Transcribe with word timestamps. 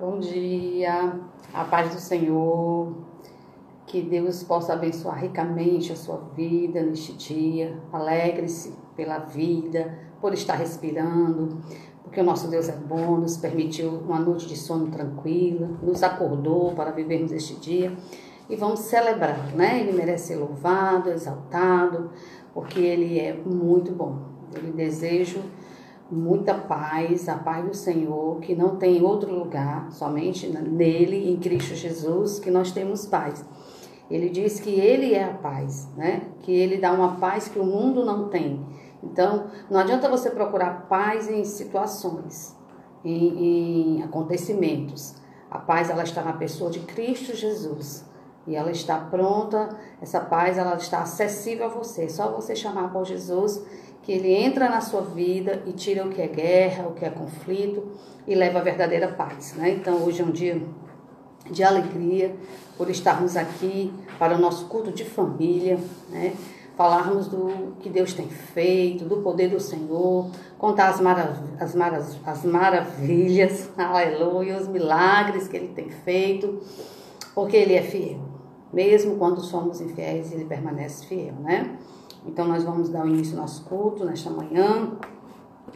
Bom 0.00 0.20
dia, 0.20 1.18
a 1.52 1.64
paz 1.64 1.92
do 1.92 2.00
Senhor, 2.00 2.92
que 3.84 4.00
Deus 4.00 4.44
possa 4.44 4.74
abençoar 4.74 5.18
ricamente 5.18 5.90
a 5.92 5.96
sua 5.96 6.18
vida 6.36 6.80
neste 6.80 7.14
dia. 7.14 7.76
Alegre-se 7.92 8.72
pela 8.94 9.18
vida, 9.18 9.98
por 10.20 10.32
estar 10.32 10.54
respirando, 10.54 11.58
porque 12.04 12.20
o 12.20 12.22
nosso 12.22 12.46
Deus 12.46 12.68
é 12.68 12.76
bom, 12.76 13.16
nos 13.16 13.38
permitiu 13.38 13.90
uma 13.90 14.20
noite 14.20 14.46
de 14.46 14.56
sono 14.56 14.86
tranquila, 14.86 15.68
nos 15.82 16.04
acordou 16.04 16.76
para 16.76 16.92
vivermos 16.92 17.32
este 17.32 17.56
dia 17.56 17.92
e 18.48 18.54
vamos 18.54 18.78
celebrar, 18.78 19.52
né? 19.56 19.80
Ele 19.80 19.90
merece 19.90 20.28
ser 20.28 20.36
louvado, 20.36 21.10
exaltado, 21.10 22.12
porque 22.54 22.78
ele 22.78 23.18
é 23.18 23.32
muito 23.34 23.90
bom. 23.90 24.16
Eu 24.54 24.72
desejo 24.72 25.42
muita 26.10 26.54
paz, 26.54 27.28
a 27.28 27.36
paz 27.36 27.64
do 27.66 27.74
Senhor, 27.74 28.40
que 28.40 28.54
não 28.54 28.76
tem 28.76 29.02
outro 29.02 29.32
lugar, 29.32 29.90
somente 29.92 30.48
nele, 30.48 31.30
em 31.30 31.36
Cristo 31.36 31.74
Jesus, 31.74 32.38
que 32.38 32.50
nós 32.50 32.72
temos 32.72 33.06
paz. 33.06 33.44
Ele 34.10 34.30
diz 34.30 34.58
que 34.58 34.70
ele 34.70 35.14
é 35.14 35.24
a 35.24 35.34
paz, 35.34 35.88
né? 35.94 36.22
Que 36.40 36.52
ele 36.52 36.78
dá 36.78 36.92
uma 36.92 37.16
paz 37.16 37.48
que 37.48 37.58
o 37.58 37.64
mundo 37.64 38.04
não 38.04 38.28
tem. 38.28 38.64
Então, 39.02 39.48
não 39.70 39.78
adianta 39.78 40.08
você 40.08 40.30
procurar 40.30 40.86
paz 40.88 41.30
em 41.30 41.44
situações, 41.44 42.56
em, 43.04 43.98
em 43.98 44.02
acontecimentos. 44.02 45.14
A 45.50 45.58
paz 45.58 45.90
ela 45.90 46.02
está 46.02 46.22
na 46.22 46.32
pessoa 46.32 46.70
de 46.70 46.80
Cristo 46.80 47.36
Jesus. 47.36 48.08
E 48.46 48.56
ela 48.56 48.70
está 48.70 48.98
pronta, 48.98 49.76
essa 50.00 50.20
paz 50.20 50.56
ela 50.56 50.74
está 50.76 51.00
acessível 51.00 51.66
a 51.66 51.68
você. 51.68 52.04
É 52.04 52.08
só 52.08 52.32
você 52.32 52.56
chamar 52.56 52.90
por 52.90 53.04
Jesus 53.04 53.62
que 54.08 54.12
ele 54.12 54.32
entra 54.32 54.70
na 54.70 54.80
sua 54.80 55.02
vida 55.02 55.62
e 55.66 55.72
tira 55.72 56.02
o 56.02 56.08
que 56.08 56.22
é 56.22 56.26
guerra, 56.26 56.88
o 56.88 56.94
que 56.94 57.04
é 57.04 57.10
conflito 57.10 57.88
e 58.26 58.34
leva 58.34 58.58
a 58.58 58.62
verdadeira 58.62 59.08
paz. 59.08 59.52
Né? 59.52 59.72
Então 59.72 60.02
hoje 60.02 60.22
é 60.22 60.24
um 60.24 60.30
dia 60.30 60.62
de 61.50 61.62
alegria 61.62 62.34
por 62.78 62.88
estarmos 62.88 63.36
aqui 63.36 63.92
para 64.18 64.34
o 64.34 64.38
nosso 64.38 64.64
culto 64.64 64.90
de 64.90 65.04
família, 65.04 65.78
né? 66.08 66.32
falarmos 66.74 67.28
do 67.28 67.74
que 67.80 67.90
Deus 67.90 68.14
tem 68.14 68.30
feito, 68.30 69.04
do 69.04 69.18
poder 69.18 69.50
do 69.50 69.60
Senhor, 69.60 70.30
contar 70.56 70.88
as, 70.88 71.02
marav 71.02 71.36
as, 71.60 71.74
marav 71.74 72.02
as 72.24 72.44
maravilhas, 72.46 73.68
aleluia, 73.76 74.56
os 74.56 74.68
milagres 74.68 75.46
que 75.46 75.56
Ele 75.58 75.68
tem 75.68 75.90
feito, 75.90 76.62
porque 77.34 77.58
Ele 77.58 77.74
é 77.74 77.82
fiel. 77.82 78.20
Mesmo 78.72 79.18
quando 79.18 79.42
somos 79.42 79.82
infiéis, 79.82 80.32
Ele 80.32 80.46
permanece 80.46 81.04
fiel, 81.04 81.34
né? 81.40 81.76
Então, 82.28 82.46
nós 82.46 82.62
vamos 82.62 82.90
dar 82.90 83.06
início 83.06 83.34
ao 83.36 83.40
nosso 83.40 83.64
culto 83.64 84.04
nesta 84.04 84.28
manhã, 84.28 84.92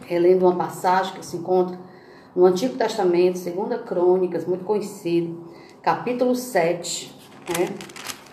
relendo 0.07 0.43
uma 0.43 0.55
passagem 0.55 1.15
que 1.15 1.25
se 1.25 1.39
encontra 1.39 1.79
no 2.37 2.45
Antigo 2.45 2.77
Testamento, 2.77 3.39
segunda 3.39 3.79
Crônicas, 3.79 4.45
muito 4.45 4.63
conhecido, 4.63 5.47
capítulo 5.81 6.35
7, 6.35 7.19
né? 7.59 7.75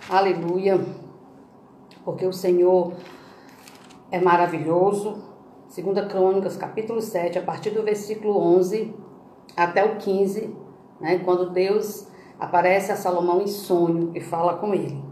Aleluia, 0.08 0.78
porque 2.04 2.26
o 2.26 2.32
Senhor 2.32 2.92
é 4.10 4.20
maravilhoso. 4.20 5.22
Segunda 5.68 6.04
Crônicas, 6.04 6.56
capítulo 6.58 7.00
7, 7.00 7.38
a 7.38 7.42
partir 7.42 7.70
do 7.70 7.82
versículo 7.82 8.36
11 8.36 8.94
até 9.56 9.82
o 9.82 9.96
15, 9.96 10.54
né? 11.00 11.20
Quando 11.20 11.50
Deus 11.50 12.06
aparece 12.38 12.92
a 12.92 12.96
Salomão 12.96 13.40
em 13.40 13.46
sonho 13.46 14.10
e 14.14 14.20
fala 14.20 14.58
com 14.58 14.74
ele. 14.74 15.09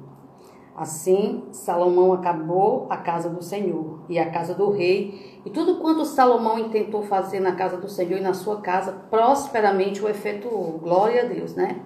Assim, 0.78 1.42
Salomão 1.50 2.12
acabou 2.12 2.86
a 2.88 2.96
casa 2.96 3.28
do 3.28 3.42
Senhor 3.42 3.98
e 4.08 4.16
a 4.16 4.30
casa 4.30 4.54
do 4.54 4.70
rei, 4.70 5.40
e 5.44 5.50
tudo 5.50 5.80
quanto 5.80 6.04
Salomão 6.04 6.56
intentou 6.56 7.02
fazer 7.02 7.40
na 7.40 7.50
casa 7.50 7.78
do 7.78 7.88
Senhor 7.88 8.18
e 8.18 8.22
na 8.22 8.32
sua 8.32 8.60
casa, 8.60 8.92
prosperamente 9.10 10.00
o 10.00 10.08
efetuou. 10.08 10.78
Glória 10.78 11.22
a 11.22 11.24
Deus, 11.24 11.56
né? 11.56 11.80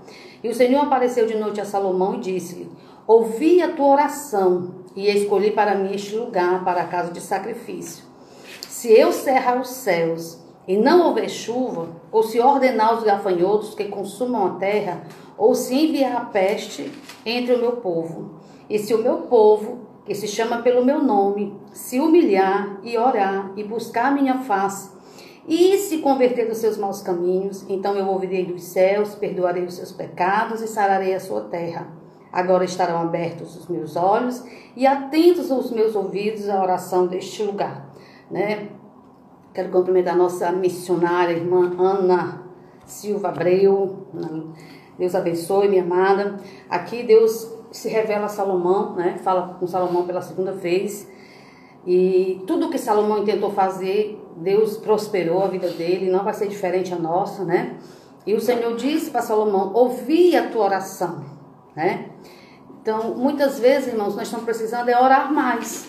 E 0.45 0.49
o 0.51 0.55
Senhor 0.55 0.83
apareceu 0.83 1.27
de 1.27 1.39
noite 1.39 1.59
a 1.59 1.65
Salomão 1.65 2.17
e 2.17 2.21
disse-lhe: 2.21 2.71
Ouvi 3.07 3.63
a 3.63 3.73
tua 3.73 3.87
oração 3.87 4.75
e 4.95 5.09
escolhi 5.09 5.53
para 5.53 5.75
mim 5.75 5.95
este 5.95 6.15
lugar, 6.15 6.63
para 6.63 6.83
a 6.83 6.87
casa 6.87 7.13
de 7.13 7.21
sacrifício. 7.23 8.05
Se 8.69 8.93
eu 8.93 9.11
cerrar 9.11 9.59
os 9.59 9.71
céus 9.71 10.39
e 10.69 10.77
não 10.77 11.07
houver 11.07 11.31
chuva, 11.31 11.89
ou 12.11 12.23
se 12.23 12.39
ordenar 12.41 12.95
os 12.99 13.05
gafanhotos 13.05 13.75
que 13.75 13.87
consumam 13.87 14.47
a 14.49 14.51
terra, 14.59 15.03
ou 15.39 15.55
se 15.55 15.75
enviar 15.75 16.15
a 16.15 16.25
peste 16.27 16.93
entre 17.25 17.55
o 17.55 17.59
meu 17.59 17.77
povo, 17.77 18.43
e 18.73 18.79
se 18.79 18.95
o 18.95 19.03
meu 19.03 19.19
povo, 19.19 19.81
que 20.07 20.15
se 20.15 20.27
chama 20.27 20.63
pelo 20.63 20.83
meu 20.83 21.05
nome, 21.05 21.55
se 21.75 22.01
humilhar 22.01 22.81
e 22.83 22.97
orar 22.97 23.53
e 23.55 23.63
buscar 23.63 24.07
a 24.07 24.11
minha 24.11 24.39
face, 24.39 24.91
e 25.47 25.77
se 25.77 25.99
converter 25.99 26.49
dos 26.49 26.57
seus 26.57 26.79
maus 26.79 27.03
caminhos, 27.03 27.67
então 27.69 27.95
eu 27.97 28.07
ouvirei 28.07 28.47
dos 28.47 28.63
céus, 28.63 29.15
perdoarei 29.15 29.63
os 29.63 29.75
seus 29.75 29.93
pecados 29.93 30.63
e 30.63 30.67
sararei 30.67 31.15
a 31.15 31.21
sua 31.21 31.43
terra. 31.43 31.93
Agora 32.33 32.65
estarão 32.65 32.99
abertos 32.99 33.55
os 33.57 33.69
meus 33.69 33.95
olhos 33.95 34.43
e 34.75 34.87
atentos 34.87 35.51
os 35.51 35.71
meus 35.71 35.95
ouvidos 35.95 36.49
à 36.49 36.63
oração 36.63 37.07
deste 37.07 37.43
lugar. 37.43 37.93
Né? 38.31 38.69
Quero 39.53 39.69
cumprimentar 39.69 40.15
a 40.15 40.17
nossa 40.17 40.51
missionária, 40.51 41.35
irmã 41.35 41.77
Ana 41.79 42.43
Silva 42.87 43.29
Abreu. 43.29 44.07
Deus 44.99 45.15
abençoe, 45.15 45.69
minha 45.69 45.83
amada. 45.83 46.37
Aqui 46.71 47.03
Deus 47.03 47.52
se 47.73 47.89
revela 47.89 48.27
a 48.27 48.29
Salomão, 48.29 48.95
né? 48.95 49.19
Fala 49.25 49.57
com 49.59 49.67
Salomão 49.67 50.07
pela 50.07 50.21
segunda 50.21 50.53
vez. 50.53 51.11
E 51.87 52.43
tudo 52.47 52.71
que 52.71 52.79
Salomão 52.79 53.25
tentou 53.25 53.51
fazer, 53.51 54.23
Deus 54.37 54.77
prosperou 54.77 55.43
a 55.43 55.49
vida 55.49 55.69
dele, 55.69 56.11
não 56.11 56.23
vai 56.23 56.35
ser 56.35 56.47
diferente 56.47 56.95
a 56.95 56.99
nossa, 56.99 57.45
né? 57.45 57.77
E 58.25 58.35
o 58.35 58.41
Senhor 58.41 58.77
disse 58.77 59.11
para 59.11 59.23
Salomão: 59.23 59.73
ouvi 59.75 60.37
a 60.37 60.49
tua 60.49 60.67
oração, 60.67 61.25
né? 61.75 62.11
Então, 62.81 63.15
muitas 63.15 63.59
vezes, 63.59 63.89
irmãos, 63.89 64.15
nós 64.15 64.25
estamos 64.25 64.45
precisando 64.45 64.89
é 64.89 65.01
orar 65.01 65.33
mais, 65.33 65.89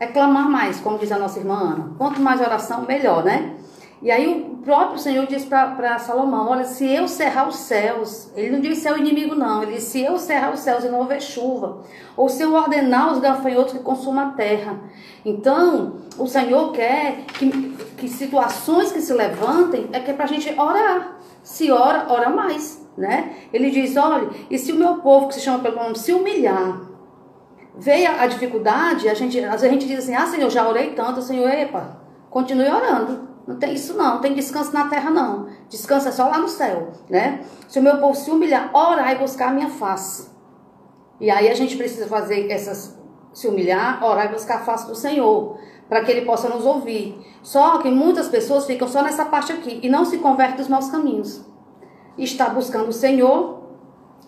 é 0.00 0.06
clamar 0.06 0.48
mais, 0.48 0.80
como 0.80 0.98
diz 0.98 1.12
a 1.12 1.18
nossa 1.18 1.38
irmã 1.38 1.54
Ana. 1.54 1.92
Quanto 1.98 2.20
mais 2.20 2.40
oração, 2.40 2.82
melhor, 2.82 3.24
né? 3.24 3.56
E 4.02 4.10
aí 4.10 4.55
próprio 4.66 4.98
Senhor 4.98 5.24
disse 5.28 5.46
para 5.46 5.96
Salomão: 6.00 6.48
Olha, 6.48 6.64
se 6.64 6.84
eu 6.84 7.06
cerrar 7.06 7.48
os 7.48 7.54
céus, 7.54 8.32
ele 8.34 8.50
não 8.50 8.60
disse 8.60 8.90
o 8.90 8.98
inimigo, 8.98 9.36
não, 9.36 9.62
ele 9.62 9.76
disse: 9.76 9.92
Se 9.92 10.02
eu 10.02 10.18
cerrar 10.18 10.52
os 10.52 10.58
céus 10.58 10.82
e 10.82 10.88
não 10.88 10.98
houver 10.98 11.22
chuva, 11.22 11.84
ou 12.16 12.28
se 12.28 12.42
eu 12.42 12.52
ordenar 12.52 13.12
os 13.12 13.20
gafanhotos 13.20 13.74
que 13.74 13.78
consumam 13.78 14.26
a 14.26 14.30
terra. 14.32 14.80
Então, 15.24 15.98
o 16.18 16.26
Senhor 16.26 16.72
quer 16.72 17.26
que, 17.38 17.48
que 17.96 18.08
situações 18.08 18.90
que 18.90 19.00
se 19.00 19.12
levantem 19.12 19.88
é 19.92 20.00
que 20.00 20.10
é 20.10 20.14
para 20.14 20.24
a 20.24 20.28
gente 20.28 20.52
orar. 20.58 21.16
Se 21.44 21.70
ora, 21.70 22.06
ora 22.08 22.28
mais, 22.28 22.84
né? 22.98 23.36
Ele 23.52 23.70
diz: 23.70 23.96
Olha, 23.96 24.28
e 24.50 24.58
se 24.58 24.72
o 24.72 24.76
meu 24.76 24.96
povo, 24.96 25.28
que 25.28 25.34
se 25.34 25.40
chama 25.42 25.60
pelo 25.60 25.76
nome, 25.76 25.96
se 25.96 26.12
humilhar, 26.12 26.80
veio 27.76 28.10
a 28.10 28.26
dificuldade, 28.26 29.08
a 29.08 29.14
gente, 29.14 29.38
às 29.38 29.60
vezes 29.60 29.64
a 29.64 29.68
gente 29.68 29.86
diz 29.86 30.00
assim: 30.00 30.16
Ah, 30.16 30.26
Senhor, 30.26 30.50
já 30.50 30.68
orei 30.68 30.90
tanto, 30.90 31.22
Senhor, 31.22 31.48
epa, 31.48 32.00
continue 32.28 32.68
orando. 32.68 33.35
Não 33.46 33.56
tem 33.56 33.74
isso 33.74 33.94
não, 33.94 34.14
não 34.14 34.20
tem 34.20 34.34
descanso 34.34 34.72
na 34.72 34.88
terra 34.88 35.10
não. 35.10 35.48
Descanso 35.68 36.08
é 36.08 36.12
só 36.12 36.28
lá 36.28 36.38
no 36.38 36.48
céu, 36.48 36.92
né? 37.08 37.40
Se 37.68 37.78
o 37.78 37.82
meu 37.82 37.98
povo 37.98 38.14
se 38.14 38.30
humilhar, 38.30 38.70
orar 38.74 39.12
e 39.12 39.18
buscar 39.18 39.48
a 39.48 39.52
minha 39.52 39.68
face. 39.68 40.28
E 41.20 41.30
aí 41.30 41.48
a 41.48 41.54
gente 41.54 41.76
precisa 41.76 42.06
fazer 42.06 42.50
essas 42.50 42.96
se 43.32 43.46
humilhar, 43.46 44.02
orar 44.02 44.26
e 44.26 44.28
buscar 44.30 44.56
a 44.56 44.60
face 44.60 44.86
do 44.86 44.94
Senhor, 44.94 45.58
para 45.88 46.02
que 46.02 46.10
ele 46.10 46.24
possa 46.24 46.48
nos 46.48 46.64
ouvir. 46.64 47.20
Só 47.42 47.78
que 47.78 47.90
muitas 47.90 48.28
pessoas 48.28 48.66
ficam 48.66 48.88
só 48.88 49.02
nessa 49.02 49.26
parte 49.26 49.52
aqui 49.52 49.78
e 49.82 49.88
não 49.88 50.04
se 50.04 50.18
convertem 50.18 50.56
dos 50.56 50.68
maus 50.68 50.88
caminhos. 50.88 51.44
Está 52.18 52.48
buscando 52.48 52.88
o 52.88 52.92
Senhor, 52.92 53.62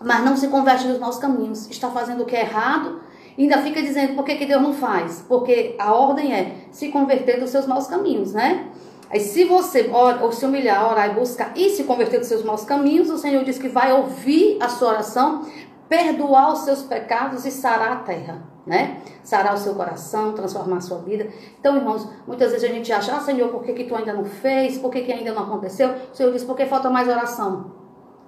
mas 0.00 0.22
não 0.24 0.36
se 0.36 0.48
converte 0.48 0.86
dos 0.86 0.98
maus 0.98 1.16
caminhos. 1.16 1.68
Está 1.70 1.90
fazendo 1.90 2.22
o 2.22 2.26
que 2.26 2.36
é 2.36 2.42
errado 2.42 3.08
ainda 3.38 3.58
fica 3.58 3.80
dizendo 3.80 4.14
por 4.14 4.24
que, 4.24 4.34
que 4.34 4.46
Deus 4.46 4.60
não 4.60 4.74
faz? 4.74 5.24
Porque 5.28 5.76
a 5.78 5.94
ordem 5.94 6.34
é 6.34 6.56
se 6.70 6.88
converter 6.88 7.38
dos 7.38 7.50
seus 7.50 7.66
maus 7.66 7.86
caminhos, 7.86 8.32
né? 8.32 8.66
Aí, 9.10 9.20
se 9.20 9.44
você 9.44 9.88
ora, 9.90 10.22
ou 10.22 10.30
se 10.32 10.44
humilhar, 10.44 10.90
orar 10.90 11.10
e 11.10 11.14
buscar 11.14 11.52
e 11.56 11.70
se 11.70 11.84
converter 11.84 12.18
dos 12.18 12.28
seus 12.28 12.44
maus 12.44 12.64
caminhos, 12.64 13.08
o 13.08 13.16
Senhor 13.16 13.42
diz 13.42 13.58
que 13.58 13.68
vai 13.68 13.92
ouvir 13.92 14.58
a 14.60 14.68
sua 14.68 14.90
oração, 14.90 15.46
perdoar 15.88 16.52
os 16.52 16.60
seus 16.60 16.82
pecados 16.82 17.46
e 17.46 17.50
sarar 17.50 17.92
a 17.92 17.96
terra, 17.96 18.42
né? 18.66 19.00
Sarar 19.22 19.54
o 19.54 19.58
seu 19.58 19.74
coração, 19.74 20.34
transformar 20.34 20.76
a 20.76 20.80
sua 20.82 20.98
vida. 20.98 21.28
Então, 21.58 21.76
irmãos, 21.76 22.06
muitas 22.26 22.52
vezes 22.52 22.68
a 22.68 22.72
gente 22.72 22.92
acha, 22.92 23.16
ah, 23.16 23.20
Senhor, 23.20 23.48
por 23.48 23.62
que, 23.62 23.72
que 23.72 23.84
tu 23.84 23.96
ainda 23.96 24.12
não 24.12 24.26
fez? 24.26 24.76
Por 24.76 24.90
que, 24.90 25.00
que 25.00 25.12
ainda 25.12 25.32
não 25.32 25.44
aconteceu? 25.44 25.94
O 26.12 26.14
Senhor 26.14 26.30
diz, 26.30 26.44
porque 26.44 26.66
falta 26.66 26.90
mais 26.90 27.08
oração. 27.08 27.72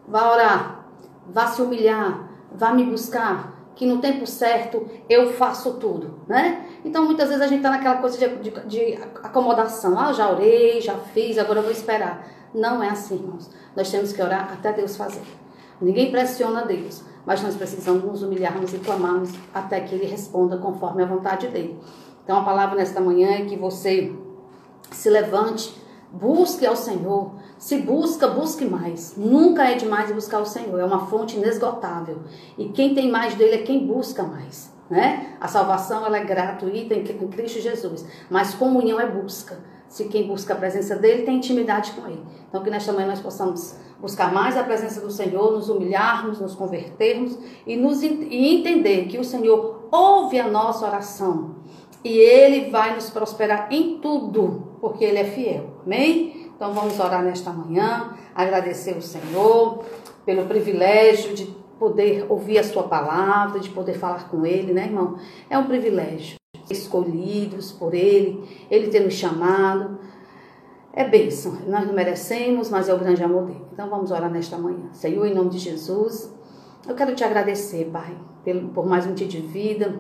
Vá 0.09 0.33
orar, 0.33 0.87
vá 1.29 1.47
se 1.47 1.61
humilhar, 1.61 2.31
vá 2.53 2.73
me 2.73 2.85
buscar 2.85 3.60
que 3.81 3.87
no 3.87 3.99
tempo 3.99 4.27
certo 4.27 4.87
eu 5.09 5.33
faço 5.33 5.73
tudo, 5.79 6.21
né? 6.29 6.67
Então 6.85 7.07
muitas 7.07 7.31
vezes 7.31 7.43
a 7.43 7.47
gente 7.47 7.63
tá 7.63 7.71
naquela 7.71 7.97
coisa 7.97 8.19
de, 8.19 8.51
de, 8.51 8.51
de 8.67 8.95
acomodação. 9.23 9.99
Ah, 9.99 10.13
já 10.13 10.31
orei, 10.31 10.83
já 10.83 10.99
fiz, 10.99 11.39
agora 11.39 11.61
eu 11.61 11.63
vou 11.63 11.73
esperar. 11.73 12.29
Não 12.53 12.83
é 12.83 12.91
assim, 12.91 13.15
irmãos. 13.15 13.51
Nós 13.75 13.91
temos 13.91 14.13
que 14.13 14.21
orar 14.21 14.53
até 14.53 14.71
Deus 14.75 14.99
fazer. 14.99 15.23
Ninguém 15.81 16.11
pressiona 16.11 16.63
Deus, 16.67 17.03
mas 17.25 17.43
nós 17.43 17.57
precisamos 17.57 18.05
nos 18.05 18.23
humilharmos 18.23 18.75
e 18.75 18.79
clamarmos 18.81 19.31
até 19.55 19.81
que 19.81 19.95
Ele 19.95 20.05
responda 20.05 20.59
conforme 20.59 21.03
a 21.03 21.07
vontade 21.07 21.49
dele. 21.49 21.81
Então 22.23 22.39
a 22.39 22.45
palavra 22.45 22.77
nesta 22.77 23.01
manhã 23.01 23.31
é 23.31 23.45
que 23.47 23.57
você 23.57 24.15
se 24.91 25.09
levante 25.09 25.81
Busque 26.13 26.67
ao 26.67 26.75
Senhor. 26.77 27.33
Se 27.61 27.77
busca, 27.77 28.27
busque 28.27 28.65
mais. 28.65 29.15
Nunca 29.19 29.71
é 29.71 29.75
demais 29.75 30.11
buscar 30.11 30.41
o 30.41 30.47
Senhor. 30.47 30.81
É 30.81 30.85
uma 30.85 31.07
fonte 31.09 31.37
inesgotável. 31.37 32.21
E 32.57 32.71
quem 32.71 32.95
tem 32.95 33.11
mais 33.11 33.35
dele 33.35 33.57
é 33.57 33.63
quem 33.63 33.87
busca 33.87 34.23
mais. 34.23 34.75
Né? 34.89 35.37
A 35.39 35.47
salvação 35.47 36.05
ela 36.07 36.17
é 36.17 36.25
gratuita 36.25 36.95
em 36.95 37.05
Cristo 37.05 37.61
Jesus. 37.61 38.07
Mas 38.31 38.55
comunhão 38.55 38.99
é 38.99 39.07
busca. 39.07 39.59
Se 39.87 40.05
quem 40.05 40.27
busca 40.27 40.55
a 40.55 40.57
presença 40.57 40.97
dele 40.97 41.25
tem 41.25 41.37
intimidade 41.37 41.93
com 41.93 42.09
ele. 42.09 42.25
Então 42.49 42.63
que 42.63 42.71
nesta 42.71 42.95
manhã 42.95 43.09
nós 43.09 43.21
possamos 43.21 43.77
buscar 44.01 44.33
mais 44.33 44.57
a 44.57 44.65
presença 44.65 45.03
do 45.03 45.11
Senhor, 45.11 45.53
nos 45.53 45.69
humilharmos, 45.69 46.41
nos 46.41 46.55
convertermos 46.55 47.39
e, 47.67 47.77
nos, 47.77 48.03
e 48.03 48.57
entender 48.57 49.05
que 49.05 49.19
o 49.19 49.25
Senhor 49.25 49.87
ouve 49.93 50.41
a 50.41 50.49
nossa 50.49 50.87
oração 50.87 51.57
e 52.03 52.17
Ele 52.17 52.71
vai 52.71 52.95
nos 52.95 53.11
prosperar 53.11 53.69
em 53.71 53.99
tudo, 53.99 54.77
porque 54.81 55.05
Ele 55.05 55.19
é 55.19 55.25
fiel. 55.25 55.81
Amém? 55.85 56.40
Então 56.61 56.75
vamos 56.75 57.01
orar 57.01 57.25
nesta 57.25 57.51
manhã, 57.51 58.13
agradecer 58.35 58.95
o 58.95 59.01
Senhor 59.01 59.83
pelo 60.27 60.45
privilégio 60.45 61.35
de 61.35 61.47
poder 61.79 62.27
ouvir 62.29 62.59
a 62.59 62.63
Sua 62.63 62.83
palavra, 62.83 63.59
de 63.59 63.71
poder 63.71 63.95
falar 63.95 64.29
com 64.29 64.45
Ele, 64.45 64.75
né, 64.75 64.85
irmão? 64.85 65.17
É 65.49 65.57
um 65.57 65.65
privilégio. 65.65 66.37
Escolhidos 66.69 67.73
por 67.73 67.95
Ele, 67.95 68.47
Ele 68.71 68.89
ter 68.89 69.01
nos 69.01 69.15
chamado. 69.15 70.01
É 70.93 71.03
bênção, 71.03 71.57
nós 71.67 71.87
não 71.87 71.95
merecemos, 71.95 72.69
mas 72.69 72.91
é 72.91 72.95
o 72.95 72.99
grande 72.99 73.25
amor 73.25 73.47
dele. 73.47 73.65
Então 73.73 73.89
vamos 73.89 74.11
orar 74.11 74.31
nesta 74.31 74.59
manhã. 74.59 74.93
Senhor, 74.93 75.25
em 75.25 75.33
nome 75.33 75.49
de 75.49 75.59
Jesus, 75.59 76.31
eu 76.87 76.95
quero 76.95 77.15
te 77.15 77.25
agradecer, 77.25 77.87
Pai, 77.91 78.15
por 78.75 78.85
mais 78.87 79.07
um 79.07 79.15
dia 79.15 79.27
de 79.27 79.41
vida 79.41 79.99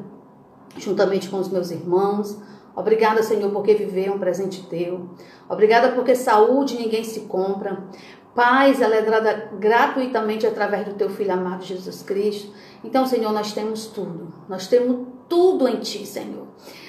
juntamente 0.76 1.30
com 1.30 1.38
os 1.38 1.48
meus 1.48 1.70
irmãos. 1.70 2.38
Obrigada, 2.74 3.22
Senhor, 3.22 3.50
porque 3.50 3.74
viver 3.74 4.06
é 4.06 4.10
um 4.10 4.18
presente 4.18 4.66
teu. 4.66 5.10
Obrigada 5.48 5.92
porque 5.92 6.14
saúde 6.14 6.76
ninguém 6.76 7.04
se 7.04 7.20
compra. 7.20 7.84
Paz, 8.34 8.80
ela 8.80 8.94
é 8.94 9.02
dada 9.02 9.50
gratuitamente 9.58 10.46
através 10.46 10.86
do 10.86 10.94
teu 10.94 11.10
Filho 11.10 11.32
amado 11.32 11.64
Jesus 11.64 12.02
Cristo. 12.02 12.52
Então, 12.84 13.04
Senhor, 13.04 13.32
nós 13.32 13.52
temos 13.52 13.86
tudo. 13.86 14.32
Nós 14.48 14.66
temos 14.68 15.06
tudo 15.28 15.68
em 15.68 15.76
Ti, 15.80 16.06
Senhor. 16.06 16.46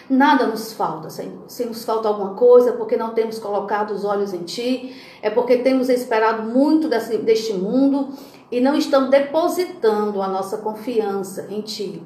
Nada 0.09 0.45
nos 0.45 0.73
falta, 0.73 1.09
Senhor. 1.09 1.45
Se 1.47 1.65
nos 1.65 1.85
falta 1.85 2.07
alguma 2.07 2.33
coisa, 2.33 2.71
é 2.71 2.73
porque 2.73 2.97
não 2.97 3.13
temos 3.13 3.39
colocado 3.39 3.91
os 3.91 4.03
olhos 4.03 4.33
em 4.33 4.43
Ti, 4.43 4.93
é 5.21 5.29
porque 5.29 5.57
temos 5.57 5.89
esperado 5.89 6.43
muito 6.43 6.89
desse, 6.89 7.17
deste 7.17 7.53
mundo 7.53 8.09
e 8.51 8.59
não 8.59 8.75
estamos 8.75 9.09
depositando 9.09 10.21
a 10.21 10.27
nossa 10.27 10.57
confiança 10.57 11.47
em 11.49 11.61
Ti. 11.61 12.03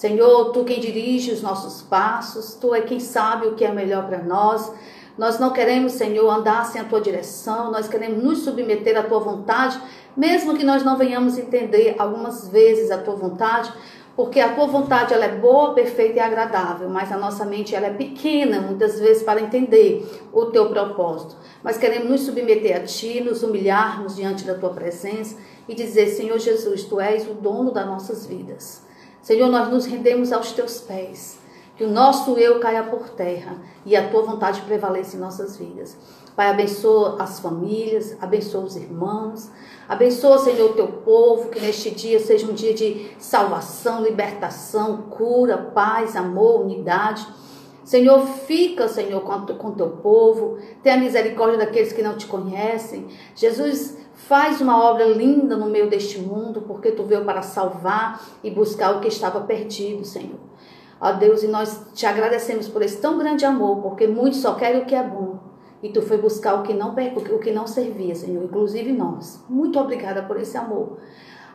Senhor, 0.00 0.46
tu 0.52 0.64
quem 0.64 0.80
dirige 0.80 1.30
os 1.30 1.42
nossos 1.42 1.82
passos, 1.82 2.54
tu 2.54 2.74
é 2.74 2.80
quem 2.80 2.98
sabe 2.98 3.48
o 3.48 3.54
que 3.54 3.66
é 3.66 3.70
melhor 3.70 4.06
para 4.06 4.22
nós. 4.22 4.72
Nós 5.18 5.38
não 5.38 5.52
queremos, 5.52 5.92
Senhor, 5.92 6.26
andar 6.30 6.64
sem 6.64 6.80
a 6.80 6.84
tua 6.84 7.02
direção, 7.02 7.70
nós 7.70 7.86
queremos 7.86 8.24
nos 8.24 8.38
submeter 8.38 8.98
à 8.98 9.02
tua 9.02 9.18
vontade, 9.18 9.78
mesmo 10.16 10.56
que 10.56 10.64
nós 10.64 10.82
não 10.82 10.96
venhamos 10.96 11.36
entender 11.36 11.96
algumas 11.98 12.48
vezes 12.48 12.90
a 12.90 12.96
tua 12.96 13.14
vontade, 13.14 13.70
porque 14.16 14.40
a 14.40 14.54
tua 14.54 14.66
vontade 14.68 15.12
ela 15.12 15.26
é 15.26 15.36
boa, 15.36 15.74
perfeita 15.74 16.16
e 16.16 16.20
agradável, 16.20 16.88
mas 16.88 17.12
a 17.12 17.18
nossa 17.18 17.44
mente 17.44 17.74
ela 17.74 17.88
é 17.88 17.92
pequena 17.92 18.58
muitas 18.58 18.98
vezes 18.98 19.22
para 19.22 19.42
entender 19.42 20.08
o 20.32 20.46
teu 20.46 20.70
propósito. 20.70 21.36
Mas 21.62 21.76
queremos 21.76 22.08
nos 22.08 22.22
submeter 22.22 22.74
a 22.74 22.80
ti, 22.80 23.20
nos 23.20 23.42
humilharmos 23.42 24.16
diante 24.16 24.44
da 24.44 24.54
tua 24.54 24.70
presença 24.70 25.36
e 25.68 25.74
dizer: 25.74 26.06
Senhor 26.06 26.38
Jesus, 26.38 26.84
tu 26.84 26.98
és 26.98 27.28
o 27.28 27.34
dono 27.34 27.70
das 27.70 27.84
nossas 27.84 28.24
vidas. 28.24 28.88
Senhor, 29.22 29.48
nós 29.48 29.68
nos 29.68 29.86
rendemos 29.86 30.32
aos 30.32 30.52
teus 30.52 30.80
pés. 30.80 31.38
Que 31.76 31.84
o 31.84 31.90
nosso 31.90 32.36
eu 32.36 32.60
caia 32.60 32.82
por 32.82 33.08
terra 33.08 33.56
e 33.86 33.96
a 33.96 34.10
tua 34.10 34.22
vontade 34.22 34.60
prevaleça 34.62 35.16
em 35.16 35.18
nossas 35.18 35.56
vidas. 35.56 35.96
Pai, 36.36 36.48
abençoa 36.48 37.16
as 37.18 37.40
famílias, 37.40 38.16
abençoa 38.20 38.64
os 38.64 38.76
irmãos, 38.76 39.50
abençoa, 39.88 40.38
Senhor, 40.38 40.70
o 40.70 40.74
teu 40.74 40.88
povo, 40.88 41.48
que 41.48 41.58
neste 41.58 41.90
dia 41.90 42.20
seja 42.20 42.46
um 42.46 42.52
dia 42.52 42.74
de 42.74 43.10
salvação, 43.18 44.02
libertação, 44.02 45.02
cura, 45.08 45.56
paz, 45.56 46.16
amor, 46.16 46.60
unidade. 46.60 47.26
Senhor, 47.82 48.26
fica, 48.26 48.86
Senhor, 48.86 49.20
com 49.22 49.68
o 49.68 49.72
teu 49.72 49.88
povo, 49.88 50.58
tenha 50.82 50.96
misericórdia 50.96 51.58
daqueles 51.58 51.92
que 51.92 52.02
não 52.02 52.16
te 52.16 52.26
conhecem. 52.26 53.08
Jesus, 53.34 53.96
Faz 54.26 54.60
uma 54.60 54.82
obra 54.82 55.04
linda 55.06 55.56
no 55.56 55.66
meio 55.66 55.88
deste 55.88 56.18
mundo, 56.18 56.62
porque 56.62 56.92
tu 56.92 57.04
veio 57.04 57.24
para 57.24 57.42
salvar 57.42 58.20
e 58.44 58.50
buscar 58.50 58.96
o 58.96 59.00
que 59.00 59.08
estava 59.08 59.40
perdido, 59.40 60.04
Senhor. 60.04 60.38
Ó 61.00 61.12
Deus, 61.12 61.42
e 61.42 61.48
nós 61.48 61.86
te 61.94 62.04
agradecemos 62.04 62.68
por 62.68 62.82
esse 62.82 63.00
tão 63.00 63.16
grande 63.16 63.44
amor, 63.44 63.78
porque 63.80 64.06
muitos 64.06 64.40
só 64.40 64.54
querem 64.54 64.82
o 64.82 64.84
que 64.84 64.94
é 64.94 65.02
bom. 65.02 65.38
E 65.82 65.88
tu 65.88 66.02
foi 66.02 66.18
buscar 66.18 66.54
o 66.54 66.62
que 66.62 66.74
não 66.74 66.94
o 66.94 67.38
que 67.38 67.50
não 67.50 67.66
servia, 67.66 68.14
Senhor, 68.14 68.44
inclusive 68.44 68.92
nós. 68.92 69.42
Muito 69.48 69.80
obrigada 69.80 70.22
por 70.22 70.38
esse 70.38 70.56
amor. 70.58 70.98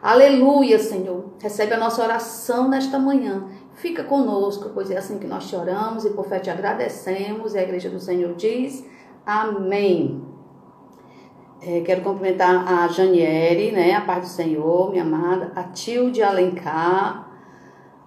Aleluia, 0.02 0.80
Senhor. 0.80 1.26
Recebe 1.40 1.74
a 1.76 1.80
nossa 1.80 2.02
oração 2.04 2.68
nesta 2.68 2.98
manhã. 2.98 3.48
Fica 3.76 4.04
conosco, 4.04 4.72
pois 4.74 4.90
é 4.90 4.98
assim 4.98 5.20
que 5.20 5.28
nós 5.28 5.48
te 5.48 5.56
oramos 5.56 6.04
e 6.04 6.10
por 6.10 6.26
fé 6.26 6.40
te 6.40 6.50
agradecemos. 6.50 7.54
E 7.54 7.60
a 7.60 7.64
igreja 7.64 7.90
do 7.90 8.00
Senhor 8.00 8.34
diz: 8.34 8.84
Amém. 9.26 10.35
É, 11.62 11.82
quero 11.82 12.02
cumprimentar 12.02 12.68
a 12.68 12.88
Janiere, 12.88 13.72
né? 13.72 13.94
A 13.94 14.02
paz 14.02 14.22
do 14.22 14.28
Senhor, 14.28 14.92
minha 14.92 15.04
amada. 15.04 15.52
A 15.56 15.64
Tilde 15.64 16.22
Alencar. 16.22 17.30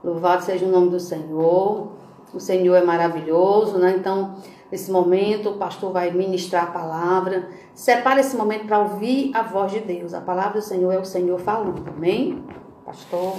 Louvado 0.02 0.42
seja 0.42 0.64
o 0.64 0.70
nome 0.70 0.90
do 0.90 1.00
Senhor. 1.00 1.92
O 2.32 2.38
Senhor 2.38 2.76
é 2.76 2.82
maravilhoso, 2.82 3.78
né? 3.78 3.96
Então, 3.98 4.36
nesse 4.70 4.90
momento, 4.90 5.50
o 5.50 5.56
pastor 5.56 5.92
vai 5.92 6.10
ministrar 6.10 6.64
a 6.64 6.70
palavra. 6.70 7.48
Separe 7.74 8.20
esse 8.20 8.36
momento 8.36 8.66
para 8.66 8.80
ouvir 8.80 9.30
a 9.34 9.42
voz 9.42 9.72
de 9.72 9.80
Deus. 9.80 10.14
A 10.14 10.20
palavra 10.20 10.60
do 10.60 10.64
Senhor 10.64 10.92
é 10.92 10.98
o 10.98 11.04
Senhor 11.04 11.38
falando. 11.40 11.88
Amém? 11.88 12.44
Pastor. 12.84 13.36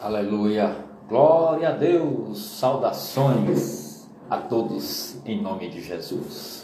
Aleluia. 0.00 0.76
Glória 1.08 1.70
a 1.70 1.72
Deus. 1.72 2.38
Saudações 2.58 4.06
a 4.28 4.36
todos 4.36 5.16
em 5.24 5.42
nome 5.42 5.68
de 5.70 5.80
Jesus. 5.80 6.57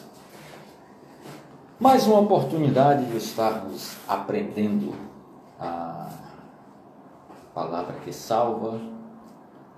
Mais 1.81 2.07
uma 2.07 2.21
oportunidade 2.21 3.05
de 3.07 3.17
estarmos 3.17 3.97
aprendendo 4.07 4.95
a 5.59 6.09
palavra 7.53 7.97
que 8.05 8.13
salva, 8.13 8.81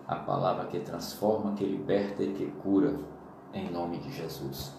a 0.06 0.14
palavra 0.14 0.66
que 0.66 0.78
transforma, 0.81 1.54
que 1.54 1.64
liberta 1.64 2.22
e 2.22 2.34
que 2.34 2.50
cura, 2.62 2.96
em 3.54 3.70
nome 3.70 3.96
de 3.96 4.12
Jesus. 4.12 4.75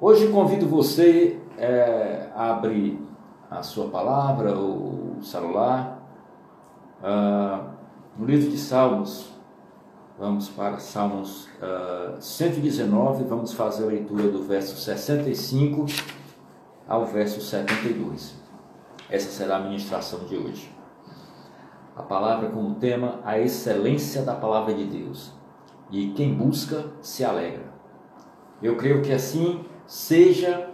Hoje 0.00 0.26
convido 0.32 0.66
você 0.66 1.40
é, 1.56 2.28
a 2.34 2.50
abrir 2.50 3.00
a 3.48 3.62
sua 3.62 3.86
palavra, 3.86 4.58
o 4.58 5.20
celular, 5.22 6.02
uh, 7.00 7.70
no 8.18 8.26
livro 8.26 8.50
de 8.50 8.58
Salmos, 8.58 9.30
vamos 10.18 10.48
para 10.48 10.80
Salmos 10.80 11.46
uh, 11.62 12.20
119, 12.20 13.22
vamos 13.22 13.52
fazer 13.52 13.84
a 13.84 13.86
leitura 13.86 14.26
do 14.26 14.42
verso 14.42 14.76
65 14.76 15.86
ao 16.88 17.06
verso 17.06 17.40
72. 17.40 18.34
Essa 19.08 19.30
será 19.30 19.56
a 19.56 19.60
ministração 19.60 20.20
de 20.20 20.36
hoje. 20.36 20.70
A 21.96 22.02
palavra 22.02 22.50
com 22.50 22.70
o 22.70 22.74
tema 22.74 23.20
A 23.24 23.38
excelência 23.38 24.22
da 24.22 24.34
palavra 24.34 24.74
de 24.74 24.84
Deus. 24.84 25.32
E 25.90 26.08
quem 26.08 26.34
busca 26.34 26.86
se 27.00 27.24
alegra. 27.24 27.72
Eu 28.62 28.76
creio 28.76 29.02
que 29.02 29.12
assim 29.12 29.64
seja 29.86 30.70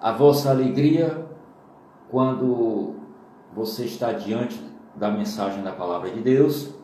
a 0.00 0.12
vossa 0.12 0.50
alegria 0.50 1.26
quando 2.10 2.96
você 3.52 3.84
está 3.84 4.12
diante 4.12 4.60
da 4.94 5.10
mensagem 5.10 5.62
da 5.62 5.72
palavra 5.72 6.10
de 6.10 6.20
Deus 6.20 6.74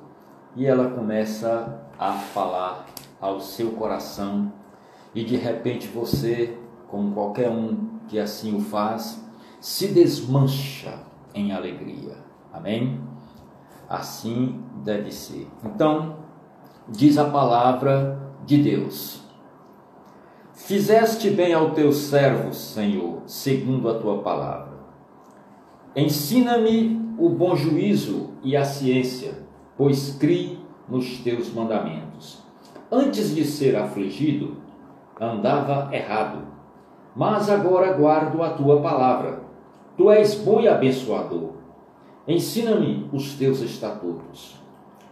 e 0.56 0.66
ela 0.66 0.90
começa 0.90 1.82
a 1.98 2.12
falar 2.12 2.86
ao 3.20 3.40
seu 3.40 3.72
coração 3.72 4.52
e 5.14 5.24
de 5.24 5.36
repente 5.36 5.88
você, 5.88 6.56
como 6.88 7.12
qualquer 7.12 7.50
um 7.50 7.93
que 8.08 8.18
assim 8.18 8.56
o 8.56 8.60
faz, 8.60 9.22
se 9.60 9.88
desmancha 9.88 10.98
em 11.34 11.52
alegria. 11.52 12.16
Amém? 12.52 13.00
Assim 13.88 14.60
deve 14.84 15.10
ser. 15.10 15.48
Então, 15.64 16.16
diz 16.88 17.18
a 17.18 17.24
palavra 17.30 18.18
de 18.44 18.62
Deus: 18.62 19.22
Fizeste 20.52 21.30
bem 21.30 21.52
ao 21.52 21.70
teu 21.70 21.92
servo, 21.92 22.52
Senhor, 22.54 23.22
segundo 23.26 23.88
a 23.88 23.98
tua 23.98 24.22
palavra. 24.22 24.74
Ensina-me 25.96 27.14
o 27.18 27.28
bom 27.28 27.54
juízo 27.54 28.30
e 28.42 28.56
a 28.56 28.64
ciência, 28.64 29.46
pois 29.76 30.16
criei 30.16 30.58
nos 30.88 31.18
teus 31.18 31.52
mandamentos. 31.52 32.42
Antes 32.90 33.34
de 33.34 33.44
ser 33.44 33.76
afligido, 33.76 34.56
andava 35.20 35.94
errado 35.94 36.53
mas 37.14 37.48
agora 37.48 37.92
guardo 37.92 38.42
a 38.42 38.50
tua 38.50 38.80
palavra. 38.80 39.40
Tu 39.96 40.10
és 40.10 40.34
bom 40.34 40.60
e 40.60 40.68
abençoador. 40.68 41.50
Ensina-me 42.26 43.08
os 43.12 43.34
teus 43.34 43.60
estatutos. 43.60 44.56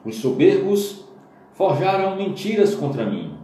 Os 0.05 0.17
soberbos 0.17 1.05
forjaram 1.53 2.17
mentiras 2.17 2.75
contra 2.75 3.07
mim, 3.07 3.35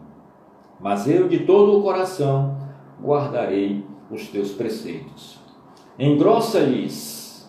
mas 0.81 1.09
eu 1.09 1.29
de 1.29 1.41
todo 1.41 1.79
o 1.79 1.83
coração 1.83 2.57
guardarei 3.01 3.85
os 4.11 4.27
teus 4.29 4.53
preceitos. 4.53 5.39
Engrossa-lhes, 5.99 7.49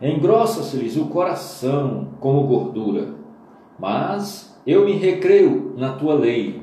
engrossa-se-lhes 0.00 0.96
o 0.96 1.06
coração 1.06 2.08
como 2.18 2.46
gordura, 2.46 3.14
mas 3.78 4.58
eu 4.66 4.84
me 4.84 4.92
recreio 4.92 5.74
na 5.76 5.92
tua 5.92 6.14
lei. 6.14 6.62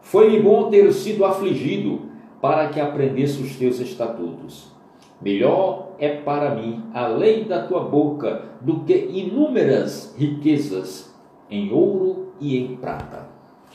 Foi-me 0.00 0.40
bom 0.40 0.70
ter 0.70 0.92
sido 0.92 1.24
afligido 1.24 2.11
para 2.42 2.70
que 2.70 2.80
aprendesse 2.80 3.40
os 3.40 3.54
teus 3.54 3.78
estatutos. 3.78 4.72
Melhor 5.20 5.92
é 6.00 6.16
para 6.16 6.56
mim 6.56 6.84
a 6.92 7.06
lei 7.06 7.44
da 7.44 7.64
tua 7.64 7.84
boca 7.84 8.46
do 8.60 8.80
que 8.80 8.92
inúmeras 8.92 10.12
riquezas 10.18 11.14
em 11.48 11.72
ouro 11.72 12.32
e 12.40 12.58
em 12.58 12.74
prata. 12.74 13.28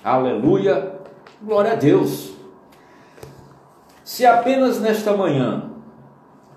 Aleluia, 0.03 0.99
glória 1.41 1.71
a 1.71 1.75
Deus. 1.75 2.33
Se 4.03 4.25
apenas 4.25 4.81
nesta 4.81 5.15
manhã 5.15 5.71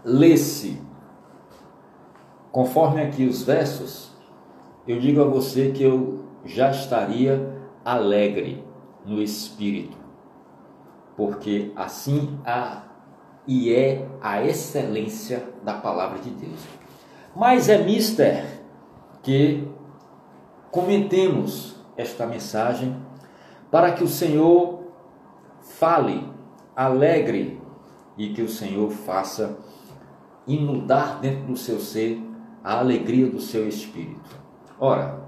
lesse, 0.04 0.82
conforme 2.50 3.02
aqui 3.02 3.24
os 3.24 3.44
versos, 3.44 4.10
eu 4.86 4.98
digo 4.98 5.20
a 5.20 5.26
você 5.26 5.70
que 5.70 5.84
eu 5.84 6.24
já 6.44 6.72
estaria 6.72 7.56
alegre 7.84 8.64
no 9.06 9.22
espírito, 9.22 9.96
porque 11.20 11.70
assim 11.76 12.38
há 12.46 12.84
e 13.46 13.74
é 13.74 14.08
a 14.22 14.42
excelência 14.42 15.46
da 15.62 15.74
palavra 15.74 16.18
de 16.18 16.30
Deus. 16.30 16.60
Mas 17.36 17.68
é 17.68 17.76
mister 17.76 18.62
que 19.22 19.68
comentemos 20.70 21.76
esta 21.94 22.24
mensagem 22.24 22.96
para 23.70 23.92
que 23.92 24.02
o 24.02 24.08
Senhor 24.08 24.82
fale, 25.60 26.26
alegre 26.74 27.60
e 28.16 28.30
que 28.30 28.40
o 28.40 28.48
Senhor 28.48 28.88
faça 28.90 29.58
inundar 30.46 31.20
dentro 31.20 31.48
do 31.48 31.56
seu 31.56 31.78
ser 31.80 32.18
a 32.64 32.78
alegria 32.78 33.26
do 33.26 33.42
seu 33.42 33.68
espírito. 33.68 34.40
Ora, 34.78 35.20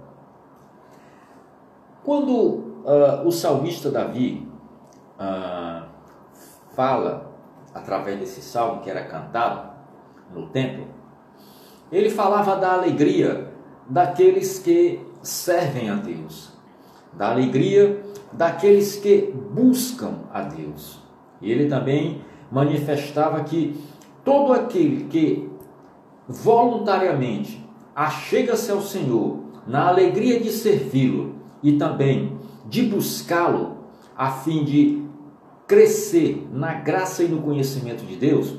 quando 2.02 2.32
uh, 2.32 3.26
o 3.26 3.30
salmista 3.30 3.90
Davi 3.90 4.50
uh, 5.18 5.86
fala 6.74 7.32
através 7.74 8.18
desse 8.18 8.42
salmo 8.42 8.82
que 8.82 8.90
era 8.90 9.04
cantado 9.04 9.70
no 10.34 10.48
templo, 10.48 10.86
ele 11.90 12.10
falava 12.10 12.56
da 12.56 12.72
alegria 12.72 13.52
daqueles 13.88 14.58
que 14.58 15.00
servem 15.22 15.90
a 15.90 15.94
Deus, 15.96 16.52
da 17.12 17.30
alegria 17.30 18.02
daqueles 18.32 18.96
que 18.96 19.32
buscam 19.50 20.20
a 20.32 20.42
Deus. 20.42 21.00
E 21.40 21.50
ele 21.50 21.68
também 21.68 22.24
manifestava 22.50 23.42
que 23.44 23.78
todo 24.24 24.52
aquele 24.52 25.04
que 25.04 25.50
voluntariamente 26.26 27.62
achega-se 27.94 28.70
ao 28.70 28.80
Senhor 28.80 29.40
na 29.66 29.88
alegria 29.88 30.40
de 30.40 30.50
servi-lo 30.50 31.34
e 31.62 31.72
também 31.72 32.38
de 32.66 32.82
buscá-lo 32.82 33.76
a 34.16 34.30
fim 34.30 34.64
de 34.64 35.01
crescer 35.66 36.48
na 36.52 36.74
graça 36.74 37.22
e 37.22 37.28
no 37.28 37.42
conhecimento 37.42 38.04
de 38.04 38.16
Deus, 38.16 38.54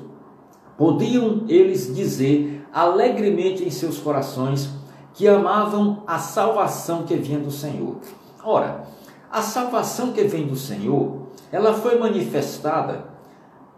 podiam 0.77 1.45
eles 1.48 1.93
dizer 1.93 2.65
alegremente 2.74 3.63
em 3.63 3.69
seus 3.69 3.98
corações 4.00 4.69
que 5.13 5.27
amavam 5.27 6.03
a 6.07 6.17
salvação 6.17 7.03
que 7.03 7.15
vinha 7.15 7.39
do 7.39 7.51
Senhor. 7.51 7.98
Ora, 8.43 8.83
a 9.31 9.41
salvação 9.41 10.12
que 10.12 10.24
vem 10.24 10.48
do 10.48 10.55
Senhor, 10.55 11.27
ela 11.51 11.74
foi 11.74 11.98
manifestada 12.00 13.05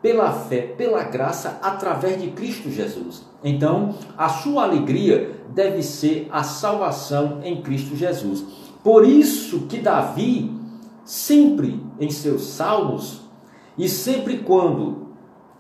pela 0.01 0.32
fé, 0.32 0.62
pela 0.62 1.03
graça, 1.03 1.60
através 1.62 2.22
de 2.22 2.29
Cristo 2.29 2.70
Jesus. 2.70 3.24
Então, 3.44 3.96
a 4.17 4.29
sua 4.29 4.63
alegria 4.63 5.39
deve 5.50 5.82
ser 5.82 6.27
a 6.32 6.44
salvação 6.44 7.39
em 7.44 7.62
Cristo 7.62 7.96
Jesus. 7.96 8.44
Por 8.84 9.03
isso 9.03 9.62
que 9.62 9.79
Davi, 9.79 10.54
sempre 11.05 11.81
em 12.00 12.09
seus 12.09 12.47
salmos, 12.47 13.21
e 13.77 13.88
sempre 13.88 14.39
quando, 14.39 15.09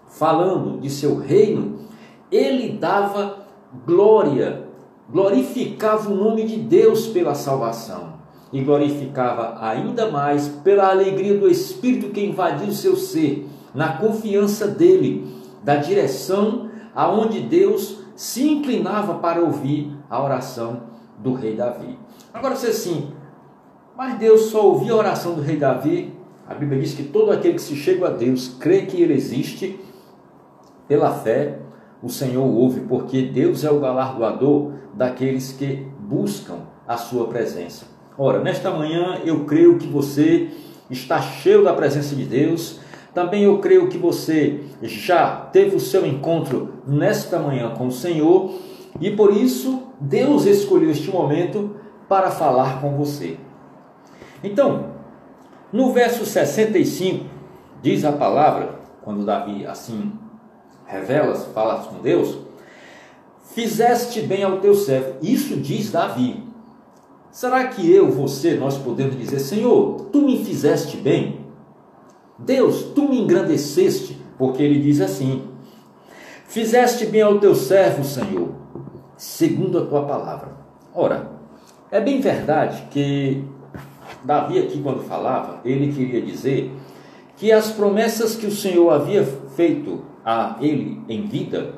falando 0.07 0.79
de 0.79 0.89
seu 0.89 1.17
reino, 1.17 1.79
ele 2.31 2.77
dava 2.77 3.45
glória, 3.85 4.67
glorificava 5.09 6.09
o 6.09 6.15
nome 6.15 6.45
de 6.45 6.57
Deus 6.57 7.07
pela 7.07 7.35
salvação 7.35 8.15
e 8.51 8.61
glorificava 8.61 9.57
ainda 9.59 10.09
mais 10.09 10.47
pela 10.47 10.89
alegria 10.89 11.37
do 11.37 11.49
Espírito 11.49 12.09
que 12.09 12.25
invadiu 12.25 12.71
seu 12.71 12.95
ser, 12.95 13.47
na 13.73 13.97
confiança 13.97 14.67
dele, 14.67 15.27
da 15.61 15.75
direção 15.75 16.69
aonde 16.95 17.41
Deus 17.41 17.99
se 18.15 18.47
inclinava 18.47 19.15
para 19.15 19.41
ouvir 19.41 19.93
a 20.09 20.23
oração 20.23 20.83
do 21.19 21.33
rei 21.33 21.55
Davi. 21.55 21.99
Agora 22.33 22.55
você 22.55 22.67
assim, 22.67 23.11
mas 23.97 24.17
Deus 24.17 24.47
só 24.47 24.65
ouvia 24.67 24.93
a 24.93 24.97
oração 24.97 25.33
do 25.33 25.41
rei 25.41 25.57
Davi 25.57 26.13
a 26.47 26.53
Bíblia 26.53 26.79
diz 26.79 26.93
que 26.93 27.03
todo 27.03 27.31
aquele 27.31 27.55
que 27.55 27.61
se 27.61 27.75
chega 27.75 28.07
a 28.07 28.11
Deus 28.11 28.55
crê 28.59 28.83
que 28.83 29.01
Ele 29.01 29.13
existe, 29.13 29.79
pela 30.87 31.11
fé, 31.11 31.57
o 32.03 32.09
Senhor 32.09 32.45
ouve, 32.45 32.81
porque 32.81 33.23
Deus 33.23 33.63
é 33.63 33.71
o 33.71 33.79
galardoador 33.79 34.73
daqueles 34.93 35.51
que 35.51 35.87
buscam 35.99 36.59
a 36.87 36.97
Sua 36.97 37.25
presença. 37.27 37.87
Ora, 38.15 38.39
nesta 38.39 38.69
manhã 38.69 39.21
eu 39.25 39.45
creio 39.45 39.79
que 39.79 39.87
você 39.87 40.51
está 40.89 41.19
cheio 41.19 41.63
da 41.63 41.73
presença 41.73 42.15
de 42.15 42.25
Deus. 42.25 42.79
Também 43.11 43.43
eu 43.43 43.57
creio 43.57 43.89
que 43.89 43.97
você 43.97 44.59
já 44.83 45.35
teve 45.51 45.75
o 45.75 45.79
seu 45.79 46.05
encontro 46.05 46.75
nesta 46.85 47.39
manhã 47.39 47.71
com 47.71 47.87
o 47.87 47.91
Senhor 47.91 48.51
e 49.01 49.09
por 49.09 49.35
isso 49.35 49.83
Deus 49.99 50.45
escolheu 50.45 50.91
este 50.91 51.09
momento 51.09 51.75
para 52.07 52.29
falar 52.29 52.79
com 52.81 52.95
você. 52.95 53.37
Então, 54.45 54.91
no 55.73 55.91
verso 55.91 56.23
65, 56.23 57.25
diz 57.81 58.05
a 58.05 58.11
palavra, 58.11 58.79
quando 59.01 59.25
Davi 59.25 59.65
assim 59.65 60.11
revela, 60.85 61.33
fala 61.33 61.83
com 61.83 61.99
Deus, 61.99 62.37
fizeste 63.55 64.21
bem 64.21 64.43
ao 64.43 64.59
teu 64.59 64.75
servo. 64.75 65.15
Isso 65.23 65.57
diz 65.57 65.91
Davi. 65.91 66.43
Será 67.31 67.67
que 67.69 67.91
eu, 67.91 68.11
você, 68.11 68.53
nós 68.53 68.77
podemos 68.77 69.17
dizer, 69.17 69.39
Senhor, 69.39 70.09
tu 70.11 70.21
me 70.21 70.45
fizeste 70.45 70.97
bem? 70.97 71.43
Deus, 72.37 72.83
tu 72.93 73.09
me 73.09 73.19
engrandeceste, 73.19 74.21
porque 74.37 74.61
ele 74.61 74.79
diz 74.79 75.01
assim: 75.01 75.47
Fizeste 76.47 77.07
bem 77.07 77.23
ao 77.23 77.39
teu 77.39 77.55
servo, 77.55 78.03
Senhor, 78.03 78.49
segundo 79.17 79.79
a 79.79 79.85
tua 79.85 80.03
palavra. 80.03 80.51
Ora, 80.93 81.31
é 81.91 81.99
bem 81.99 82.21
verdade 82.21 82.83
que 82.91 83.43
Davi 84.25 84.57
aqui 84.57 84.81
quando 84.81 85.03
falava, 85.03 85.59
ele 85.63 85.93
queria 85.93 86.21
dizer 86.21 86.71
que 87.37 87.51
as 87.51 87.71
promessas 87.71 88.35
que 88.35 88.47
o 88.47 88.51
Senhor 88.51 88.89
havia 88.89 89.23
feito 89.23 90.01
a 90.25 90.57
ele 90.59 91.01
em 91.07 91.27
vida, 91.27 91.75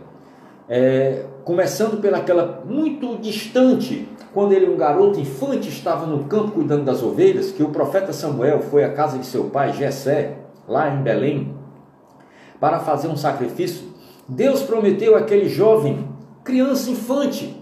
é, 0.70 1.26
começando 1.44 2.00
pelaquela 2.00 2.64
muito 2.66 3.18
distante, 3.18 4.08
quando 4.34 4.54
ele, 4.54 4.70
um 4.70 4.78
garoto 4.78 5.20
infante, 5.20 5.68
estava 5.68 6.06
no 6.06 6.26
campo 6.26 6.52
cuidando 6.52 6.86
das 6.86 7.04
ovelhas, 7.04 7.52
que 7.52 7.64
o 7.64 7.70
profeta 7.70 8.14
Samuel 8.14 8.62
foi 8.62 8.84
à 8.84 8.94
casa 8.94 9.18
de 9.18 9.26
seu 9.26 9.46
pai, 9.46 9.74
Jessé, 9.74 10.38
lá 10.68 10.94
em 10.94 11.02
Belém, 11.02 11.54
para 12.60 12.80
fazer 12.80 13.08
um 13.08 13.18
sacrifício, 13.18 13.88
Deus 14.28 14.62
prometeu 14.62 15.16
àquele 15.16 15.50
jovem, 15.50 16.08
criança 16.44 16.90
infante, 16.90 17.62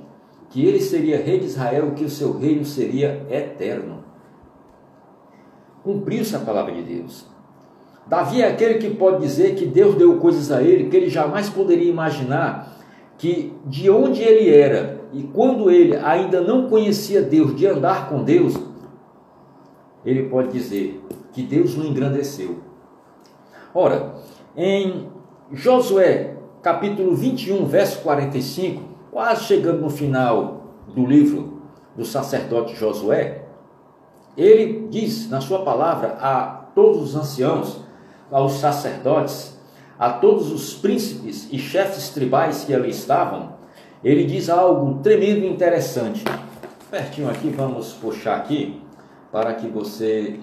que 0.50 0.66
ele 0.66 0.80
seria 0.80 1.22
rei 1.22 1.40
de 1.40 1.46
Israel, 1.46 1.92
que 1.96 2.04
o 2.04 2.10
seu 2.10 2.38
reino 2.38 2.66
seria 2.66 3.26
eterno 3.30 4.05
cumpriu-se 5.86 6.36
a 6.36 6.40
palavra 6.40 6.74
de 6.74 6.82
Deus. 6.82 7.28
Davi 8.08 8.42
é 8.42 8.48
aquele 8.48 8.80
que 8.80 8.90
pode 8.96 9.22
dizer 9.22 9.54
que 9.54 9.68
Deus 9.68 9.96
deu 9.96 10.18
coisas 10.18 10.52
a 10.52 10.62
ele 10.62 10.90
que 10.90 10.98
ele 10.98 11.10
jamais 11.10 11.48
poderia 11.48 11.90
imaginar, 11.90 12.76
que 13.20 13.54
de 13.66 13.88
onde 13.90 14.22
ele 14.24 14.50
era 14.50 15.00
e 15.14 15.24
quando 15.24 15.70
ele 15.70 15.96
ainda 15.96 16.42
não 16.42 16.68
conhecia 16.68 17.22
Deus, 17.22 17.56
de 17.56 17.68
andar 17.68 18.10
com 18.10 18.24
Deus, 18.24 18.56
ele 20.04 20.24
pode 20.24 20.52
dizer 20.52 21.02
que 21.32 21.44
Deus 21.44 21.78
o 21.78 21.86
engrandeceu. 21.86 22.58
Ora, 23.74 24.16
em 24.58 25.08
Josué, 25.52 26.36
capítulo 26.62 27.16
21, 27.16 27.66
verso 27.66 28.02
45, 28.02 28.82
quase 29.12 29.44
chegando 29.46 29.82
no 29.82 29.90
final 29.90 30.74
do 30.88 31.06
livro 31.06 31.62
do 31.96 32.04
sacerdote 32.04 32.76
Josué, 32.76 33.45
ele 34.38 34.88
diz 34.90 35.30
na 35.30 35.42
sua 35.42 35.60
palavra 35.64 36.18
a 36.20 36.66
todos 36.74 37.02
os 37.02 37.16
anciãos, 37.16 37.82
aos 38.32 38.54
sacerdotes, 38.54 39.58
a 39.98 40.10
todos 40.10 40.52
os 40.52 40.74
príncipes 40.74 41.48
e 41.52 41.58
chefes 41.58 42.10
tribais 42.10 42.66
que 42.66 42.74
ali 42.74 42.90
estavam, 42.90 43.56
ele 44.04 44.26
diz 44.26 44.50
algo 44.50 45.00
tremendo 45.02 45.46
e 45.46 45.48
interessante. 45.48 46.24
Pertinho 46.92 47.30
aqui, 47.30 47.50
vamos 47.50 47.94
puxar 47.94 48.36
aqui 48.38 48.82
para 49.32 49.54
que 49.54 49.68
você 49.68 50.40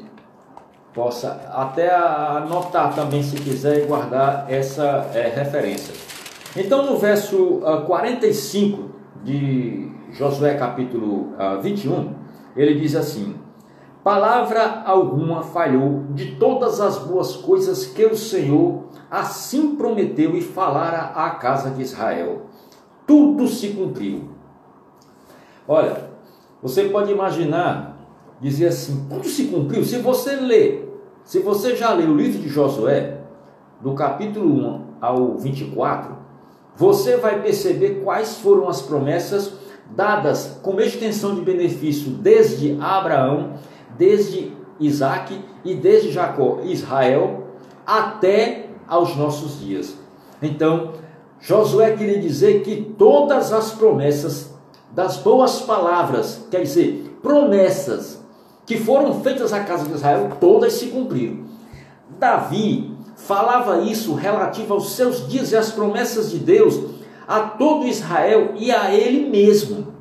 possa 0.92 1.48
até 1.52 1.94
anotar 1.94 2.94
também, 2.94 3.22
se 3.22 3.36
quiser, 3.36 3.84
e 3.84 3.86
guardar 3.86 4.46
essa 4.50 5.10
é, 5.14 5.32
referência. 5.34 5.94
Então, 6.56 6.84
no 6.84 6.98
verso 6.98 7.60
uh, 7.60 7.84
45 7.86 8.90
de 9.24 9.90
Josué, 10.12 10.54
capítulo 10.54 11.32
uh, 11.38 11.62
21, 11.62 12.14
ele 12.54 12.78
diz 12.78 12.94
assim: 12.94 13.36
Palavra 14.02 14.82
alguma 14.84 15.42
falhou 15.42 16.04
de 16.10 16.34
todas 16.36 16.80
as 16.80 16.98
boas 16.98 17.36
coisas 17.36 17.86
que 17.86 18.04
o 18.04 18.16
Senhor 18.16 18.84
assim 19.08 19.76
prometeu 19.76 20.36
e 20.36 20.40
falara 20.40 21.12
à 21.14 21.30
casa 21.30 21.70
de 21.70 21.82
Israel. 21.82 22.46
Tudo 23.06 23.46
se 23.46 23.68
cumpriu. 23.68 24.30
Olha, 25.68 26.10
você 26.60 26.84
pode 26.84 27.12
imaginar, 27.12 27.96
dizer 28.40 28.68
assim, 28.68 29.06
tudo 29.08 29.28
se 29.28 29.44
cumpriu. 29.44 29.84
Se 29.84 29.98
você 29.98 30.34
lê, 30.34 30.84
se 31.22 31.38
você 31.38 31.76
já 31.76 31.92
leu 31.92 32.10
o 32.10 32.16
livro 32.16 32.40
de 32.40 32.48
Josué, 32.48 33.18
do 33.80 33.94
capítulo 33.94 34.46
1 34.46 34.84
ao 35.00 35.36
24, 35.36 36.16
você 36.74 37.16
vai 37.16 37.40
perceber 37.40 38.00
quais 38.02 38.38
foram 38.38 38.68
as 38.68 38.82
promessas 38.82 39.52
dadas 39.90 40.58
como 40.62 40.80
extensão 40.80 41.34
de 41.34 41.42
benefício 41.42 42.10
desde 42.10 42.78
Abraão, 42.80 43.54
desde 43.98 44.52
Isaac 44.78 45.38
e 45.64 45.74
desde 45.74 46.10
Jacó, 46.10 46.60
Israel, 46.64 47.44
até 47.86 48.66
aos 48.88 49.16
nossos 49.16 49.60
dias. 49.60 49.96
Então, 50.40 50.92
Josué 51.40 51.96
queria 51.96 52.20
dizer 52.20 52.62
que 52.62 52.94
todas 52.98 53.52
as 53.52 53.72
promessas 53.72 54.52
das 54.92 55.16
boas 55.16 55.60
palavras, 55.60 56.46
quer 56.50 56.62
dizer, 56.62 57.18
promessas 57.22 58.22
que 58.66 58.76
foram 58.76 59.20
feitas 59.20 59.52
à 59.52 59.60
casa 59.60 59.86
de 59.86 59.94
Israel, 59.94 60.36
todas 60.40 60.74
se 60.74 60.86
cumpriram. 60.86 61.44
Davi 62.18 62.94
falava 63.16 63.80
isso 63.80 64.14
relativo 64.14 64.74
aos 64.74 64.92
seus 64.92 65.28
dias 65.28 65.52
e 65.52 65.56
às 65.56 65.70
promessas 65.70 66.30
de 66.30 66.38
Deus 66.38 66.78
a 67.26 67.40
todo 67.40 67.86
Israel 67.86 68.52
e 68.56 68.70
a 68.70 68.94
ele 68.94 69.28
mesmo. 69.30 69.91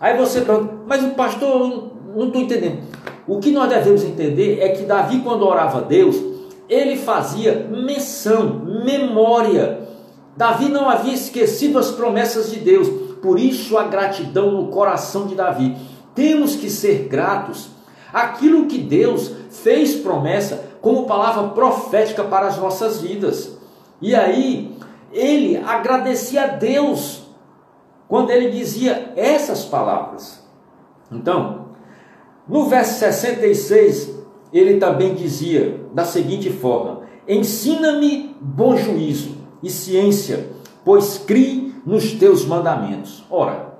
Aí 0.00 0.16
você 0.16 0.42
pergunta, 0.42 0.74
mas 0.86 1.02
o 1.02 1.10
pastor, 1.10 1.90
não 2.14 2.26
estou 2.26 2.42
entendendo. 2.42 2.82
O 3.26 3.38
que 3.40 3.50
nós 3.50 3.68
devemos 3.68 4.04
entender 4.04 4.60
é 4.60 4.68
que 4.68 4.84
Davi, 4.84 5.20
quando 5.20 5.46
orava 5.46 5.78
a 5.78 5.82
Deus, 5.82 6.16
ele 6.68 6.96
fazia 6.96 7.68
menção, 7.70 8.62
memória. 8.84 9.80
Davi 10.36 10.68
não 10.68 10.88
havia 10.88 11.14
esquecido 11.14 11.78
as 11.78 11.90
promessas 11.90 12.50
de 12.50 12.60
Deus, 12.60 12.88
por 13.22 13.38
isso 13.38 13.76
a 13.78 13.84
gratidão 13.84 14.52
no 14.52 14.68
coração 14.68 15.26
de 15.26 15.34
Davi. 15.34 15.76
Temos 16.14 16.56
que 16.56 16.70
ser 16.70 17.08
gratos 17.08 17.68
aquilo 18.12 18.66
que 18.66 18.78
Deus 18.78 19.32
fez 19.50 19.96
promessa 19.96 20.64
como 20.80 21.06
palavra 21.06 21.48
profética 21.48 22.22
para 22.22 22.46
as 22.46 22.58
nossas 22.58 23.00
vidas. 23.00 23.58
E 24.00 24.14
aí, 24.14 24.76
ele 25.12 25.56
agradecia 25.56 26.44
a 26.44 26.46
Deus 26.46 27.25
quando 28.08 28.30
ele 28.30 28.50
dizia 28.50 29.12
essas 29.16 29.64
palavras. 29.64 30.44
Então, 31.10 31.66
no 32.48 32.66
verso 32.66 32.98
66, 32.98 34.14
ele 34.52 34.78
também 34.78 35.14
dizia 35.14 35.80
da 35.92 36.04
seguinte 36.04 36.50
forma: 36.50 37.02
Ensina-me 37.28 38.36
bom 38.40 38.76
juízo 38.76 39.36
e 39.62 39.70
ciência, 39.70 40.50
pois 40.84 41.18
crie 41.18 41.74
nos 41.84 42.12
teus 42.12 42.44
mandamentos. 42.44 43.24
Ora, 43.30 43.74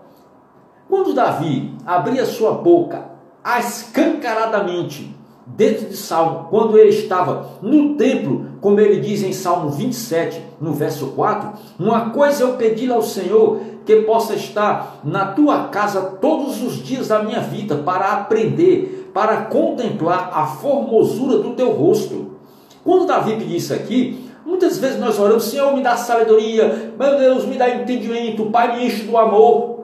quando 0.89 1.15
Davi 1.15 1.75
abria 1.85 2.25
sua 2.25 2.53
boca 2.53 3.11
escancaradamente 3.59 5.16
dentro 5.47 5.87
de 5.87 5.97
Salmo, 5.97 6.49
quando 6.51 6.77
ele 6.77 6.91
estava 6.91 7.51
no 7.63 7.95
templo, 7.95 8.47
como 8.61 8.81
ele 8.81 9.01
diz 9.01 9.23
em 9.23 9.33
Salmo 9.33 9.71
27, 9.71 10.43
no 10.61 10.73
verso 10.73 11.09
4, 11.09 11.51
uma 11.79 12.11
coisa 12.11 12.43
eu 12.43 12.55
pedi 12.55 12.91
ao 12.91 13.03
Senhor 13.03 13.61
que 13.85 14.03
possa 14.03 14.35
estar 14.35 15.01
na 15.05 15.27
tua 15.27 15.69
casa 15.69 16.03
todos 16.21 16.61
os 16.63 16.83
dias 16.83 17.09
da 17.09 17.23
minha 17.23 17.41
vida 17.41 17.77
para 17.77 18.13
aprender, 18.13 19.11
para 19.15 19.43
contemplar 19.43 20.31
a 20.35 20.47
formosura 20.47 21.39
do 21.39 21.55
teu 21.55 21.71
rosto. 21.71 22.33
Quando 22.83 23.07
Davi 23.07 23.37
pediu 23.37 23.57
isso 23.57 23.73
aqui, 23.73 24.29
muitas 24.45 24.79
vezes 24.79 24.99
nós 24.99 25.19
oramos, 25.19 25.45
Senhor, 25.45 25.73
me 25.75 25.83
dá 25.83 25.97
sabedoria, 25.97 26.93
meu 26.99 27.17
Deus, 27.17 27.45
me 27.47 27.57
dá 27.57 27.71
entendimento, 27.71 28.47
Pai, 28.47 28.77
me 28.77 28.87
enche 28.87 29.05
do 29.05 29.17
amor. 29.17 29.77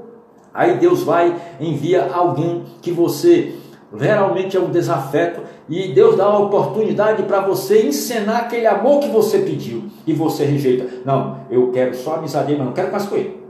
Aí 0.53 0.77
Deus 0.77 1.03
vai 1.03 1.35
envia 1.61 2.11
alguém 2.13 2.65
que 2.83 2.91
você 2.91 3.55
realmente 3.97 4.57
é 4.57 4.61
um 4.61 4.71
desafeto 4.71 5.41
e 5.69 5.89
Deus 5.89 6.17
dá 6.17 6.29
uma 6.29 6.47
oportunidade 6.47 7.23
para 7.25 7.41
você 7.41 7.87
encenar 7.87 8.43
aquele 8.43 8.67
amor 8.67 9.01
que 9.01 9.09
você 9.09 9.39
pediu 9.39 9.85
e 10.07 10.13
você 10.13 10.45
rejeita. 10.45 10.87
Não, 11.05 11.41
eu 11.51 11.71
quero 11.71 11.95
só 11.95 12.17
amizade, 12.17 12.55
mas 12.57 12.67
não 12.67 12.73
quero 12.73 12.91
mais 12.91 13.07
com 13.07 13.17
ele. 13.17 13.43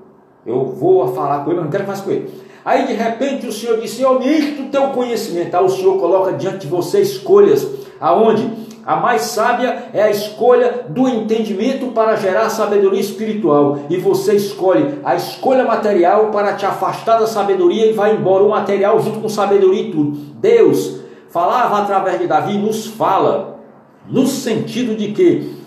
Eu 0.44 0.66
vou 0.66 1.14
falar 1.14 1.44
com 1.44 1.50
ele, 1.50 1.60
mas 1.60 1.64
não 1.64 1.70
quero 1.70 1.86
mais 1.86 2.00
com 2.00 2.10
ele. 2.10 2.28
Aí 2.64 2.86
de 2.86 2.92
repente 2.92 3.46
o 3.46 3.52
Senhor 3.52 3.80
disse: 3.80 4.02
Eu 4.02 4.18
me 4.18 4.40
do 4.52 4.70
teu 4.70 4.88
conhecimento. 4.88 5.56
Aí 5.56 5.64
o 5.64 5.68
Senhor 5.68 5.98
coloca 5.98 6.32
diante 6.32 6.58
de 6.58 6.66
você 6.66 7.00
escolhas, 7.00 7.66
aonde 8.00 8.48
a 8.84 8.96
mais 8.96 9.22
sábia 9.22 9.90
é 9.92 10.02
a 10.02 10.10
escolha 10.10 10.86
do 10.88 11.08
entendimento 11.08 11.86
para 11.88 12.16
gerar 12.16 12.50
sabedoria 12.50 13.00
espiritual. 13.00 13.80
E 13.88 13.96
você 13.96 14.34
escolhe 14.34 14.98
a 15.04 15.14
escolha 15.14 15.64
material 15.64 16.30
para 16.30 16.54
te 16.54 16.66
afastar 16.66 17.18
da 17.18 17.26
sabedoria 17.26 17.86
e 17.86 17.92
vai 17.92 18.14
embora 18.14 18.42
o 18.42 18.50
material 18.50 19.00
junto 19.00 19.20
com 19.20 19.28
sabedoria 19.28 19.82
e 19.82 19.92
tudo. 19.92 20.10
Deus 20.40 21.00
falava 21.30 21.78
através 21.78 22.18
de 22.18 22.26
Davi, 22.26 22.58
nos 22.58 22.86
fala 22.86 23.60
no 24.08 24.26
sentido 24.26 24.96
de 24.96 25.12
que 25.12 25.62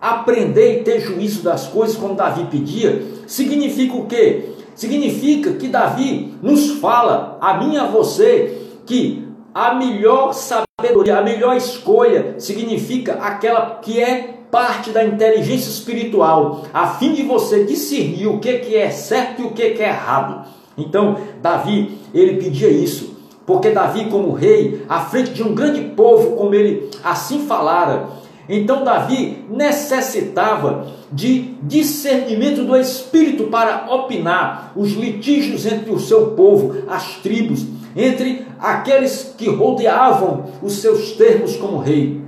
aprender 0.00 0.80
e 0.80 0.82
ter 0.82 1.00
juízo 1.00 1.42
das 1.42 1.68
coisas, 1.68 1.96
como 1.96 2.14
Davi 2.14 2.44
pedia, 2.50 3.02
significa 3.26 3.94
o 3.94 4.06
quê? 4.06 4.50
Significa 4.74 5.52
que 5.52 5.68
Davi 5.68 6.34
nos 6.42 6.78
fala, 6.80 7.38
a 7.40 7.58
mim 7.58 7.74
e 7.74 7.78
a 7.78 7.84
você, 7.84 8.58
que 8.86 9.28
a 9.54 9.74
melhor 9.74 10.32
sabedoria, 10.32 10.69
a 10.88 11.22
melhor 11.22 11.56
escolha 11.56 12.34
significa 12.38 13.14
aquela 13.14 13.78
que 13.82 14.00
é 14.00 14.36
parte 14.50 14.90
da 14.90 15.04
inteligência 15.04 15.68
espiritual, 15.68 16.64
a 16.74 16.88
fim 16.88 17.12
de 17.12 17.22
você 17.22 17.64
discernir 17.64 18.26
o 18.26 18.38
que, 18.40 18.58
que 18.58 18.76
é 18.76 18.90
certo 18.90 19.42
e 19.42 19.44
o 19.44 19.50
que, 19.50 19.70
que 19.70 19.82
é 19.82 19.88
errado. 19.88 20.46
Então, 20.76 21.16
Davi, 21.40 21.98
ele 22.12 22.42
pedia 22.42 22.68
isso, 22.68 23.16
porque 23.46 23.70
Davi, 23.70 24.06
como 24.06 24.32
rei, 24.32 24.82
à 24.88 25.00
frente 25.00 25.32
de 25.32 25.42
um 25.42 25.54
grande 25.54 25.80
povo, 25.94 26.36
como 26.36 26.54
ele 26.54 26.90
assim 27.04 27.46
falara, 27.46 28.08
então 28.48 28.82
Davi 28.82 29.44
necessitava 29.48 30.88
de 31.12 31.54
discernimento 31.62 32.64
do 32.64 32.76
espírito 32.76 33.44
para 33.44 33.86
opinar 33.92 34.72
os 34.74 34.92
litígios 34.92 35.66
entre 35.66 35.90
o 35.92 36.00
seu 36.00 36.32
povo, 36.32 36.82
as 36.88 37.16
tribos, 37.16 37.64
entre 37.96 38.46
aqueles 38.58 39.34
que 39.36 39.48
rodeavam 39.48 40.44
os 40.62 40.80
seus 40.80 41.12
termos 41.12 41.56
como 41.56 41.78
rei. 41.78 42.20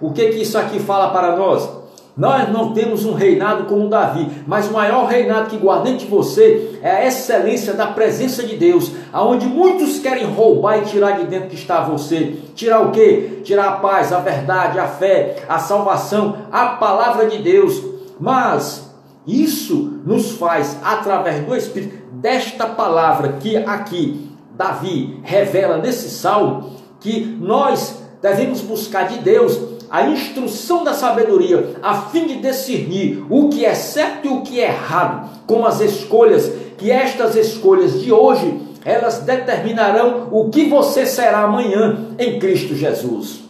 O 0.00 0.12
que 0.12 0.28
que 0.28 0.42
isso 0.42 0.58
aqui 0.58 0.78
fala 0.78 1.10
para 1.10 1.36
nós? 1.36 1.68
Nós 2.16 2.50
não 2.50 2.72
temos 2.72 3.04
um 3.04 3.12
reinado 3.12 3.64
como 3.64 3.90
Davi, 3.90 4.26
mas 4.46 4.68
o 4.68 4.72
maior 4.72 5.04
reinado 5.06 5.50
que 5.50 5.58
guarda 5.58 5.84
dentro 5.84 6.06
de 6.06 6.10
você 6.10 6.78
é 6.82 6.90
a 6.90 7.06
excelência 7.06 7.74
da 7.74 7.88
presença 7.88 8.42
de 8.42 8.56
Deus, 8.56 8.90
aonde 9.12 9.46
muitos 9.46 9.98
querem 9.98 10.24
roubar 10.24 10.78
e 10.78 10.86
tirar 10.86 11.18
de 11.18 11.26
dentro 11.26 11.50
que 11.50 11.56
está 11.56 11.82
você. 11.82 12.36
Tirar 12.54 12.80
o 12.80 12.90
quê? 12.90 13.40
Tirar 13.44 13.68
a 13.68 13.72
paz, 13.72 14.14
a 14.14 14.20
verdade, 14.20 14.78
a 14.78 14.86
fé, 14.88 15.44
a 15.46 15.58
salvação, 15.58 16.38
a 16.50 16.68
palavra 16.68 17.26
de 17.26 17.36
Deus. 17.38 17.82
Mas 18.18 18.90
isso 19.26 20.00
nos 20.06 20.32
faz 20.32 20.78
através 20.82 21.44
do 21.44 21.54
Espírito 21.54 22.06
desta 22.12 22.66
palavra 22.66 23.34
que 23.40 23.58
aqui 23.58 24.25
Davi 24.56 25.20
revela 25.22 25.78
nesse 25.78 26.08
salmo 26.10 26.72
que 27.00 27.36
nós 27.40 28.02
devemos 28.22 28.60
buscar 28.62 29.08
de 29.08 29.18
Deus 29.18 29.76
a 29.90 30.08
instrução 30.08 30.82
da 30.82 30.92
sabedoria, 30.92 31.76
a 31.82 31.94
fim 31.94 32.26
de 32.26 32.36
discernir 32.36 33.24
o 33.30 33.48
que 33.48 33.64
é 33.64 33.74
certo 33.74 34.26
e 34.26 34.28
o 34.28 34.42
que 34.42 34.60
é 34.60 34.66
errado, 34.66 35.28
como 35.46 35.66
as 35.66 35.80
escolhas, 35.80 36.50
que 36.76 36.90
estas 36.90 37.36
escolhas 37.36 38.00
de 38.00 38.12
hoje, 38.12 38.60
elas 38.84 39.20
determinarão 39.20 40.28
o 40.32 40.48
que 40.48 40.64
você 40.64 41.06
será 41.06 41.40
amanhã 41.42 42.08
em 42.18 42.38
Cristo 42.38 42.74
Jesus. 42.74 43.44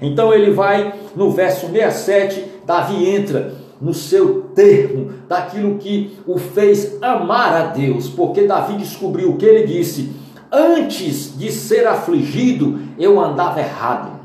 Então 0.00 0.32
ele 0.32 0.52
vai 0.52 0.94
no 1.14 1.30
verso 1.30 1.66
67, 1.68 2.44
Davi 2.64 3.08
entra 3.08 3.54
no 3.80 3.94
seu 3.94 4.42
termo 4.54 5.12
daquilo 5.28 5.78
que 5.78 6.18
o 6.26 6.38
fez 6.38 7.00
amar 7.02 7.54
a 7.54 7.64
Deus, 7.66 8.08
porque 8.08 8.46
Davi 8.46 8.76
descobriu 8.76 9.30
o 9.30 9.36
que 9.36 9.46
ele 9.46 9.66
disse: 9.66 10.12
Antes 10.50 11.38
de 11.38 11.52
ser 11.52 11.86
afligido, 11.86 12.78
eu 12.98 13.20
andava 13.20 13.60
errado 13.60 14.18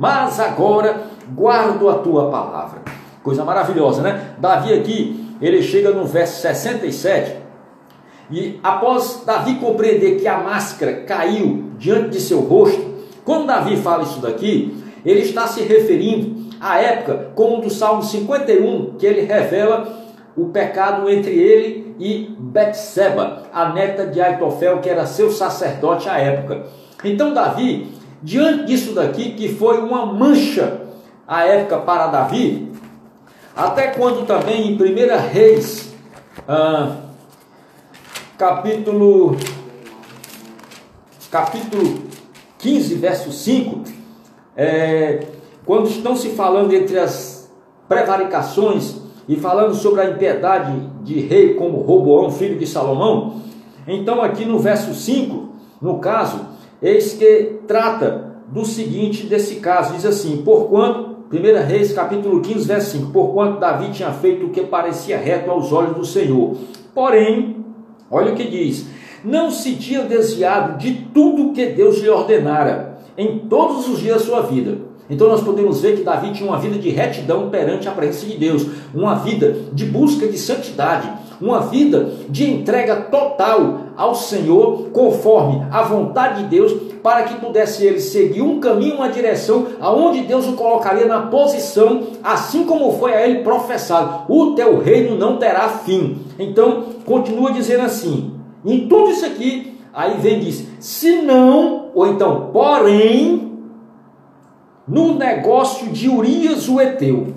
mas 0.00 0.40
agora 0.40 1.02
guardo 1.30 1.90
a 1.90 1.98
tua 1.98 2.30
palavra. 2.30 2.80
Coisa 3.22 3.44
maravilhosa, 3.44 4.00
né? 4.00 4.34
Davi 4.38 4.72
aqui, 4.72 5.36
ele 5.42 5.62
chega 5.62 5.90
no 5.90 6.06
verso 6.06 6.40
67, 6.40 7.36
e 8.30 8.58
após 8.62 9.24
Davi 9.26 9.56
compreender 9.56 10.18
que 10.18 10.26
a 10.26 10.38
máscara 10.38 11.02
caiu 11.02 11.72
diante 11.76 12.10
de 12.10 12.20
seu 12.20 12.40
rosto, 12.40 12.88
Quando 13.22 13.46
Davi 13.46 13.76
fala 13.76 14.02
isso 14.02 14.18
daqui, 14.20 14.82
ele 15.04 15.20
está 15.20 15.46
se 15.46 15.60
referindo 15.60 16.39
à 16.60 16.78
época, 16.78 17.30
como 17.34 17.62
do 17.62 17.70
Salmo 17.70 18.02
51, 18.02 18.96
que 18.98 19.06
ele 19.06 19.22
revela 19.22 19.88
o 20.36 20.46
pecado 20.46 21.08
entre 21.10 21.32
ele 21.32 21.96
e 21.98 22.34
Betseba, 22.38 23.44
a 23.52 23.70
neta 23.72 24.06
de 24.06 24.20
Aitofel, 24.20 24.78
que 24.80 24.88
era 24.88 25.06
seu 25.06 25.30
sacerdote 25.30 26.08
à 26.08 26.18
época. 26.18 26.66
Então 27.02 27.32
Davi, 27.32 27.92
diante 28.22 28.66
disso 28.66 28.92
daqui, 28.92 29.32
que 29.32 29.48
foi 29.48 29.78
uma 29.78 30.04
mancha 30.06 30.80
à 31.26 31.44
época 31.44 31.78
para 31.78 32.08
Davi, 32.08 32.70
até 33.56 33.88
quando 33.88 34.26
também 34.26 34.68
em 34.68 34.74
1 34.74 35.30
Reis, 35.32 35.94
ah, 36.46 36.96
capítulo, 38.38 39.36
capítulo 41.30 42.02
15, 42.58 42.94
verso 42.94 43.32
5, 43.32 43.84
é, 44.56 45.20
quando 45.64 45.88
estão 45.88 46.16
se 46.16 46.30
falando 46.30 46.72
entre 46.72 46.98
as 46.98 47.50
prevaricações 47.88 48.96
e 49.28 49.36
falando 49.36 49.74
sobre 49.74 50.00
a 50.00 50.10
impiedade 50.10 50.72
de 51.02 51.20
rei 51.20 51.54
como 51.54 51.78
Roboão, 51.78 52.30
filho 52.30 52.58
de 52.58 52.66
Salomão, 52.66 53.40
então 53.86 54.22
aqui 54.22 54.44
no 54.44 54.58
verso 54.58 54.94
5, 54.94 55.48
no 55.80 55.98
caso, 55.98 56.40
eis 56.80 57.14
que 57.14 57.58
trata 57.66 58.36
do 58.48 58.64
seguinte 58.64 59.26
desse 59.26 59.56
caso, 59.56 59.94
diz 59.94 60.04
assim, 60.04 60.42
porquanto 60.42 61.10
1 61.32 61.66
Reis 61.66 61.92
capítulo 61.92 62.40
15, 62.40 62.66
verso 62.66 62.98
5, 62.98 63.12
porquanto 63.12 63.60
Davi 63.60 63.90
tinha 63.90 64.10
feito 64.12 64.46
o 64.46 64.50
que 64.50 64.62
parecia 64.62 65.16
reto 65.16 65.50
aos 65.50 65.72
olhos 65.72 65.96
do 65.96 66.04
Senhor. 66.04 66.56
Porém, 66.92 67.64
olha 68.10 68.32
o 68.32 68.36
que 68.36 68.48
diz, 68.48 68.86
não 69.24 69.50
se 69.50 69.76
tinha 69.76 70.02
desviado 70.02 70.78
de 70.78 70.92
tudo 71.14 71.52
que 71.52 71.66
Deus 71.66 71.98
lhe 71.98 72.08
ordenara 72.08 72.98
em 73.16 73.40
todos 73.40 73.88
os 73.88 74.00
dias 74.00 74.22
da 74.22 74.26
sua 74.26 74.40
vida 74.42 74.89
então 75.10 75.28
nós 75.28 75.42
podemos 75.42 75.80
ver 75.80 75.96
que 75.96 76.04
Davi 76.04 76.32
tinha 76.32 76.48
uma 76.48 76.58
vida 76.58 76.78
de 76.78 76.88
retidão 76.88 77.50
perante 77.50 77.88
a 77.88 77.92
presença 77.92 78.26
de 78.26 78.38
Deus, 78.38 78.64
uma 78.94 79.16
vida 79.16 79.56
de 79.72 79.84
busca 79.84 80.26
de 80.28 80.38
santidade, 80.38 81.10
uma 81.40 81.60
vida 81.60 82.12
de 82.28 82.48
entrega 82.48 82.96
total 82.96 83.80
ao 83.96 84.14
Senhor, 84.14 84.90
conforme 84.92 85.66
a 85.70 85.82
vontade 85.82 86.42
de 86.42 86.48
Deus, 86.48 86.72
para 87.02 87.22
que 87.22 87.40
pudesse 87.40 87.84
ele 87.84 87.98
seguir 87.98 88.42
um 88.42 88.60
caminho, 88.60 88.96
uma 88.96 89.08
direção, 89.08 89.66
aonde 89.80 90.20
Deus 90.20 90.46
o 90.46 90.52
colocaria 90.52 91.06
na 91.06 91.22
posição, 91.22 92.02
assim 92.22 92.64
como 92.64 92.92
foi 92.92 93.14
a 93.14 93.26
ele 93.26 93.42
professado: 93.42 94.32
o 94.32 94.52
teu 94.52 94.78
reino 94.78 95.16
não 95.16 95.38
terá 95.38 95.68
fim. 95.68 96.18
Então, 96.38 96.84
continua 97.06 97.52
dizendo 97.52 97.84
assim: 97.84 98.34
em 98.64 98.86
tudo 98.86 99.10
isso 99.10 99.24
aqui, 99.24 99.78
aí 99.94 100.18
vem 100.18 100.40
diz: 100.40 100.66
se 100.78 101.22
não, 101.22 101.86
ou 101.94 102.06
então, 102.06 102.50
porém, 102.52 103.49
no 104.90 105.14
negócio 105.14 105.86
de 105.88 106.08
Urias 106.08 106.68
o 106.68 106.80
Eteu. 106.80 107.32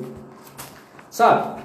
Sabe? 1.07 1.61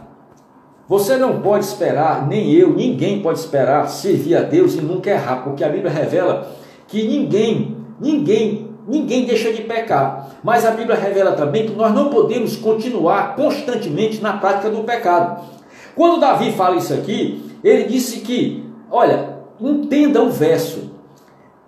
Você 0.87 1.17
não 1.17 1.41
pode 1.41 1.65
esperar, 1.65 2.29
nem 2.29 2.53
eu, 2.53 2.75
ninguém 2.75 3.23
pode 3.23 3.39
esperar 3.39 3.89
servir 3.89 4.37
a 4.37 4.43
Deus 4.43 4.75
e 4.75 4.83
nunca 4.83 5.11
errar, 5.11 5.43
porque 5.43 5.65
a 5.65 5.69
Bíblia 5.69 5.91
revela 5.91 6.51
que 6.87 7.07
ninguém, 7.09 7.77
ninguém, 7.99 8.71
ninguém 8.87 9.25
deixa 9.25 9.51
de 9.53 9.63
pecar. 9.63 10.31
Mas 10.43 10.67
a 10.67 10.71
Bíblia 10.73 10.97
revela 10.97 11.33
também 11.33 11.67
que 11.67 11.75
nós 11.75 11.95
não 11.95 12.11
podemos 12.11 12.57
continuar 12.57 13.35
constantemente 13.35 14.23
na 14.23 14.35
prática 14.35 14.71
do 14.71 14.85
pecado. 14.85 15.43
Quando 15.95 16.21
Davi 16.21 16.53
fala 16.53 16.77
isso 16.77 16.93
aqui, 16.93 17.51
ele 17.65 17.85
disse 17.85 18.21
que, 18.21 18.65
olha, 18.91 19.39
entenda 19.59 20.23
o 20.23 20.31
verso. 20.31 20.91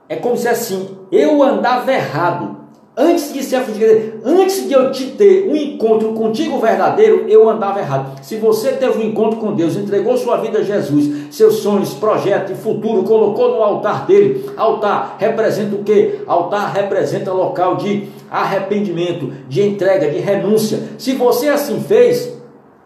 É 0.08 0.16
como 0.16 0.36
se 0.36 0.48
assim, 0.48 0.96
eu 1.10 1.42
andava 1.42 1.92
errado, 1.92 2.59
Antes 2.96 3.32
de 3.32 3.42
ser 3.44 3.56
afligido, 3.56 4.20
antes 4.24 4.66
de 4.66 4.74
eu 4.74 4.90
te 4.90 5.12
ter 5.12 5.48
um 5.48 5.54
encontro 5.54 6.12
contigo 6.12 6.58
verdadeiro, 6.58 7.24
eu 7.28 7.48
andava 7.48 7.78
errado. 7.78 8.20
Se 8.20 8.36
você 8.36 8.72
teve 8.72 8.98
um 8.98 9.08
encontro 9.08 9.38
com 9.38 9.54
Deus, 9.54 9.76
entregou 9.76 10.16
sua 10.18 10.38
vida 10.38 10.58
a 10.58 10.62
Jesus, 10.62 11.32
seus 11.34 11.58
sonhos, 11.58 11.94
projeto 11.94 12.50
e 12.50 12.56
futuro, 12.56 13.04
colocou 13.04 13.52
no 13.52 13.62
altar 13.62 14.06
dele. 14.06 14.44
Altar 14.56 15.16
representa 15.18 15.76
o 15.76 15.84
que? 15.84 16.20
Altar 16.26 16.72
representa 16.72 17.32
local 17.32 17.76
de 17.76 18.08
arrependimento, 18.28 19.32
de 19.48 19.62
entrega, 19.62 20.10
de 20.10 20.18
renúncia. 20.18 20.80
Se 20.98 21.12
você 21.12 21.48
assim 21.48 21.80
fez, 21.80 22.36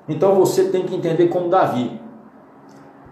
então 0.07 0.35
você 0.35 0.65
tem 0.65 0.83
que 0.83 0.95
entender 0.95 1.29
como 1.29 1.49
Davi. 1.49 2.04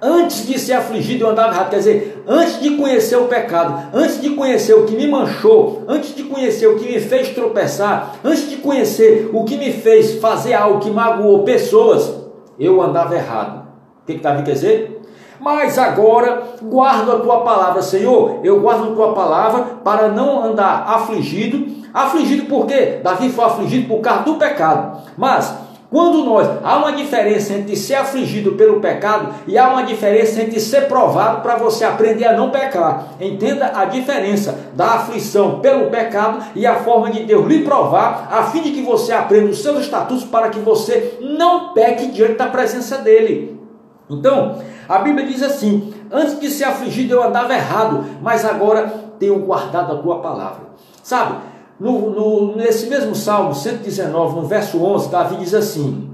Antes 0.04 0.44
de 0.48 0.58
ser 0.58 0.72
afligido, 0.72 1.24
eu 1.24 1.30
andava 1.30 1.54
errado. 1.54 1.70
Quer 1.70 1.76
dizer, 1.76 2.24
antes 2.26 2.60
de 2.60 2.70
conhecer 2.76 3.14
o 3.14 3.26
pecado, 3.26 3.90
antes 3.94 4.20
de 4.20 4.30
conhecer 4.30 4.74
o 4.74 4.84
que 4.84 4.96
me 4.96 5.06
manchou, 5.06 5.84
antes 5.86 6.12
de 6.12 6.24
conhecer 6.24 6.66
o 6.66 6.76
que 6.76 6.86
me 6.86 6.98
fez 6.98 7.28
tropeçar, 7.28 8.16
antes 8.24 8.50
de 8.50 8.56
conhecer 8.56 9.30
o 9.32 9.44
que 9.44 9.56
me 9.56 9.72
fez 9.72 10.20
fazer 10.20 10.54
algo 10.54 10.80
que 10.80 10.90
magoou 10.90 11.44
pessoas, 11.44 12.12
eu 12.58 12.82
andava 12.82 13.14
errado. 13.14 13.62
O 14.02 14.06
que, 14.06 14.14
que 14.14 14.20
Davi 14.20 14.42
quer 14.42 14.54
dizer? 14.54 15.02
Mas 15.38 15.78
agora 15.78 16.42
guardo 16.60 17.12
a 17.12 17.20
tua 17.20 17.42
palavra, 17.42 17.80
Senhor. 17.80 18.40
Eu 18.42 18.60
guardo 18.60 18.90
a 18.90 18.94
tua 18.96 19.12
palavra 19.12 19.62
para 19.84 20.08
não 20.08 20.42
andar 20.42 20.84
afligido. 20.84 21.80
Afligido 21.94 22.46
por 22.46 22.66
quê? 22.66 22.98
Davi 23.04 23.28
foi 23.28 23.44
afligido 23.44 23.86
por 23.86 24.00
causa 24.00 24.24
do 24.24 24.34
pecado. 24.34 24.98
Mas 25.16 25.61
quando 25.92 26.24
nós 26.24 26.48
há 26.64 26.78
uma 26.78 26.92
diferença 26.92 27.52
entre 27.52 27.76
ser 27.76 27.96
afligido 27.96 28.52
pelo 28.52 28.80
pecado 28.80 29.34
e 29.46 29.58
há 29.58 29.68
uma 29.68 29.82
diferença 29.82 30.40
entre 30.40 30.58
ser 30.58 30.88
provado 30.88 31.42
para 31.42 31.56
você 31.56 31.84
aprender 31.84 32.24
a 32.24 32.34
não 32.34 32.48
pecar. 32.48 33.08
Entenda 33.20 33.72
a 33.74 33.84
diferença 33.84 34.58
da 34.74 34.94
aflição 34.94 35.60
pelo 35.60 35.90
pecado 35.90 36.42
e 36.54 36.66
a 36.66 36.76
forma 36.76 37.10
de 37.10 37.24
Deus 37.24 37.46
lhe 37.46 37.62
provar, 37.62 38.28
a 38.32 38.44
fim 38.44 38.62
de 38.62 38.70
que 38.72 38.80
você 38.80 39.12
aprenda 39.12 39.50
os 39.50 39.62
seus 39.62 39.80
estatutos 39.80 40.24
para 40.24 40.48
que 40.48 40.60
você 40.60 41.18
não 41.20 41.74
peque 41.74 42.06
diante 42.06 42.38
da 42.38 42.46
presença 42.46 42.96
dele. 42.96 43.60
Então, 44.08 44.60
a 44.88 44.98
Bíblia 44.98 45.26
diz 45.26 45.42
assim: 45.42 45.92
Antes 46.10 46.40
de 46.40 46.48
ser 46.48 46.64
afligido 46.64 47.12
eu 47.12 47.22
andava 47.22 47.52
errado, 47.52 48.06
mas 48.22 48.46
agora 48.46 48.90
tenho 49.18 49.38
guardado 49.40 49.92
a 49.92 49.96
tua 49.96 50.20
palavra. 50.20 50.72
Sabe? 51.02 51.51
No, 51.82 52.10
no, 52.10 52.54
nesse 52.54 52.86
mesmo 52.86 53.12
Salmo 53.12 53.52
119, 53.52 54.36
no 54.36 54.46
verso 54.46 54.80
11, 54.80 55.10
Davi 55.10 55.34
diz 55.38 55.52
assim: 55.52 56.10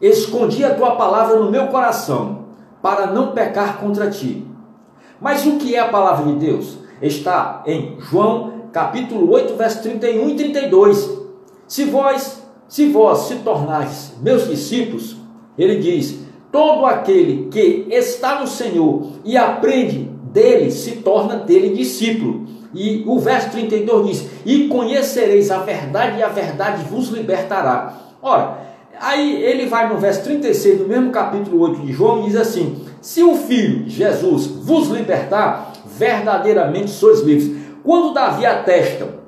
Escondi 0.00 0.64
a 0.64 0.72
tua 0.72 0.94
palavra 0.94 1.40
no 1.40 1.50
meu 1.50 1.66
coração, 1.66 2.44
para 2.80 3.08
não 3.08 3.32
pecar 3.32 3.78
contra 3.78 4.08
ti. 4.08 4.46
Mas 5.20 5.44
o 5.44 5.56
que 5.56 5.74
é 5.74 5.80
a 5.80 5.88
palavra 5.88 6.32
de 6.32 6.38
Deus? 6.38 6.78
Está 7.02 7.64
em 7.66 7.96
João 7.98 8.52
capítulo 8.72 9.28
8, 9.32 9.56
verso 9.56 9.82
31 9.82 10.28
e 10.28 10.36
32. 10.36 11.10
Se 11.66 11.86
vós, 11.86 12.44
se 12.68 12.86
vós 12.86 13.18
se 13.22 13.34
tornais 13.38 14.14
meus 14.22 14.46
discípulos, 14.46 15.16
ele 15.58 15.80
diz: 15.80 16.20
todo 16.52 16.86
aquele 16.86 17.48
que 17.48 17.88
está 17.90 18.38
no 18.38 18.46
Senhor 18.46 19.08
e 19.24 19.36
aprende 19.36 20.08
dele 20.32 20.70
se 20.70 20.98
torna 20.98 21.34
dele 21.34 21.70
discípulo. 21.70 22.59
E 22.74 23.04
o 23.06 23.18
verso 23.18 23.50
32 23.50 24.06
diz: 24.06 24.30
E 24.44 24.68
conhecereis 24.68 25.50
a 25.50 25.58
verdade, 25.58 26.18
e 26.18 26.22
a 26.22 26.28
verdade 26.28 26.84
vos 26.84 27.08
libertará. 27.08 27.94
Ora, 28.22 28.58
aí 29.00 29.42
ele 29.42 29.66
vai 29.66 29.88
no 29.88 29.98
verso 29.98 30.22
36 30.24 30.78
do 30.78 30.88
mesmo 30.88 31.10
capítulo 31.10 31.60
8 31.62 31.80
de 31.80 31.92
João 31.92 32.20
e 32.20 32.26
diz 32.26 32.36
assim: 32.36 32.84
Se 33.00 33.22
o 33.22 33.34
Filho, 33.34 33.88
Jesus, 33.88 34.46
vos 34.46 34.88
libertar, 34.88 35.72
verdadeiramente 35.84 36.90
sois 36.90 37.20
livres. 37.20 37.58
Quando 37.82 38.12
Davi 38.12 38.46
atesta 38.46 39.20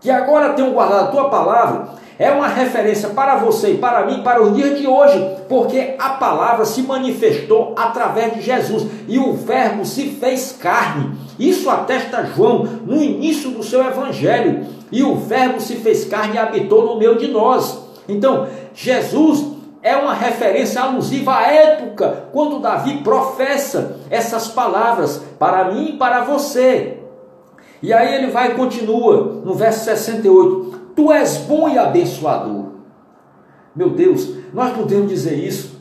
que 0.00 0.10
agora 0.10 0.54
tenho 0.54 0.72
guardado 0.72 1.08
a 1.08 1.10
tua 1.10 1.28
palavra, 1.28 1.88
é 2.18 2.30
uma 2.30 2.48
referência 2.48 3.10
para 3.10 3.36
você 3.36 3.72
e 3.72 3.78
para 3.78 4.06
mim 4.06 4.22
para 4.22 4.42
os 4.42 4.54
dias 4.54 4.78
de 4.78 4.86
hoje, 4.86 5.36
porque 5.48 5.94
a 5.98 6.10
palavra 6.10 6.64
se 6.64 6.82
manifestou 6.82 7.74
através 7.76 8.34
de 8.34 8.40
Jesus 8.40 8.86
e 9.06 9.18
o 9.18 9.34
Verbo 9.34 9.84
se 9.84 10.08
fez 10.10 10.56
carne. 10.60 11.16
Isso 11.38 11.70
atesta 11.70 12.24
João 12.24 12.64
no 12.84 13.00
início 13.00 13.50
do 13.50 13.62
seu 13.62 13.84
evangelho. 13.84 14.66
E 14.90 15.02
o 15.02 15.14
Verbo 15.16 15.60
se 15.60 15.76
fez 15.76 16.04
carne 16.04 16.34
e 16.34 16.38
habitou 16.38 16.84
no 16.84 16.98
meio 16.98 17.16
de 17.16 17.28
nós. 17.28 17.78
Então, 18.08 18.48
Jesus 18.74 19.58
é 19.82 19.96
uma 19.96 20.14
referência 20.14 20.80
alusiva 20.80 21.36
à 21.36 21.46
época 21.46 22.28
quando 22.32 22.58
Davi 22.58 22.98
professa 23.02 23.98
essas 24.10 24.48
palavras 24.48 25.22
para 25.38 25.72
mim 25.72 25.90
e 25.90 25.96
para 25.96 26.24
você. 26.24 26.98
E 27.80 27.92
aí 27.92 28.14
ele 28.14 28.28
vai 28.28 28.52
e 28.52 28.54
continua 28.54 29.40
no 29.44 29.54
verso 29.54 29.84
68. 29.84 30.78
Tu 30.96 31.12
és 31.12 31.36
bom 31.38 31.68
e 31.68 31.78
abençoador. 31.78 32.66
Meu 33.74 33.90
Deus, 33.90 34.28
nós 34.52 34.76
podemos 34.76 35.08
dizer 35.08 35.38
isso? 35.38 35.78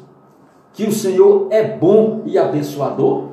Que 0.73 0.83
o 0.83 0.91
Senhor 0.91 1.47
é 1.49 1.63
bom 1.63 2.21
e 2.25 2.37
abençoador? 2.37 3.26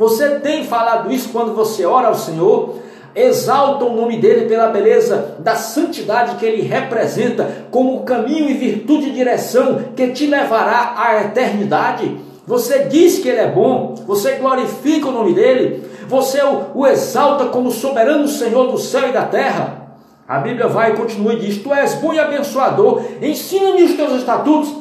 Você 0.00 0.36
tem 0.36 0.64
falado 0.64 1.12
isso 1.12 1.28
quando 1.28 1.54
você 1.54 1.84
ora 1.84 2.08
ao 2.08 2.14
Senhor? 2.14 2.76
Exalta 3.14 3.84
o 3.84 3.94
nome 3.94 4.16
dele 4.16 4.46
pela 4.48 4.68
beleza 4.68 5.36
da 5.40 5.56
santidade 5.56 6.36
que 6.36 6.46
ele 6.46 6.62
representa, 6.62 7.66
como 7.70 8.02
caminho 8.02 8.48
e 8.48 8.54
virtude 8.54 9.10
e 9.10 9.12
direção 9.12 9.78
que 9.94 10.08
te 10.08 10.24
levará 10.24 10.94
à 10.96 11.20
eternidade. 11.20 12.16
Você 12.46 12.84
diz 12.84 13.18
que 13.18 13.28
ele 13.28 13.40
é 13.40 13.48
bom, 13.48 13.94
você 14.06 14.36
glorifica 14.36 15.06
o 15.06 15.12
nome 15.12 15.34
dele, 15.34 15.84
você 16.08 16.42
o, 16.42 16.68
o 16.74 16.86
exalta 16.86 17.50
como 17.50 17.70
soberano 17.70 18.26
Senhor 18.26 18.72
do 18.72 18.78
céu 18.78 19.06
e 19.10 19.12
da 19.12 19.26
terra. 19.26 19.98
A 20.26 20.38
Bíblia 20.38 20.66
vai 20.66 20.92
e 20.92 20.96
continua 20.96 21.34
e 21.34 21.40
diz: 21.40 21.58
Tu 21.58 21.74
és 21.74 21.96
bom 21.96 22.14
e 22.14 22.18
abençoador, 22.18 23.02
ensina-me 23.20 23.82
os 23.82 23.92
teus 23.92 24.14
estatutos. 24.14 24.76